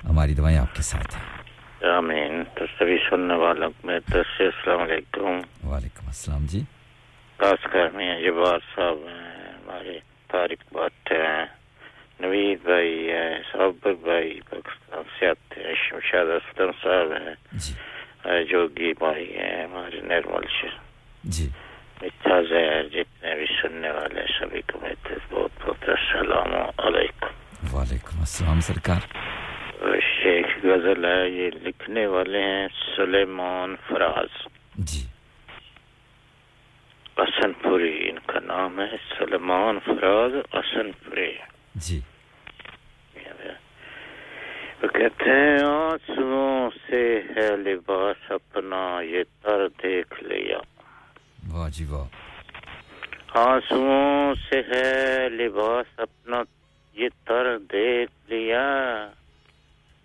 [0.07, 1.39] हमारी दुआएँ आपके साथ हैं।
[1.81, 4.81] आमीन। तो सभी सुनने वालों में तो अस्सलाम
[5.65, 6.61] वालेकुम। अस्सलाम जी।
[7.39, 9.94] खासकर मियाँ जबार साहब हैं हमारे
[10.31, 11.40] तारिक भट्ट हैं
[12.20, 19.24] नवीद भाई है साबर भाई पाकिस्तान से आते हैं शमशाद असलम साहब हैं जोगी भाई
[19.32, 20.44] हैं हमारे निर्मल
[21.32, 21.47] जी।
[22.02, 26.51] मिठा जहर जितने भी सुनने वाले सभी को मेरे बहुत बहुत अस्सलाम
[26.81, 27.32] वालेकुम।
[27.73, 29.01] वालेकुम अस्सलाम सरकार।
[30.65, 34.32] गज़ल है ये लिखने वाले हैं सुलेमान फराज।
[34.81, 35.03] जी।
[37.20, 41.32] असनपुरी इनका नाम है सलमान फराज असनपुरी
[41.77, 41.99] जी।
[44.81, 47.01] वो कहते हैं आंसुओं से
[47.31, 50.61] है लिबास अपना ये तर देख लिया।
[51.53, 52.07] वाह जी वाह।
[53.41, 56.39] आंसुओं से है लिबास अपना
[56.97, 58.65] ये तर देख लिया।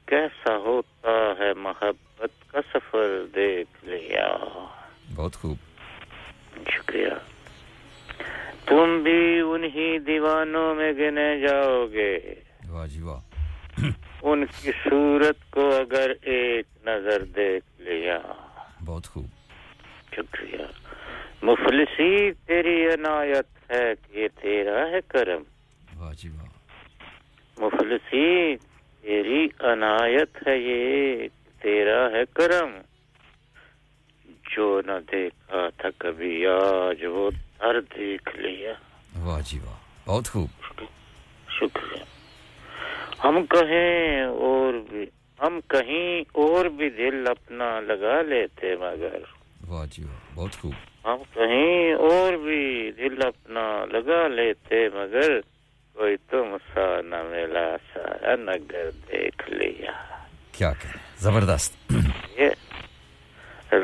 [0.10, 4.28] कैसा होता है मोहब्बत का सफ़र देख लिया?
[5.12, 5.58] बहुत खूब।
[6.72, 7.16] शुक्रिया।
[8.70, 12.14] तुम भी उन्हीं दीवानों में गिने जाओगे।
[12.68, 13.22] वाह जी वाह।
[14.24, 18.18] उनकी सूरत को अगर एक नज़र देख लिया।
[18.82, 19.30] बहुत खूब।
[20.16, 20.68] शुक्रिया।
[21.44, 25.44] मुफलिसी तेरी अनायत है कि तेरा है करम।
[25.98, 28.56] वाह जी वाह। मुफलिसी
[29.06, 31.28] तेरी अनायत है ये
[31.62, 32.72] तेरा है करम।
[34.54, 37.30] जो न देखा था कभी आज वो
[37.64, 38.74] हर देख लिया।
[39.18, 40.50] वाह जी वाह बहुत खूब।
[41.60, 42.06] शुक्रिया।
[43.28, 45.08] हम कहें और भी
[45.44, 49.24] हम कहीं और भी दिल अपना लगा लेते मगर।
[49.66, 50.74] वाह जी वाह बहुत खूब।
[51.08, 55.42] हम कहीं और भी दिल अपना लगा लेते मगर।
[55.98, 59.94] कोई तुम सा न मिला सारा नगर देख लिया
[60.54, 61.74] क्या कहें ज़बरदस्त
[62.40, 62.50] ये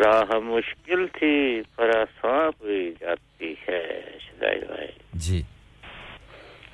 [0.01, 1.35] राह मुश्किल थी
[1.77, 3.83] पर आसान हुई जाती है
[4.19, 4.89] शिदाई भाई
[5.25, 5.39] जी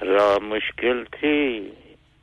[0.04, 1.38] राह मुश्किल थी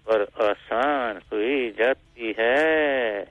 [0.06, 3.26] पर आसान हुई जाती है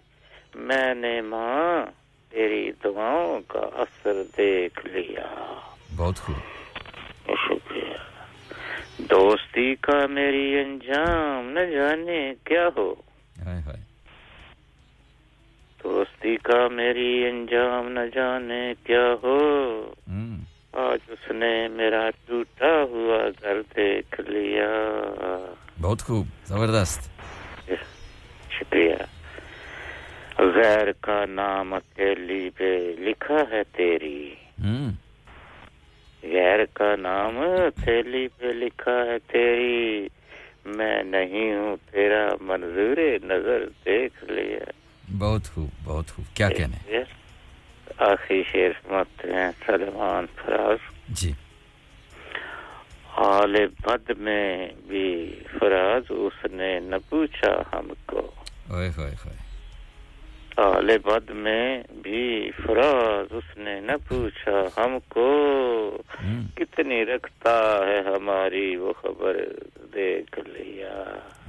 [0.63, 1.85] मैंने माँ
[2.31, 5.27] तेरी दुआओं का असर देख लिया
[5.93, 6.41] बहुत खूब
[7.45, 8.12] शुक्रिया
[9.01, 13.03] दोस्ती का मेरी अंजाम न जाने क्या हो?
[13.43, 13.79] हाय हाय।
[15.83, 19.37] दोस्ती का मेरी अंजाम न जाने क्या हो?
[20.77, 24.69] आज उसने मेरा टूटा हुआ घर देख लिया।
[25.79, 27.11] बहुत खूब ज़बरदस्त।
[28.59, 29.07] शुक्रिया।
[30.45, 34.37] गैर का नाम अकेली पे लिखा है तेरी।
[36.25, 37.35] गैर का नाम
[37.69, 40.09] थैली पे लिखा है तेरी।
[40.67, 44.71] मैं नहीं हूँ तेरा मंजूर नज़र देख लिया।
[45.11, 47.03] बहुत खूब बहुत खूब। क्या कहने?
[48.01, 50.79] आखिरी शेर समझते हैं सलमान फराज।
[51.11, 51.35] जी।
[53.07, 55.07] हाल बद में भी
[55.59, 58.21] फराज उसने न पूछा हमको।
[58.71, 59.37] ओए होए होए।
[60.57, 65.27] हाल बद में भी फराज उसने न पूछा हमको
[66.57, 67.55] कितनी रखता
[67.87, 69.39] है हमारी वो खबर
[69.97, 70.93] देख लिया।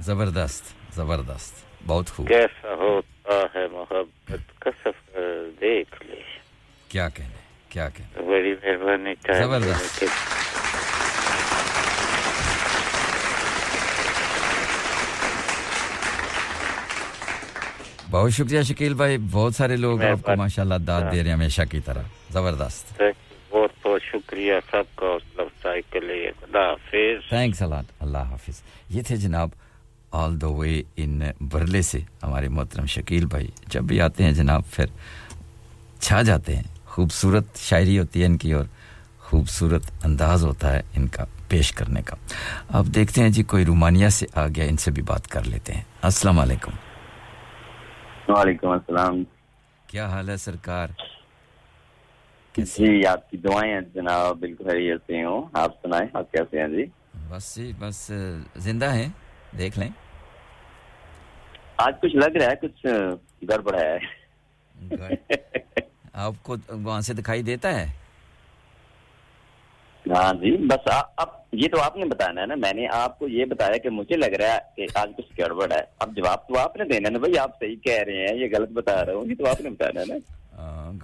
[0.01, 5.23] ज़बरदस्त ज़बरदस्त बहुत खूब। कैसा होता है मोहब्बत का सफ़र
[5.61, 6.21] देख ले
[6.91, 8.27] क्या कहने क्या कहने?
[8.27, 10.03] बड़ी मेहरबानी ज़बरदस्त।
[18.09, 21.79] बहुत शुक्रिया शकील भाई बहुत सारे लोग आपको माशाल्लाह दाद दे रहे हैं हमेशा की
[21.79, 23.01] तरह। ज़बरदस्त।
[23.51, 28.61] बहुत बहुत शुक्रिया सबका हौसला अफजाई के लिए। हाफिज। थैंक्स अलाट अल्लाह हाफिज।
[28.91, 29.51] ये थे जनाब
[30.13, 34.63] ऑल द वे इन बरले से हमारे मोहतरम शकील भाई। जब भी आते हैं जनाब
[34.63, 34.89] फिर
[36.01, 38.69] छा जाते हैं। खूबसूरत शायरी होती है इनकी और
[39.25, 42.17] खूबसूरत अंदाज होता है इनका पेश करने का।
[42.71, 45.85] अब देखते हैं जी कोई रोमानिया से आ गया इनसे भी बात कर लेते हैं।
[46.03, 46.73] अस्सलाम वालेकुम।
[48.29, 49.23] वालेकुम अस्सलाम।
[49.89, 50.95] क्या हाल है सरकार?
[52.55, 56.83] जी आपकी दुआएँ जनाब बिल्कुल खैरियत से हो। आप सुनाएँ आप कैसे हैं जी?
[57.31, 58.07] बस जी बस
[58.57, 59.13] ज़िंदा हैं
[59.55, 59.93] देख लें।
[61.81, 62.81] आज कुछ लग रहा है कुछ
[63.49, 63.99] गड़बड़ है।
[66.17, 67.87] आपको वहाँ से दिखाई देता है?
[70.05, 70.87] हाँ जी बस
[71.19, 74.53] अब ये तो आपने बताना है ना मैंने आपको ये बताया कि मुझे लग रहा
[74.53, 77.53] है कि आज कुछ गड़बड़ है। अब जवाब तो आपने देना है ना भाई आप
[77.63, 80.19] सही कह रहे हैं ये गलत बता रहे हो ये तो आपने बताना है ना।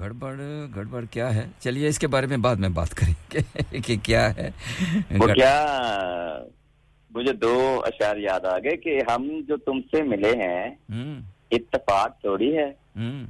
[0.02, 0.36] गड़बड़
[0.76, 1.50] गड़बड़ क्या है?
[1.62, 4.50] चलिए इसके बारे में बाद में बात करेंगे कि क्या है
[5.12, 5.54] वो क्या
[7.12, 11.24] मुझे दो अशार याद आ गए कि हम जो तुमसे मिले हैं हम्म।
[11.56, 12.68] इत्तेफाक थोड़ी है।
[12.98, 13.28] हम्म।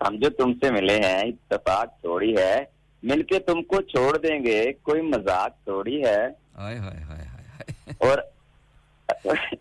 [0.00, 2.71] हम जो तुमसे मिले हैं इत्तेफाक थोड़ी है
[3.02, 6.20] मिलके तुमको छोड़ देंगे कोई मज़ाक थोड़ी है।
[6.56, 8.20] हाय हाय हाय हाय और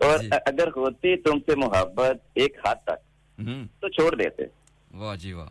[0.06, 3.00] और अगर होती तुमसे मोहब्बत एक हद तक
[3.40, 4.48] हम्म। तो छोड़ देते।
[4.96, 5.48] वाह जी वाह।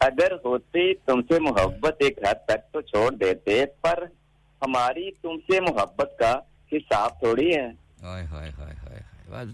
[0.00, 4.04] अगर होती तुमसे मोहब्बत एक हद तक तो छोड़ देते पर
[4.62, 6.32] हमारी तुमसे मोहब्बत का
[6.72, 7.68] हिसाब थोड़ी है।
[8.04, 9.46] हाय हाय हाय हाय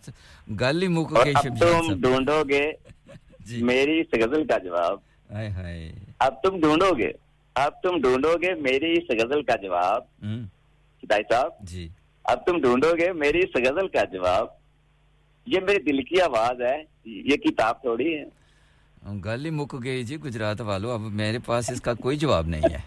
[0.50, 2.64] गल मुक शमशाद तुम ढूंढोगे
[3.62, 5.78] मेरी इस गज़ल का जवाब। हाय हाय।
[6.20, 7.14] अब तुम ढूंढोगे
[7.56, 10.44] अब तुम ढूंढोगे मेरी इस गज़ल का जवाब। हम्म।
[11.02, 11.90] भाई साहब जी।
[12.24, 14.56] अब तुम ढूंढोगे मेरी इस गज़ल का जवाब।
[15.46, 18.26] ये मेरे दिल की आवाज़ है ये किताब थोड़ी है।
[19.20, 22.82] गल ही मुक गई जी गुजरात वालों अब मेरे पास इसका कोई जवाब नहीं है।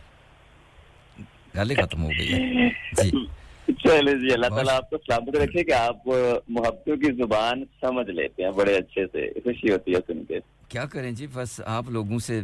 [1.55, 3.27] गल ही खत्म हो गई है। जी।
[3.69, 8.53] चलो जी अल्लाह ताला आपको सलामत रखे कि आप मोहब्बतों की ज़ुबान समझ लेते हैं
[8.55, 10.39] बड़े अच्छे से खुशी होती है सुन के।
[10.71, 12.41] क्या करें जी बस आप लोगों से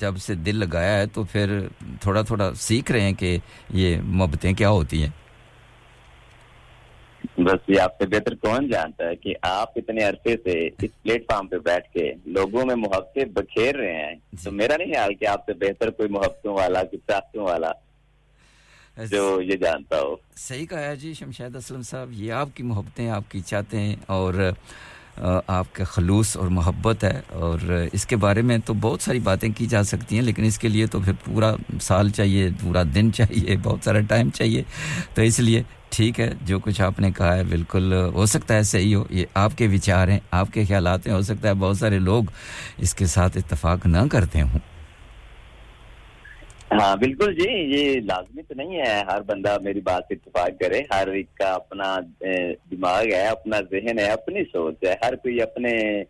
[0.00, 1.48] जब से दिल लगाया है तो फिर
[2.06, 3.40] थोड़ा थोड़ा सीख रहे हैं कि
[3.74, 5.14] ये मोहब्बतें क्या होती हैं।
[7.40, 11.58] बस ये आपसे बेहतर कौन जानता है कि आप इतने अरसे से इस प्लेटफॉर्म पे
[11.66, 14.16] बैठ के लोगों में मोहब्बतें बखेर रहे हैं?
[14.44, 17.72] तो मेरा नहीं ख्याल कि आपसे बेहतर कोई मोहब्बतों वाला कोई वाला
[18.98, 23.40] जो ये जानता हो। सही कहा है जी शमशाद असलम साहब ये आपकी मोहब्बतें आपकी
[23.40, 24.40] चाहते हैं और
[25.18, 29.82] आपका खलूस और मोहब्बत है और इसके बारे में तो बहुत सारी बातें की जा
[29.82, 34.00] सकती हैं लेकिन इसके लिए तो फिर पूरा साल चाहिए पूरा दिन चाहिए बहुत सारा
[34.00, 34.64] टाइम चाहिए।
[35.16, 39.06] तो इसलिए ठीक है जो कुछ आपने कहा है बिल्कुल हो सकता है सही हो
[39.12, 42.32] ये आपके विचार हैं आपके ख्याल हैं हो सकता है बहुत सारे लोग
[42.80, 44.60] इसके साथ इत्तेफाक ना करते हों।
[46.72, 50.78] हाँ बिल्कुल जी, ये लाजमी तो नहीं है। हर बंदा मेरी बात से इतफाक करे।
[50.92, 56.02] हर एक का अपना दिमाग है, अपना जहन है, अपनी सोच है। हर कोई अपने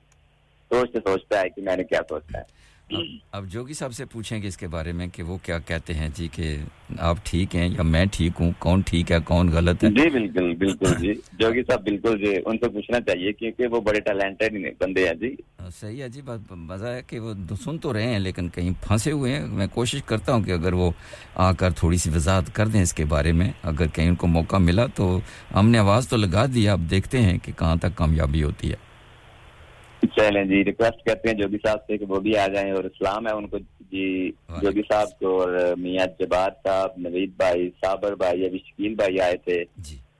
[0.71, 2.58] सोच से सोचता है कि मैंने क्या सोचा है।
[2.91, 6.47] अब, जोगी साहब से पूछेंगे इसके बारे में कि वो क्या कहते हैं जी कि
[7.01, 8.53] आप ठीक हैं या मैं ठीक हूँ?
[8.61, 9.91] कौन ठीक है कौन गलत है?
[9.95, 14.57] जी बिल्कुल बिल्कुल जी। जोगी साहब बिल्कुल जी उनसे पूछना चाहिए क्योंकि वो बड़े टैलेंटेड
[14.83, 18.05] बंदे हैं जी। हाँ, सही है जी बात मज़ा है कि वो सुन तो रहे
[18.05, 20.93] हैं लेकिन कहीं फंसे हुए हैं। मैं कोशिश करता हूँ कि अगर वो
[21.39, 25.11] आकर थोड़ी सी वजाहत कर दें इसके बारे में। अगर कहीं उनको मौका मिला तो
[25.53, 28.87] हमने आवाज़ तो लगा दी अब देखते हैं कि कहाँ तक कामयाबी होती है।
[30.07, 33.27] चलें जी रिक्वेस्ट करते हैं जोगी साहब से कि वो भी आ जाएँ और इस्लाम
[33.29, 34.07] है उनको। जी
[34.63, 39.37] जोगी साहब को और मियाँ जबार साहब नवीद भाई साबर भाई अभी शकील भाई आए
[39.49, 39.63] थे।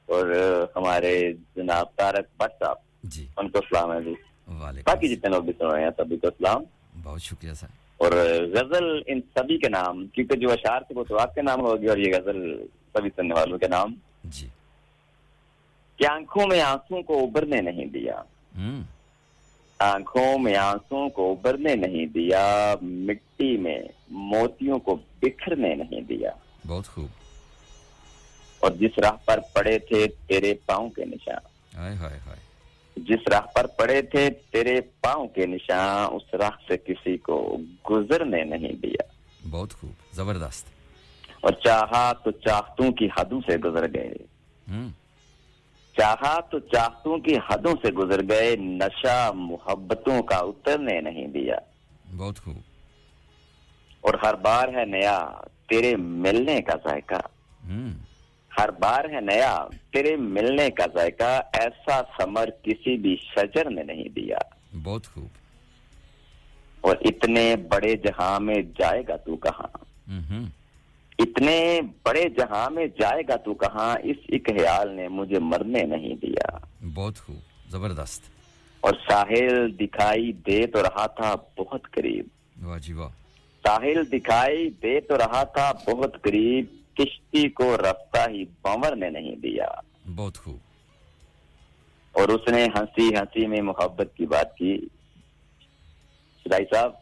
[0.09, 0.33] और
[0.77, 1.13] हमारे
[1.57, 2.79] जनाब तारक भट्ट साहब।
[3.39, 4.15] उनको सलाम है जी।
[4.83, 6.65] बाकी जितने लोग भी सुन रहे हैं सभी को सलाम
[7.03, 7.69] बहुत शुक्रिया सर।
[8.01, 8.15] और
[8.55, 11.99] गज़ल इन सभी के नाम क्योंकि जो अशार थे वो तो आपके नाम होगी और
[12.01, 12.41] ये गज़ल
[12.97, 13.95] सभी सुनने वालों के नाम।
[14.27, 14.47] जी।
[15.99, 18.25] कि आँखों में आँसू को उभरने नहीं दिया।
[18.57, 18.85] हम्म।
[19.83, 26.87] आँखों में आँसू को उभरने नहीं दिया मिट्टी में मोतियों को बिखरने नहीं दिया। बहुत
[26.87, 27.11] खूब।
[28.65, 31.41] और जिस राह पर पड़े थे तेरे पाँव के निशान
[31.79, 32.39] हाय हाय हाय।
[32.99, 37.57] जिस राह पर पड़े थे तेरे पाँव के निशान उस राह से किसी को
[37.93, 39.15] गुजरने नहीं दिया।
[39.47, 40.67] बहुत खूब ज़बरदस्त।
[41.45, 44.21] और चाहा तो चाहतों की हदों से गुजर गए।
[44.69, 44.93] हम्म।
[46.01, 51.61] चाहा तो चाहतों की हदों से गुजर गए नशा मोहब्बतों का उतरने नहीं दिया।
[52.11, 52.63] बहुत खूब।
[54.05, 57.31] और हर बार है नया तेरे मिलने का जायका।
[57.65, 57.97] हम्म।
[58.61, 64.11] हर बार है नया तेरे मिलने का जायका ऐसा समर किसी भी शजर ने नहीं
[64.11, 65.31] दिया। बहुत खूब।
[66.85, 69.73] और इतने बड़े जहाँ में जाएगा तू कहाँ?
[70.09, 70.49] हम्म।
[71.21, 76.69] इतने बड़े जहाँ में जाएगा तू कहाँ इस एक ख्याल ने मुझे मरने नहीं दिया।
[76.83, 77.41] बहुत खूब
[77.71, 78.23] ज़बरदस्त।
[78.85, 82.31] और साहिल दिखाई दे तो रहा था बहुत करीब।
[82.63, 83.09] वाह जी वाह।
[83.65, 89.37] साहिल दिखाई दे तो रहा था बहुत करीब किश्ती को रफ्ता ही बंवर ने नहीं
[89.37, 90.61] दिया। बहुत खूब।
[92.17, 94.91] और उसने हँसी हँसी में मोहब्बत की बात की।
[96.49, 96.99] सिदाई साहब।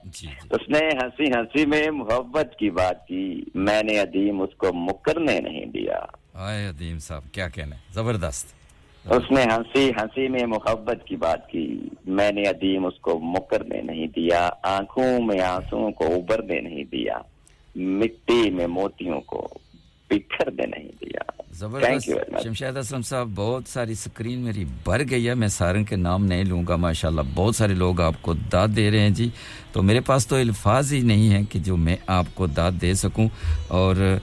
[0.52, 5.98] उसने हँसी हँसी में मोहब्बत की बात की। मैंने अदीम उसको मुकरने नहीं दिया।
[6.36, 8.54] आए अदीम साहब क्या कहना ज़बरदस्त।
[9.12, 15.20] उसने हँसी हँसी में मोहब्बत की बात की। मैंने अदीम उसको मुकरने नहीं दिया। आँखों
[15.20, 17.24] में आंसुओं को उबरने नहीं दिया।
[17.76, 19.60] मिट्टी में मोतियों को
[20.10, 25.48] बिखरने नहीं दिया। ज़बरदस्त। शमशाद असलम साहब बहुत सारी स्क्रीन मेरी भर गई है मैं
[25.48, 29.32] सारन के नाम नहीं लूँगा माशाल्लाह बहुत सारे लोग आपको दाद दे रहे हैं जी।
[29.74, 33.28] तो मेरे पास तो अल्फाज ही नहीं है कि जो मैं आपको दाद दे सकूँ।
[33.72, 34.20] और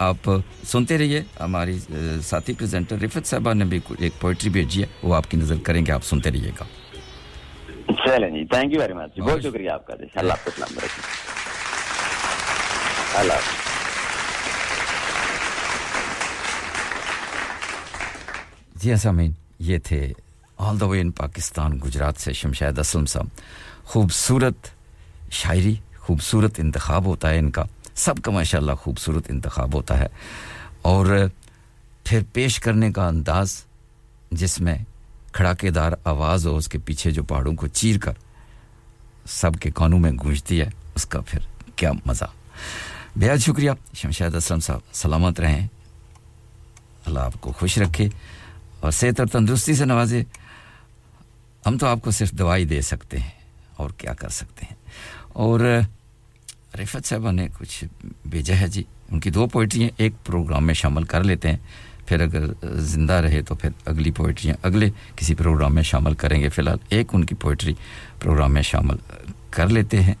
[0.00, 0.20] आप
[0.66, 1.78] सुनते रहिए हमारी
[2.26, 6.02] साथी प्रेजेंटर रिफत साहबा ने भी एक पोइट्री भेजी है वो आपकी नज़र करेंगे आप
[6.10, 6.66] सुनते रहिएगा।
[8.02, 10.70] चलें जी थैंक यू वेरी मच बहुत शुक्रिया आपका अल्लाह आपको सलाम
[13.20, 13.38] अल्लाह
[18.78, 20.14] जी ऐसा मीन ये थे
[20.58, 23.30] all the way in Pakistan, Gujrat से शमशाद असलम साहब।
[23.86, 24.72] खूबसूरत
[25.32, 27.66] शायरी, खूबसूरत इंतखब होता है इनका।
[27.96, 30.10] सबका माशाल्लाह खूबसूरत इंतखब होता है।
[30.84, 31.30] और
[32.06, 33.64] फिर पेश करने का अंदाज,
[34.32, 34.84] जिसमें
[35.34, 38.16] खड़ाकेदार आवाज़ हो उसके पीछे जो पहाड़ों को चीर कर
[39.26, 41.48] सबके कानों में गूंजती है, उसका फिर
[41.78, 42.32] क्या मज़ा।
[43.18, 45.68] बेहद शुक्रिया शमशाद असलम साहब, सलामत रहें।
[47.06, 48.37] अल्लाह आपको खुश रखे।
[48.84, 50.26] और सेहत और तंदुरुस्ती से नवाजे।
[51.66, 53.32] हम तो आपको सिर्फ़ दवाई दे सकते हैं
[53.78, 54.76] और क्या कर सकते हैं।
[55.36, 55.86] और,
[56.74, 57.84] रिफत साहबा ने कुछ
[58.26, 61.60] भेजा है जी। उनकी दो पोइट्रियाँ एक प्रोग्राम में शामिल कर लेते हैं।
[62.08, 66.80] फिर अगर, ज़िंदा रहे तो फिर अगली पोइट्रियाँ अगले किसी प्रोग्राम में शामिल करेंगे। फ़िलहाल
[66.92, 67.76] एक उनकी पोइट्री
[68.20, 68.98] प्रोग्राम में शामिल
[69.52, 70.16] कर लेते हैं।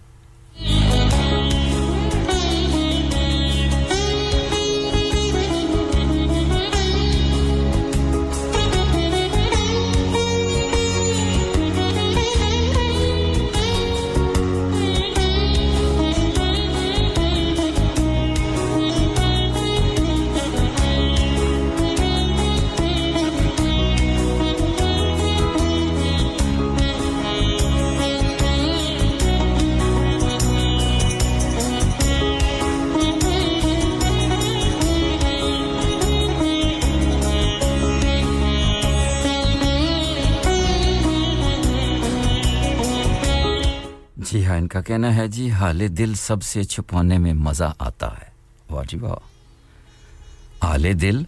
[44.78, 48.30] इनका कहना है, जी, हाले दिल सबसे छुपाने में मज़ा आता है।
[48.70, 51.26] वाह जी वाह हाले दिल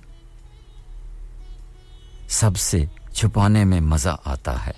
[2.30, 4.74] सबसे छुपाने में मज़ा आता है।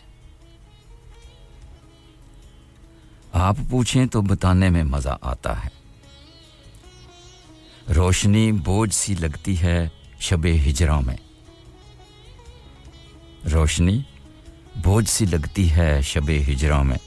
[3.34, 5.70] आप पूछें तो बताने में मज़ा आता है।
[7.91, 11.18] रोशनी बोझ सी लगती है शबे हिजरा में।
[13.47, 14.05] रोशनी
[14.78, 16.99] बोझ सी लगती है शबे हिजरा में।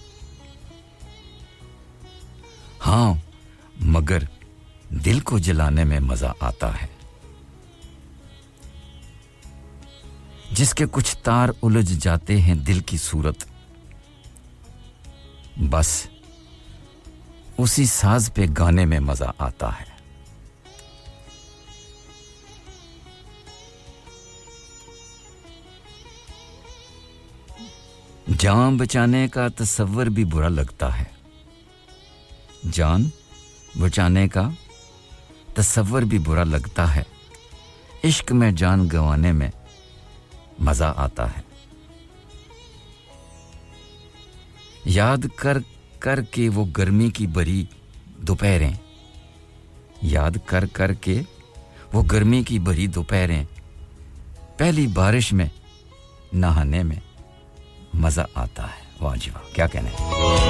[2.86, 3.22] हाँ
[3.82, 4.28] मगर
[4.94, 6.90] दिल को जलाने में मज़ा आता है।
[10.54, 13.48] जिसके कुछ तार उलझ जाते हैं दिल की सूरत।
[15.60, 16.10] बस,
[17.60, 19.88] उसी साज पे गाने में मज़ा आता है।
[28.30, 31.15] जान बचाने का तस्वर भी बुरा लगता है।
[32.66, 33.12] जान
[33.78, 34.56] बचाने का
[35.56, 37.06] तस्वर भी बुरा लगता है।
[38.06, 39.52] इश्क में जान गंवाने में
[40.62, 41.44] मज़ा आता है।
[44.88, 45.60] याद कर
[46.02, 47.68] कर के वो गर्मी की बरी
[48.22, 48.80] दोपहरें।
[50.04, 51.20] याद कर कर के
[51.94, 53.46] वो गर्मी की भरी दोपहरें।
[54.60, 55.50] पहली बारिश में,
[56.34, 57.02] नहाने में
[57.96, 60.45] मज़ा आता है। वाह जी वाह, क्या कहने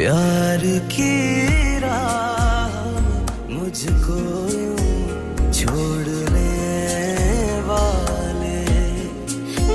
[0.00, 0.62] प्यार
[0.92, 1.14] की
[1.78, 2.76] राह
[3.50, 4.20] मुझको
[5.52, 6.52] छोड़ने
[7.60, 8.62] वाले।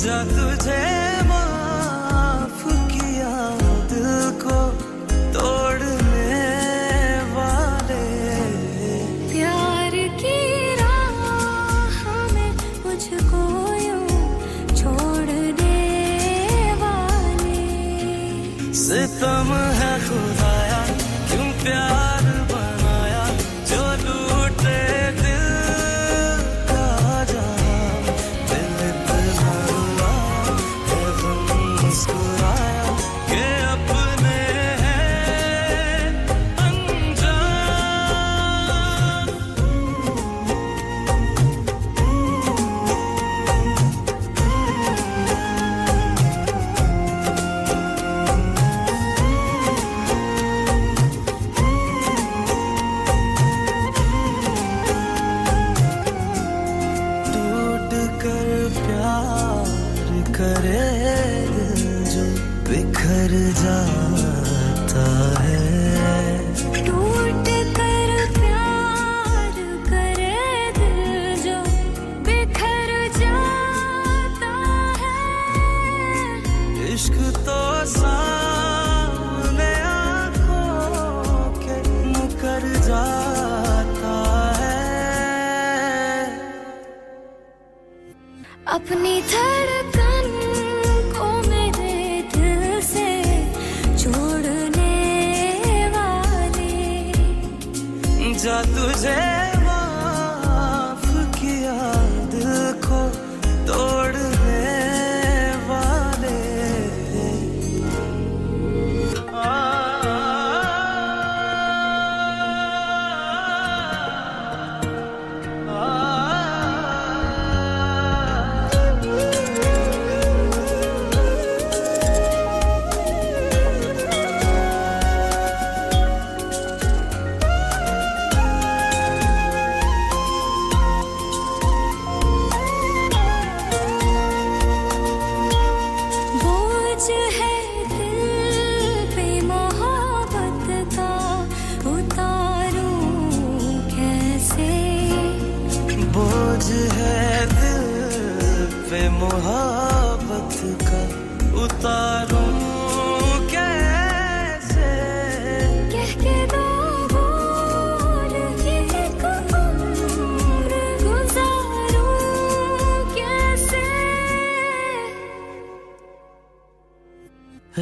[0.04, 1.13] जा तुझे
[19.24, 20.33] तुम है खुद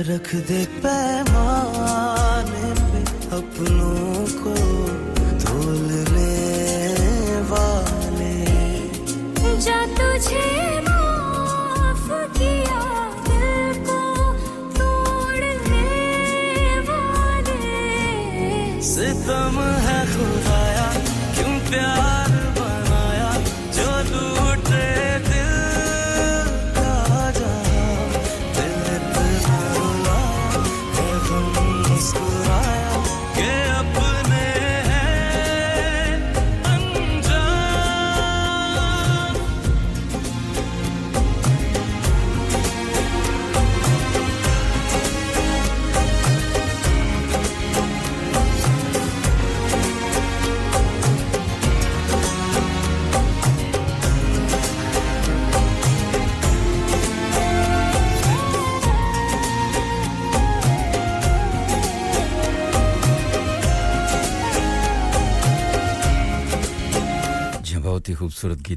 [0.10, 1.31] रख दे पैमाने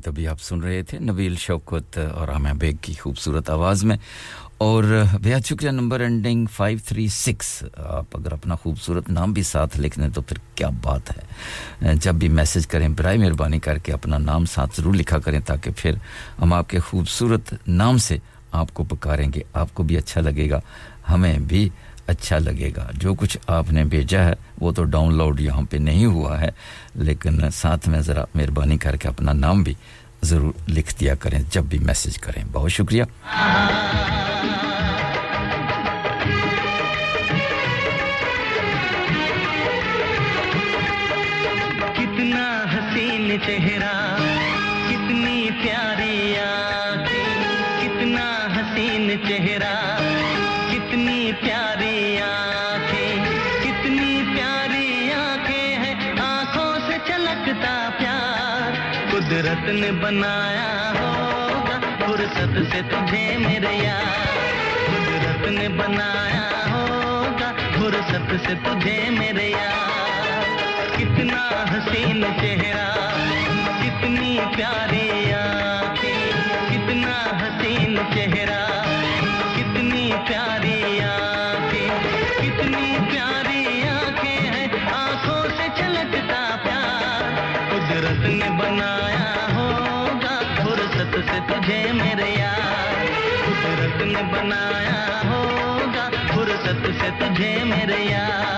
[0.04, 3.84] खूबसूरत गीत अभी आप सुन रहे थे नबील शौकत और आमिया बेग की खूबसूरत आवाज़
[3.86, 3.98] में।
[4.60, 4.84] और
[5.20, 10.20] बेहद शुक्रिया नंबर एंडिंग 536 आप अगर अपना खूबसूरत नाम भी साथ लिख दें तो
[10.22, 14.94] फिर क्या बात है। जब भी मैसेज करें बर मेहरबानी करके अपना नाम साथ ज़रूर
[14.96, 16.00] लिखा करें ताकि फिर
[16.38, 18.20] हम आपके खूबसूरत नाम से
[18.54, 20.62] आपको पुकारेंगे। आपको भी अच्छा लगेगा।
[21.06, 21.70] हमें भी
[22.08, 26.54] अच्छा लगेगा। जो कुछ आपने भेजा है, वो तो डाउनलोड यहाँ पे नहीं हुआ है,
[26.96, 29.76] लेकिन साथ में ज़रा मेहरबानी करके अपना नाम भी
[30.24, 33.04] ज़रूर लिख दिया करें, जब भी मैसेज करें। बहुत शुक्रिया।
[41.96, 43.73] कितना हसीन चेहरा
[59.74, 64.04] ने बनाया होगा, फुर्सत से तुझे मेरे यार।
[64.86, 72.88] कुदरत ने बनाया होगा, फुर्सत से तुझे मेरे यार। कितना हसीन चेहरा,
[73.82, 75.03] कितनी प्यारी
[97.00, 98.53] से तुझे मेरे यार।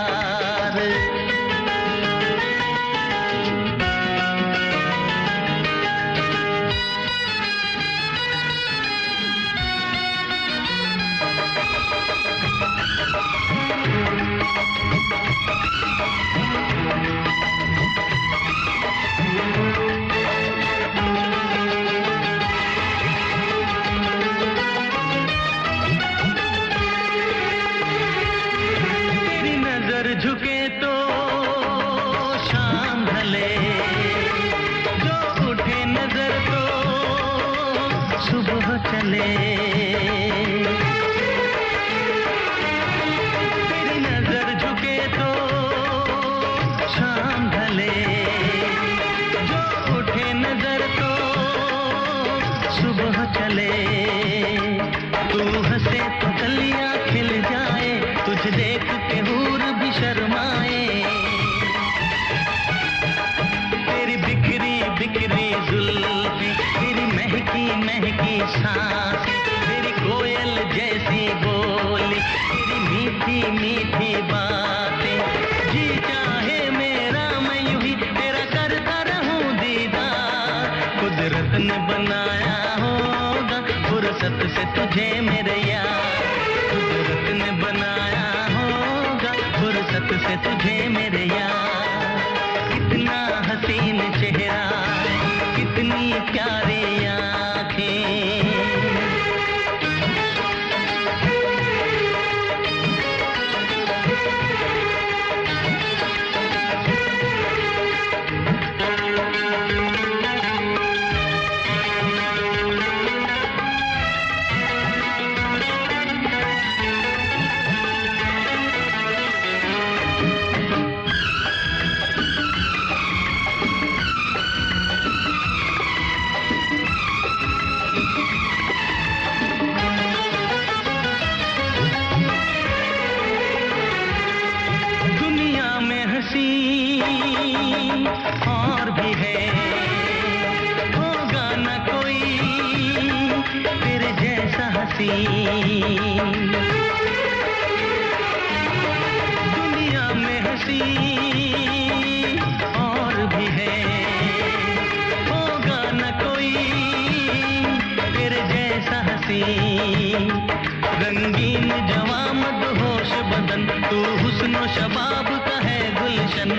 [164.67, 166.51] शबाब का है गुलशन।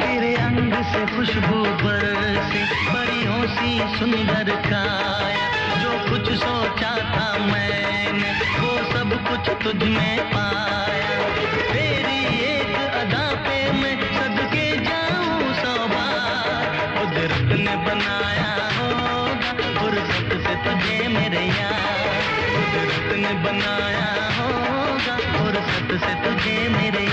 [0.00, 5.46] तेरे अंग से खुशबू बरसे परियों सी सुंदर काया।
[5.82, 11.18] जो कुछ सोचा था मैंने, वो सब कुछ तुझ में पाया।
[11.72, 15.74] तेरी एक अदा पे मैं सदके जाऊँ सौ
[16.96, 22.18] कुदरत ने बनाया होगा, फुर्सत से तुझे मेरे यार।
[22.54, 24.08] कुदरत ने बनाया
[25.90, 27.08] फुर्सत से तुझे मेरे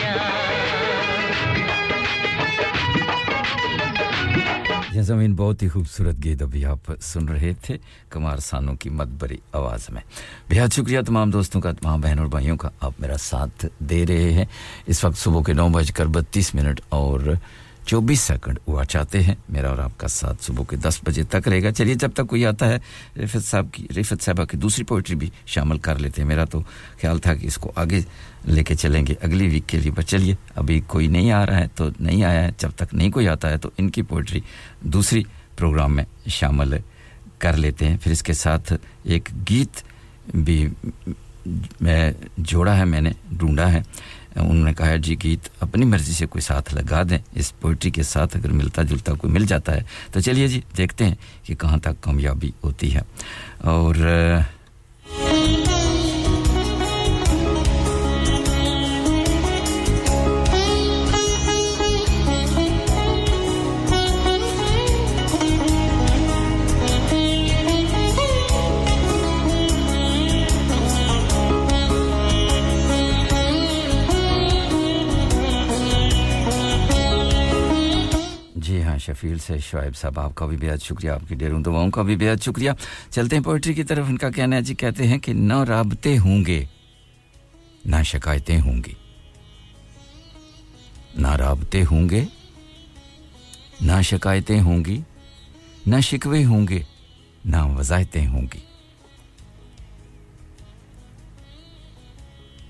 [5.04, 7.78] ज़मीन बहुत ही खूबसूरत गीत अभी आप सुन रहे थे
[8.14, 10.02] कुमार सानू की मतबरी आवाज़ में।
[10.50, 14.32] बेहद शुक्रिया तमाम दोस्तों का, तमाम बहनों और भाइयों का आप मेरा साथ दे रहे
[14.32, 14.48] हैं।
[14.88, 17.40] इस वक्त सुबह के नौ बजकर बत्तीस मिनट और
[17.88, 21.72] चौबीस सेकंड हुआ, चाहते हैं मेरा और आपका साथ सुबह के दस बजे तक रहेगा।
[21.72, 22.82] चलिए, जब तक कोई आता है,
[23.17, 26.61] रिफत साहब की, रिफत साहबा की दूसरी पोइट्री भी शामिल कर लेते हैं। मेरा तो
[27.01, 28.03] ख्याल था कि इसको आगे
[28.48, 31.91] लेके चलेंगे अगली वीक के लिए। पर चलिए, अभी कोई नहीं आ रहा है तो
[32.01, 34.43] नहीं आया है। जब तक नहीं कोई आता है तो इनकी पोइट्री
[34.85, 35.25] दूसरी
[35.57, 36.82] प्रोग्राम में शामिल
[37.41, 39.83] कर लेते हैं। फिर इसके साथ एक गीत
[40.35, 40.72] भी
[41.82, 43.83] मैं जोड़ा है, मैंने ढूंढा है।
[44.40, 48.35] उन्होंने कहा, जी गीत अपनी मर्ज़ी से कोई साथ लगा दें। इस पोइट्री के साथ
[48.35, 51.99] अगर मिलता जुलता कोई मिल जाता है तो चलिए जी, देखते हैं कि कहाँ तक
[52.03, 53.01] कामयाबी होती है।
[53.66, 53.95] और
[79.08, 82.76] शफील से शुआब साहब, आपका भी बेहद शुक्रिया, आपकी डेरों दवाओं का भी बेहद शुक्रिया।
[83.11, 86.68] चलते हैं पोइट्री की तरफ़ इनका कहना है, जी कहते हैं कि न राबते होंगे,
[87.88, 88.95] ना शिकायतें होंगी।
[91.19, 92.27] ना राबते होंगे,
[93.82, 95.02] ना शिकायतें होंगी,
[95.88, 96.86] ना शिकवे होंगे,
[97.45, 98.64] ना वजायतें होंगी।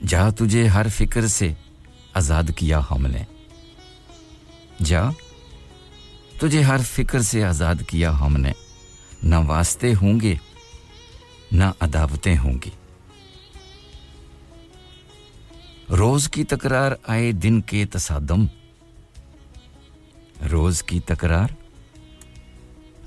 [0.03, 1.55] जा तुझे हर फ़िक्र से
[2.15, 3.25] आज़ाद किया हमने।
[4.81, 5.11] जा
[6.41, 8.53] तुझे हर फ़िक्र से आज़ाद किया हमने।
[9.23, 10.39] न वास्ते होंगे,
[11.53, 12.71] न अदावतें होंगी।
[15.91, 18.49] रोज की तकरार आए दिन के तसादम।
[20.43, 21.55] रोज की तकरार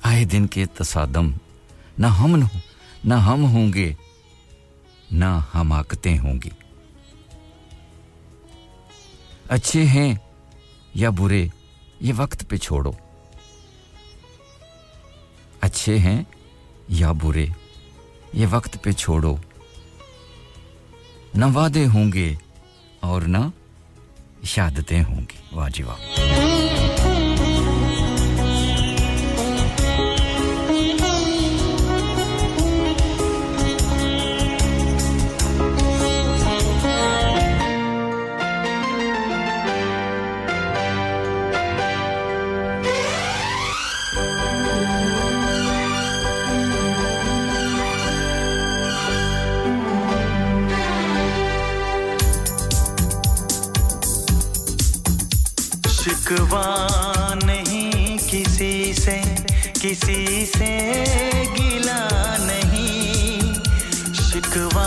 [0.05, 1.35] आए दिन के तसादम।
[2.01, 2.49] न हम
[3.07, 3.97] न हम होंगे,
[5.13, 6.51] न हमाकतें होंगी।
[9.51, 10.21] अच्छे हैं
[10.97, 11.51] या बुरे,
[12.03, 12.95] ये वक्त पे छोड़ो।
[15.63, 16.27] अच्छे हैं
[16.91, 17.53] या बुरे,
[18.35, 19.39] ये वक्त पे छोड़ो।
[21.37, 22.39] न वादे होंगे
[23.05, 23.53] और न
[24.45, 26.80] शहादतें होंगी। वाह जी वाह
[56.31, 59.17] शिकवा नहीं किसी से
[59.81, 60.71] किसी से
[61.57, 62.03] गिला
[62.41, 63.55] नहीं।
[64.15, 64.87] शिकवा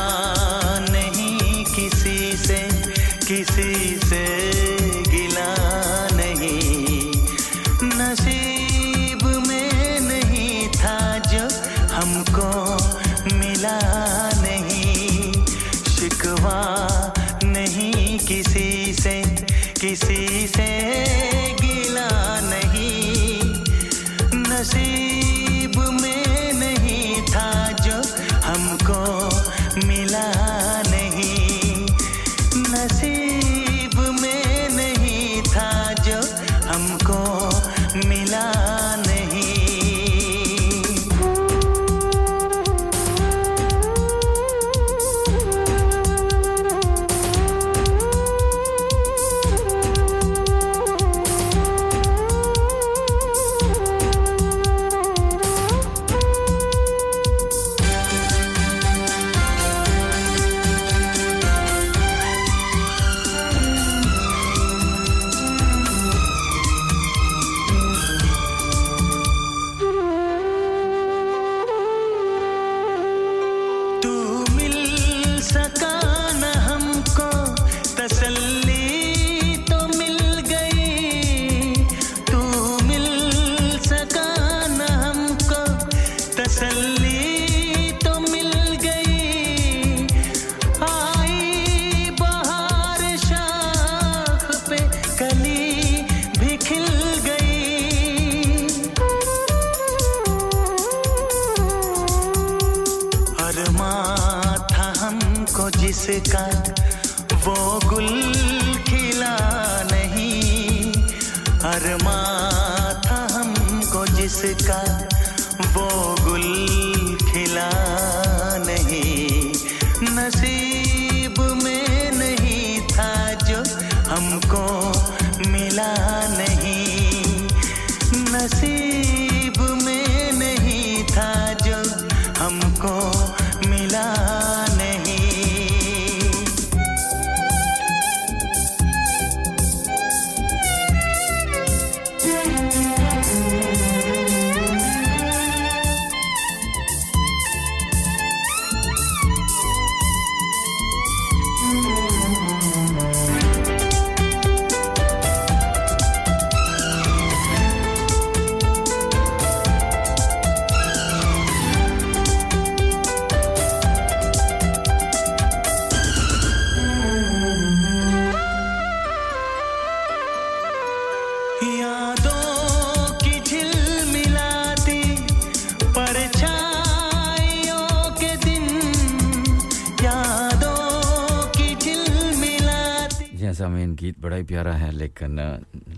[184.24, 185.40] बड़ा ही प्यारा है लेकिन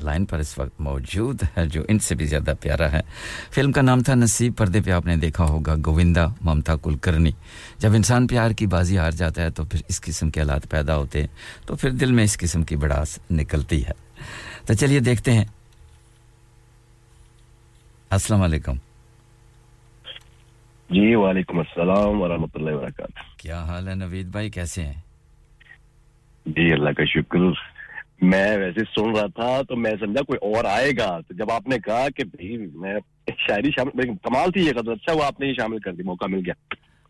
[0.04, 3.02] लाइन पर इस वक्त मौजूद है जो इनसे भी ज़्यादा प्यारा है।
[3.54, 7.34] फ़िल्म का नाम था नसीब पर्दे पे आपने देखा होगा गोविंदा ममता कुलकर्णी।
[7.82, 10.94] जब इंसान प्यार की बाजी हार जाता है तो फिर इस किस्म के हालात पैदा
[10.96, 11.30] होते हैं
[11.68, 13.94] तो फिर दिल में इस किस्म की बड़ास निकलती है।
[14.68, 15.48] तो चलिए देखते हैं।
[18.12, 18.80] अस्सलाम वालेकुम।
[20.90, 25.04] जी वालेकुम अस्सलाम वरहमतुल्लाहि वबरकातुह। क्या हाल है नवीद भाई कैसे हैं?
[26.46, 27.54] जी अल्लाह का शुक्र।
[28.20, 32.10] मैं वैसे सुन रहा था तो मैं समझा कोई और आएगा। तो जब आपने कहा
[32.10, 33.00] कि भाई मैं
[33.40, 36.42] शायरी शामिल कमाल थी ये कदर अच्छा हुआ आपने ये शामिल कर दी मौका मिल
[36.42, 36.56] गया।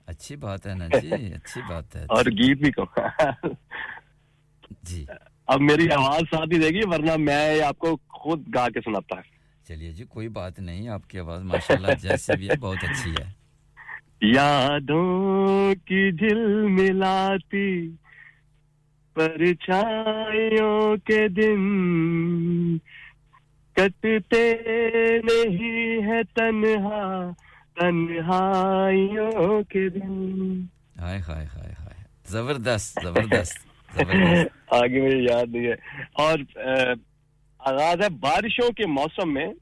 [0.07, 3.55] अच्छी बात है ना जी अच्छी बात है और गीत भी कमाल
[4.85, 5.05] जी।
[5.47, 9.21] अब मेरी आवाज़ साथ ही देगी वरना मैं आपको खुद गा के सुनाता।
[9.67, 13.33] चलिए जी कोई बात नहीं आपकी आवाज़ माशाल्लाह जैसी भी है बहुत अच्छी है।
[14.25, 17.67] यादों की झिलमिलाती
[19.19, 22.81] परछाइयों के दिन
[23.79, 24.59] कटते
[25.19, 27.31] नहीं है तन्हा
[27.81, 30.69] तन्हाइयों के दिन।
[30.99, 33.67] हाय हाय हाय हाय। ज़बरदस्त ज़बरदस्त
[34.73, 35.77] आगे मुझे याद नहीं है।
[36.19, 36.39] और
[37.67, 39.53] आगाज़ है बारिशों के मौसम में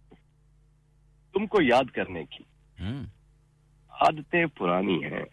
[1.34, 2.46] तुमको याद करने की।
[2.80, 3.08] हम्म।
[4.08, 5.26] आदतें पुरानी हैं।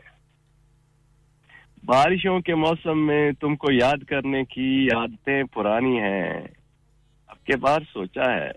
[1.90, 6.48] बारिशों के मौसम में तुमको याद करने की आदतें पुरानी हैं।
[7.30, 8.52] अब के बार सोचा है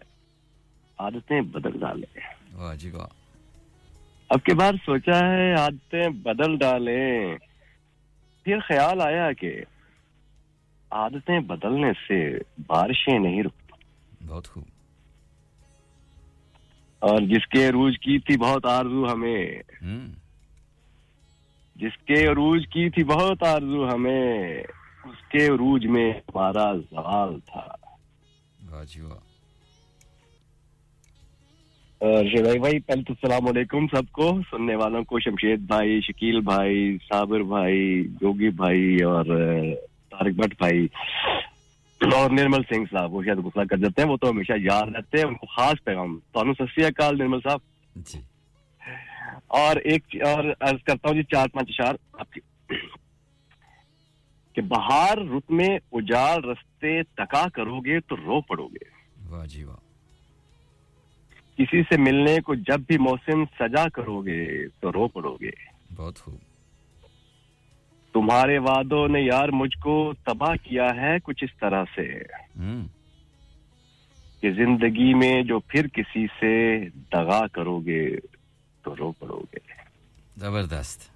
[0.99, 2.07] आदतें बदल डाले।
[2.53, 3.07] वाह जी वाह।
[4.31, 7.37] अब के बार सोचा है आदतें बदल डालें।
[8.45, 9.63] फिर ख्याल आया कि
[10.93, 13.85] आदतें बदलने से बारिशें नहीं रुकती
[14.25, 14.65] बहुत खूब।
[17.03, 20.22] और जिसके अरूज की थी बहुत आरज़ू हमें। हम्म।
[21.77, 24.63] जिसके अरूज की थी बहुत आरज़ू हमें
[25.07, 27.77] उसके अरूज में हमारा जवाल था।
[32.23, 38.03] शेराई भाई पहले तो सलाम सबको। सुनने वालों को शमशेद भाई शकील भाई साबिर भाई
[38.21, 39.25] जोगी भाई और
[40.11, 40.89] तारिक भट्ट भाई
[42.15, 45.17] और निर्मल सिंह साहब वो शायद गुस्सा कर जाते हैं वो तो हमेशा याद रहते
[45.17, 47.61] हैं। उनको खास पैगाम। तो सत निर्मल साहब।
[47.97, 48.19] जी।
[49.53, 52.41] और एक और अर्ज़ करता हूँ जी चार पाँच इशार। आपकी
[54.55, 58.87] कि बाहर रुत में उजाड़ रस्ते तका करोगे तो रो पड़ोगे।
[59.31, 59.75] वाह जी वाह।
[61.57, 65.53] किसी से मिलने को जब भी मौसम सजा करोगे तो रो पड़ोगे।
[65.91, 66.39] बहुत खूब।
[68.13, 72.03] तुम्हारे वादों ने यार मुझको तबाह किया है कुछ इस तरह से।
[72.57, 72.89] हम्म।
[74.41, 78.32] कि ज़िंदगी में जो फिर किसी से दगा करोगे।
[78.85, 79.61] तो रो पड़ोगे
[80.37, 81.09] ज़बरदस्त।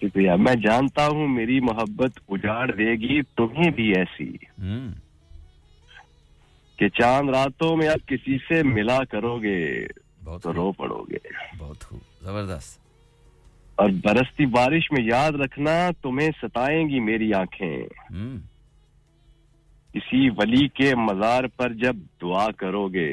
[0.00, 4.94] शुक्रिया मैं जानता हूँ मेरी मोहब्बत उजाड़ देगी तुम्हें भी ऐसी। हम्म।
[6.78, 9.86] कि चाँद रातों में अब किसी से मिला करोगे
[10.42, 11.20] तो रो पड़ोगे।
[11.56, 12.80] बहुत खूब। ज़बरदस्त।
[13.80, 18.38] और बरसती बारिश में याद रखना तुम्हें सताएँगी मेरी आँखें। हम्म।
[19.92, 23.08] किसी वली के मजार पर जब दुआ करोगे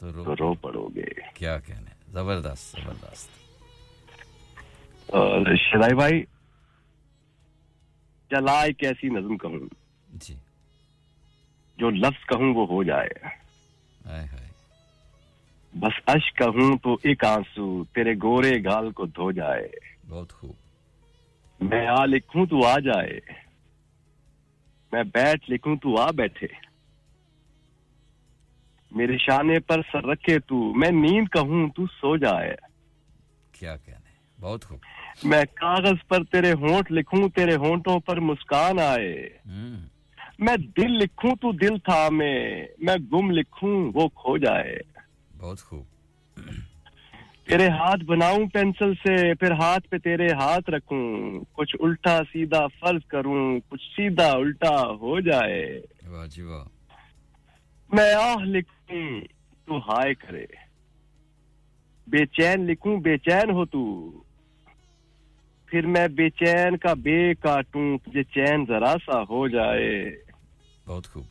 [0.00, 3.28] तो रो तो रो पड़ोगे। क्या कहने। ज़बरदस्त ज़बरदस्त
[5.14, 6.20] और भाई
[8.30, 9.68] चला एक ऐसी नज्म कहूँ।
[10.16, 10.34] जी।
[11.78, 13.10] जो लफ्ज कहूँ वो हो जाए।
[14.06, 14.48] हाय हाय।
[15.74, 19.70] बस अश कहूँ तो एक आँसू तेरे गोरे गाल को धो जाए।
[20.06, 20.54] बहुत खूब।
[21.60, 23.20] मैं आ लिखूं तू आ जाए।
[24.94, 26.48] मैं बैठ लिखूं तू आ बैठे।
[28.96, 32.56] मेरे शाने पर सर रखे तू। मैं नींद कहूँ तू सो जाए
[33.58, 34.16] क्या कहने?
[34.40, 34.80] बहुत खूब।
[35.24, 41.34] मैं कागज़ पर तेरे होंठ लिखूं तेरे होंठों पर मुस्कान आए। हम्म। मैं दिल लिखूं
[41.34, 44.78] तू दिल था मैं मैं गुम लिखूं वो खो जाए।
[45.34, 45.86] बहुत खूब।
[47.48, 53.02] तेरे हाथ बनाऊँ पेंसिल से फिर हाथ पे तेरे हाथ रखूँ। कुछ उल्टा सीधा फ़र्ज़
[53.10, 56.64] करूँ कुछ सीधा उल्टा हो जाए। वाह जी वाह।
[57.94, 58.77] मैं आह लिखूं
[59.66, 60.48] तू हाय करे।
[62.08, 64.12] बेचैन लिखूं बेचैन हो तू।
[65.68, 70.16] फिर मैं बेचैन का बे काटूं तुझे चैन जरा सा हो जाए।
[70.86, 71.24] बहुत खूब।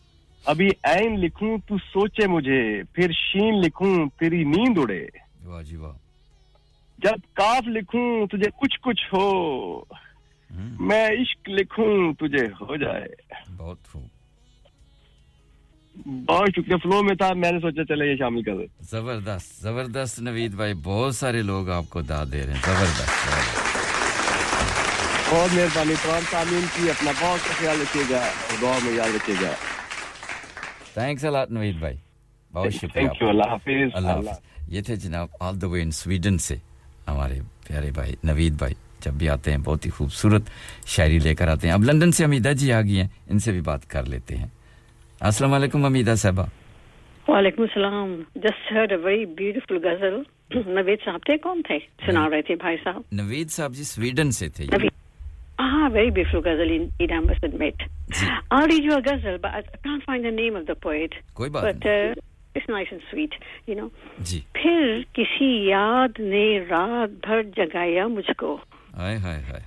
[0.47, 5.09] अभी ऐन लिखूं तू सोचे मुझे। फिर शीन लिखूं तेरी नींद उड़े।
[5.43, 5.93] वाह जी वाह।
[6.99, 9.87] जब काफ लिखूं तुझे कुछ कुछ हो।
[10.79, 13.13] मैं इश्क लिखूं तुझे हो जाए।
[13.49, 14.09] बहुत खूब।
[16.07, 18.59] बहुत शुक्रिया फ्लो में था मैंने सोचा चले ये शामिल कर
[18.91, 23.11] ज़बरदस्त ज़बरदस्त नवीद भाई बहुत सारे लोग आपको दाद दे रहे हैं ज़बरदस्त।
[25.31, 28.21] बहुत मेहरबानी तमाम सामीन की अपना बहुत ख्याल रखिएगा
[28.59, 29.51] दुआ में याद रखिएगा।
[30.97, 31.99] थैंक्स अ नवीद भाई।
[32.53, 34.35] बहुत शुक्रिया अल्लाह हाफिज, अल्लाह।
[34.73, 36.61] ये थे जनाब all the way in Sweden से
[37.07, 40.45] हमारे प्यारे भाई नवीद भाई जब भी आते हैं बहुत ही खूबसूरत
[40.87, 43.83] शायरी लेकर आते हैं। अब लंदन से अमीदा जी आ गई हैं इनसे भी बात
[43.91, 44.51] कर लेते हैं।
[45.21, 46.43] अस्सलाम वालेकुम अमीदा साहबा
[47.29, 48.09] वालेकुम सलाम
[48.45, 50.15] just heard a very beautiful ghazal
[50.77, 54.49] Naved sahab थे कौन थे सुना रहे थे भाई साहब नवीद साहब जी स्वीडन से
[54.59, 54.69] थे
[55.59, 57.83] Ah, very beautiful ghazal indeed, I must admit.
[58.55, 61.15] I'll read you a ghazal, but I can't find the name of the poet.
[61.39, 63.37] कोई बात But uh, it's nice and sweet,
[63.69, 63.87] you know.
[64.31, 68.53] जी फिर किसी याद ने रात भर जगाया मुझको
[68.97, 69.63] हाय हाय हाय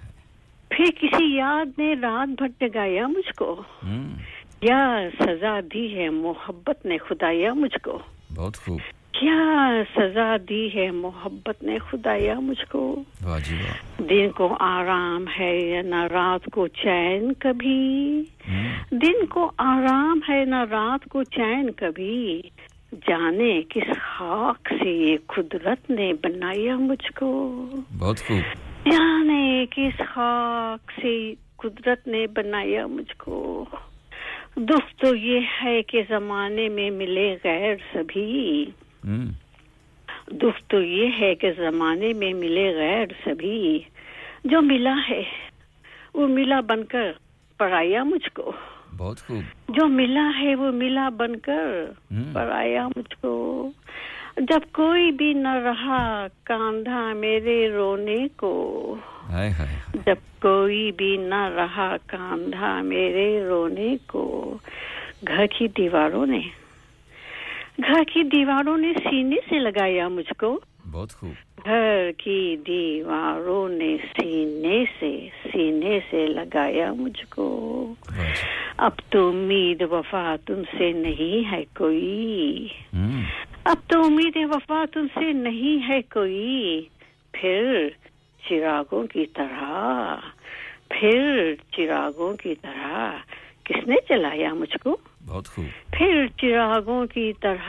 [0.71, 4.17] फिर किसी याद ने रात भर जगाया मुझको हम्म
[4.65, 8.03] या सजा दी है मोहब्बत ने खुदाया मुझको?
[8.33, 8.81] बहुत खूब।
[9.15, 13.05] क्या सजा दी है मोहब्बत ने खुदाया मुझको?
[14.03, 18.23] दिन को आराम है या न रात को चैन कभी?
[18.95, 22.53] दिन को आराम है न रात को चैन कभी?
[22.95, 27.53] जाने किस खाक से ये कुदरत ने बनाया मुझको?
[27.93, 28.43] बहुत खूब।
[28.93, 33.67] जाने किस खाक से कुदरत ने बनाया मुझको?
[34.59, 38.73] दुख तो ये है कि जमाने में मिले गैर सभी।
[39.05, 39.31] हम्म।
[40.37, 43.87] दुख तो ये है कि जमाने में मिले गैर सभी।
[44.47, 45.27] जो मिला है
[46.17, 47.15] वो मिला बनकर
[47.59, 48.55] पराया मुझको।
[48.93, 53.67] बहुत खूब। जो मिला है वो मिला बनकर पढ़ाया पराया मुझको।
[54.41, 58.53] जब कोई भी न रहा कांधा मेरे रोने को
[59.25, 64.25] हाय हाय जब कोई भी न रहा कांधा मेरे रोने को
[65.25, 66.43] घर की दीवारों ने
[67.81, 71.33] घर की दीवारों ने सीने से लगाया मुझको बहुत खूब।
[71.67, 77.47] घर की दीवारों ने सीने से सीने से लगाया मुझको।
[78.79, 82.71] अब तो उम्मीद वफा तुमसे नहीं है कोई।
[83.67, 86.89] अब तो उम्मीद वफा तुमसे नहीं है कोई।
[87.37, 87.97] फिर
[88.49, 90.23] चिरागों की तरह
[90.93, 93.19] फिर चिरागों की तरह
[93.67, 94.99] किसने जलाया मुझको?
[95.31, 97.69] बहुत खूब। फिर चिरागों की तरह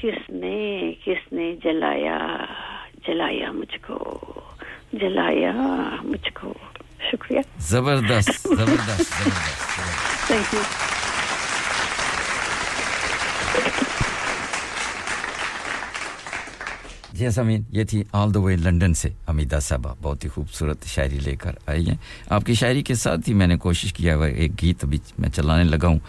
[0.00, 0.58] किसने
[1.04, 2.18] किसने जलाया
[3.06, 3.98] जलाया मुझको
[4.94, 5.52] जलाया
[6.04, 6.48] मुझको।
[7.10, 9.10] शुक्रिया। ज़बरदस्त ज़बरदस्त
[10.30, 10.60] थैंक यू
[17.14, 21.18] जी समीन, ये थी ऑल द वे लंदन से अमीदा साहबा। बहुत ही खूबसूरत शायरी
[21.18, 22.00] लेकर आई हैं।
[22.32, 25.88] आपकी शायरी के साथ ही मैंने कोशिश किया हुआ एक गीत अभी मैं चलाने लगा
[25.88, 26.00] हूँ।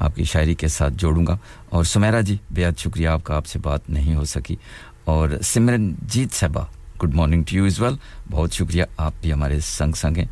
[0.00, 1.38] आपकी शायरी के साथ जोड़ूँगा।
[1.72, 4.58] और सुमेरा जी, बेहद शुक्रिया, आपका आपसे बात नहीं हो सकी।
[5.06, 7.98] और Simranjeet sahiba, good morning to you is well.
[8.28, 10.30] बहुत शुक्रिया, आप भी हमारे संग संग हैं।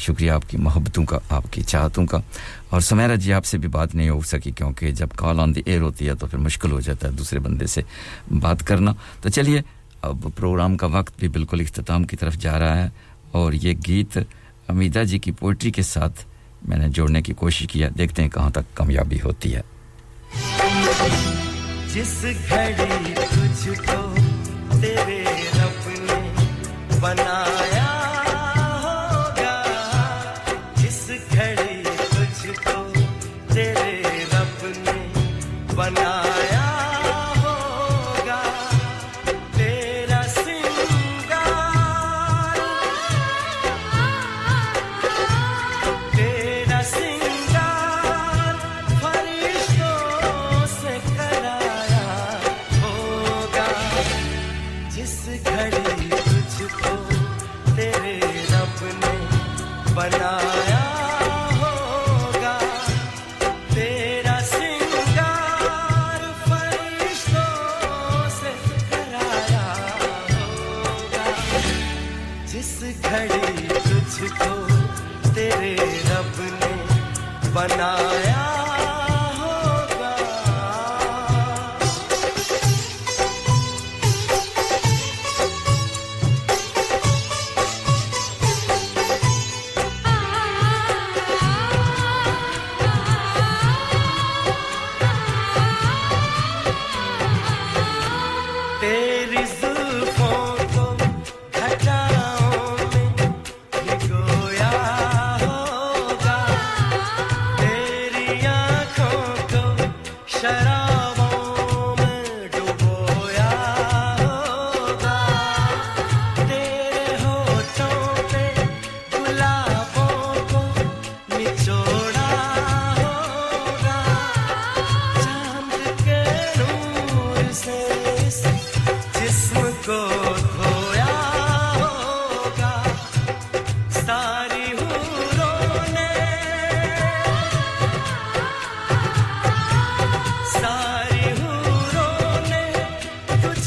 [0.00, 2.22] शुक्रिया आपकी मोहब्बतों का, आपकी चाहतों का।
[2.72, 5.80] और सुमेरा जी, आपसे भी बात नहीं हो सकी क्योंकि जब कॉल ऑन द एयर
[5.82, 7.84] होती है तो फिर मुश्किल हो जाता है दूसरे बंदे से
[8.32, 9.62] बात करना। तो चलिए,
[10.04, 12.92] अब प्रोग्राम का वक्त भी बिल्कुल इख्तिताम की तरफ़ जा रहा है
[13.34, 14.16] और ये गीत
[14.70, 16.24] अमीदा जी की पोइट्री के साथ
[16.68, 19.64] मैंने जोड़ने की कोशिश किया देखते हैं कहाँ तक कामयाबी होती है।
[21.90, 24.09] जिस घड़ी तुझको
[77.80, 78.29] बनाया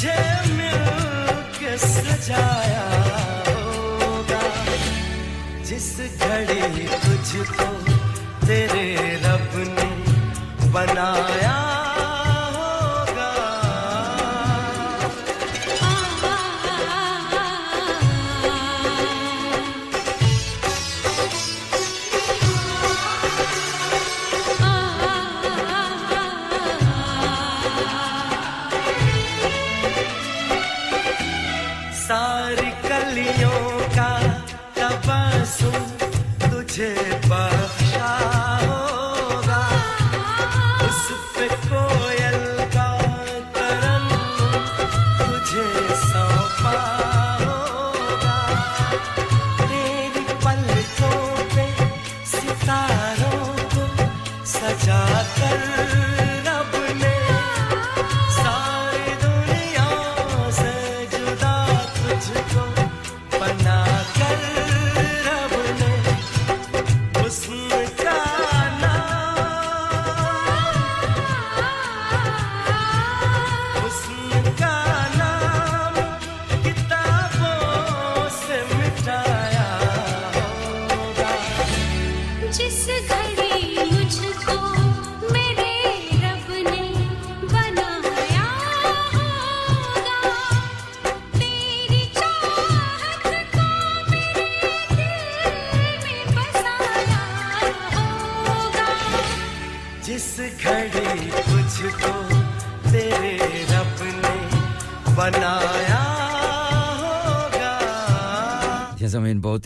[0.04, 2.84] तुझे सजाया
[3.48, 4.42] होगा।
[5.64, 7.73] जिस घड़ी तुझको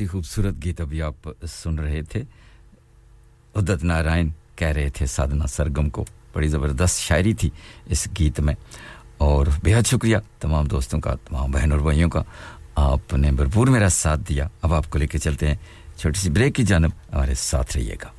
[0.07, 2.25] खूबसूरत गीत अभी आप सुन रहे थे।
[3.55, 6.05] उदत नारायण कह रहे थे साधना सरगम को।
[6.35, 7.51] बड़ी ज़बरदस्त शायरी थी
[7.89, 8.55] इस गीत में।
[9.21, 12.25] और बेहद शुक्रिया तमाम दोस्तों का, तमाम बहन और भाइयों का।
[12.77, 15.59] आपने भरपूर मेरा साथ दिया। अब आपको लेके चलते हैं।
[15.99, 18.13] छोटी सी ब्रेक की जानब। हमारे साथ रहिएगा।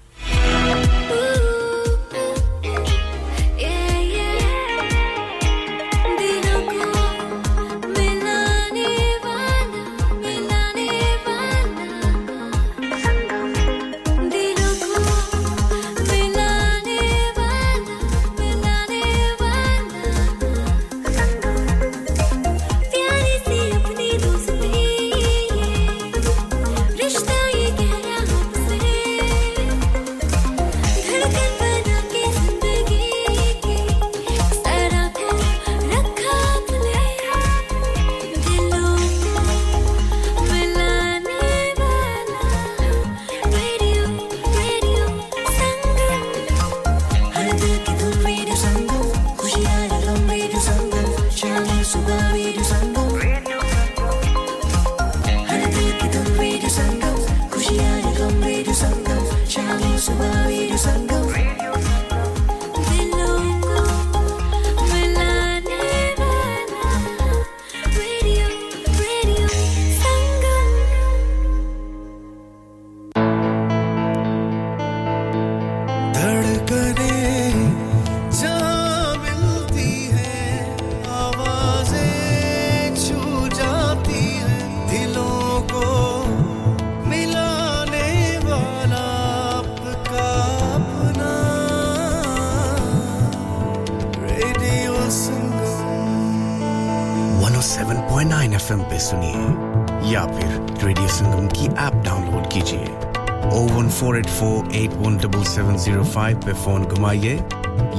[107.09, 107.45] पे फ़ोन घुमाइए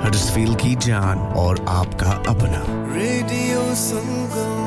[0.00, 0.10] हर
[0.54, 4.65] की जान और आपका अपना। Radio Sangam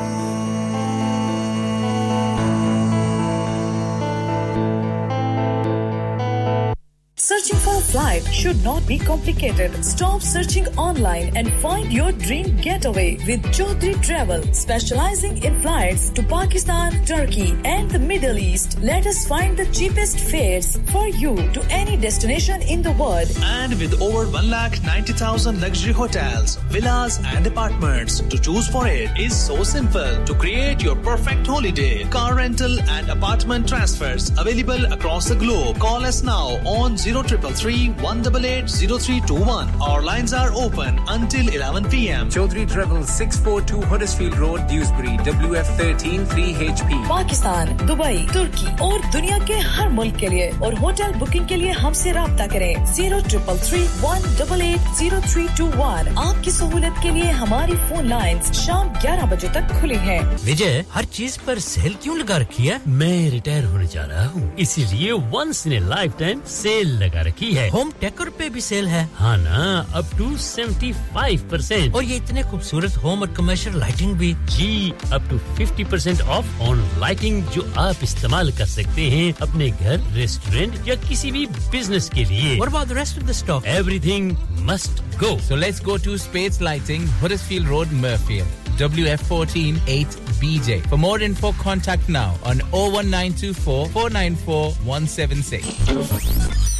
[7.90, 9.84] Flight should not be complicated.
[9.84, 16.22] Stop searching online and find your dream getaway with Chaudhary Travel, specializing in flights to
[16.22, 18.78] Pakistan, Turkey, and the Middle East.
[18.80, 23.28] Let us find the cheapest fares for you to any destination in the world.
[23.42, 29.64] And with over 1,90,000 luxury hotels, villas, and apartments to choose for it is so
[29.64, 30.24] simple.
[30.24, 35.80] To create your perfect holiday, car rental and apartment transfers available across the globe.
[35.80, 39.68] Call us now on 0333 188 0321.
[39.80, 42.28] Our lines are open until 11 p.m.
[42.30, 46.90] Chaudhary Travel 642 Huddersfield Road, Dewsbury, WF13 3HP.
[47.08, 51.72] Pakistan Dubai तुर्की और दुनिया के हर मुल्क के लिए और hotel booking के लिए
[51.80, 57.00] हमसे रब्ता करें zero triple three one double eight zero three two one आपकी सहूलत
[57.02, 61.58] के लिए हमारी फ़ोन लाइंस शाम 11 बजे तक खुली हैं। विजय हर चीज़ पर
[61.70, 65.78] सेल क्यों लगा रखी है मैं रिटायर होने जा रहा हूँ इसीलिए once in a
[66.18, 69.64] lifetime sale लगा रखी है होम टेकर भी सेल है हाँ ना
[69.98, 74.92] up to seventy five percent और ये इतने खूबसूरत होम और कमर्शियल लाइटिंग भी जी
[75.12, 80.00] up to fifty percent off on lighting जो आप इस्तेमाल कर सकते हैं अपने घर
[80.14, 84.36] रेस्टोरेंट या किसी भी बिज़नेस के लिए और about the rest of the stock everything
[84.70, 85.36] must go.
[85.38, 88.46] So let's go to Spades Lighting, Huddersfield Road, Murfield.
[88.78, 90.88] WF14 8BJ.
[90.88, 96.79] For more info, contact now on 01924 494 176.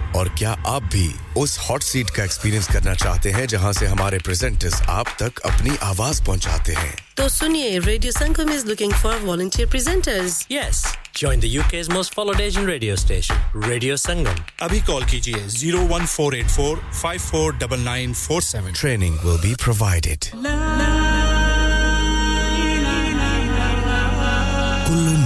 [0.15, 4.17] और क्या आप भी उस हॉट सीट का एक्सपीरियंस करना चाहते हैं जहाँ से हमारे
[4.25, 6.93] प्रेजेंटर्स आप तक अपनी आवाज़ पहुंचाते हैं?
[7.17, 10.81] तो सुनिए radio Sangam is looking for volunteer presenters Yes,
[11.21, 13.37] join the UK's most followed Asian radio station,
[13.69, 14.41] Radio Sangam.
[14.61, 17.79] अभी कॉल कीजिए zero one four eight four five four double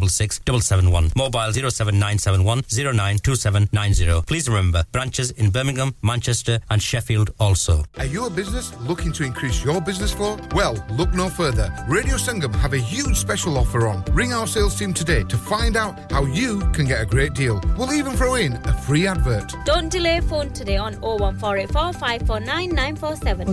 [0.00, 0.40] 066
[1.16, 2.62] Mobile 07971
[4.26, 7.84] Please remember, branches in Birmingham, Manchester, and Sheffield also.
[7.98, 10.36] Are you a business looking to increase your business flow?
[10.54, 11.72] Well, look no further.
[11.88, 14.04] Radio Sangam have a huge special offer on.
[14.12, 17.60] Ring our sales team today to find out how you can get a great deal.
[17.78, 19.54] We'll even throw in a free advert.
[19.64, 23.44] Don't delay phone today on 01484 549 947.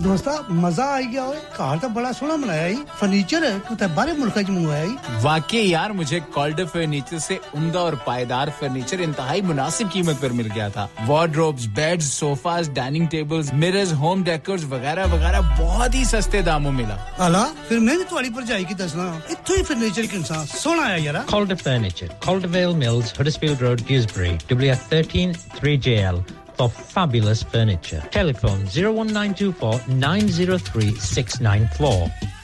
[1.91, 5.93] ਬੜਾ ਸੋਹਣਾ ਬਣਾਇਆ ਹੈ furniture ਤੂੰ ਬਾਹਰੇ ਮੁਲਕਾਂ 'ਚ ਮੰਗਵਾਇਆ ਹੈ ਵਾਕਈ ਯਾਰ
[6.35, 11.65] कॉल्डर फर्नीचर से उमदा और पायदार फर्नीचर इंतहाई मुनासिब कीमत पर मिल गया था wardrobes
[11.79, 16.95] bed sofas dining tables mirrors home decor वगैरह वगैरह बहुत ही सस्ते दामों मिला
[17.25, 20.97] अला फिर मैं भी थोड़ी पर जाएगी दसना इतो ही फर्नीचर के इंसान सोना आया
[21.05, 26.23] यार Calder furniture Calderwell Mills Huddersfield Road गिसब्री WF13
[26.57, 27.99] for fabulous furniture.
[28.11, 32.40] Telephone 01924 903 694.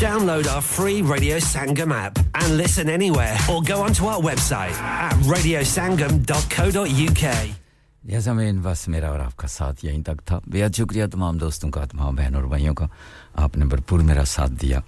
[0.00, 5.14] Download our free Radio Sangam app and listen anywhere or go onto our website at
[5.24, 7.24] radiosangam.co.uk.
[8.04, 11.86] जैसा मैं बस मेरा और आपका साथ यहीं तक था। बेहद शुक्रिया तमाम दोस्तों का,
[11.86, 12.88] तमाम बहनों और भाइयों का।
[13.38, 14.82] आपने भरपूर मेरा साथ दिया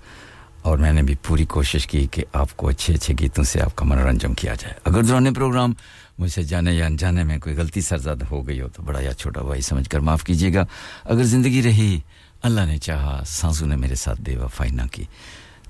[0.65, 4.55] और मैंने भी पूरी कोशिश की कि आपको अच्छे अच्छे गीतों से आपका मनोरंजन किया
[4.55, 5.75] जाए। अगर दौरान प्रोग्राम
[6.21, 9.41] मुझसे जाने या अनजाने में कोई गलती सरजद हो गई हो तो बड़ा या छोटा
[9.41, 10.67] भाई समझकर माफ़ कीजिएगा।
[11.07, 12.03] अगर ज़िंदगी रही
[12.45, 15.09] अल्लाह ने चाहा, सांसू ने मेरे साथ बेवफाई ना की।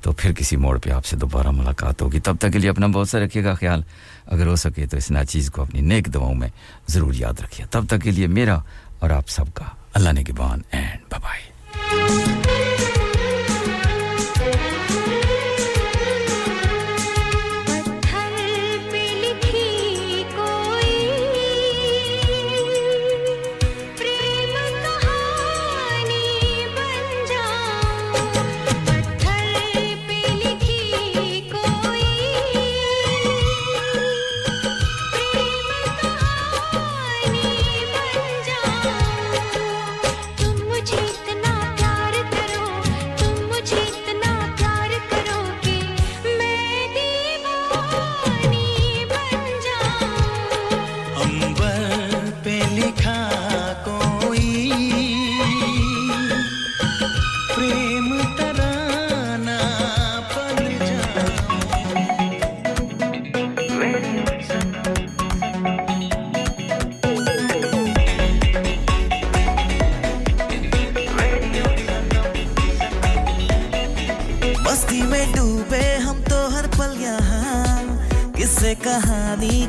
[0.03, 3.09] तो फिर किसी मोड़ पे आपसे दोबारा मुलाकात होगी। तब तक के लिए अपना बहुत
[3.09, 3.85] सा रखिएगा ख्याल।
[4.29, 6.51] अगर हो सके तो इस नाचीज़ को अपनी नेक दवाओं में
[6.91, 8.63] ज़रूर याद रखिए। तब तक के लिए मेरा
[9.03, 12.78] और आप सबका अल्लाह ने गिबान and bye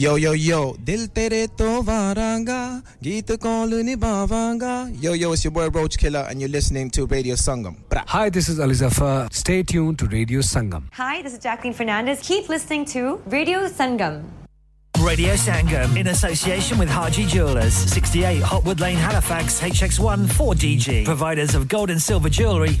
[0.00, 4.88] Yo, yo, yo, Dil Tere To Varanga, Gita Koluni bavanga.
[4.98, 7.76] Yo, yo, it's your boy Roach Killer, and you're listening to Radio Sangam.
[7.90, 8.02] Bra.
[8.06, 9.30] Hi, this is Alizafa.
[9.30, 10.84] Stay tuned to Radio Sangam.
[10.92, 12.20] Hi, this is Jacqueline Fernandez.
[12.22, 14.24] Keep listening to Radio Sangam.
[14.98, 21.06] Radio Sangam in association with Harji Jewelers, 68 Hotwood Lane, Halifax, HX1 4DG.
[21.06, 22.68] Providers of gold and silver jewellery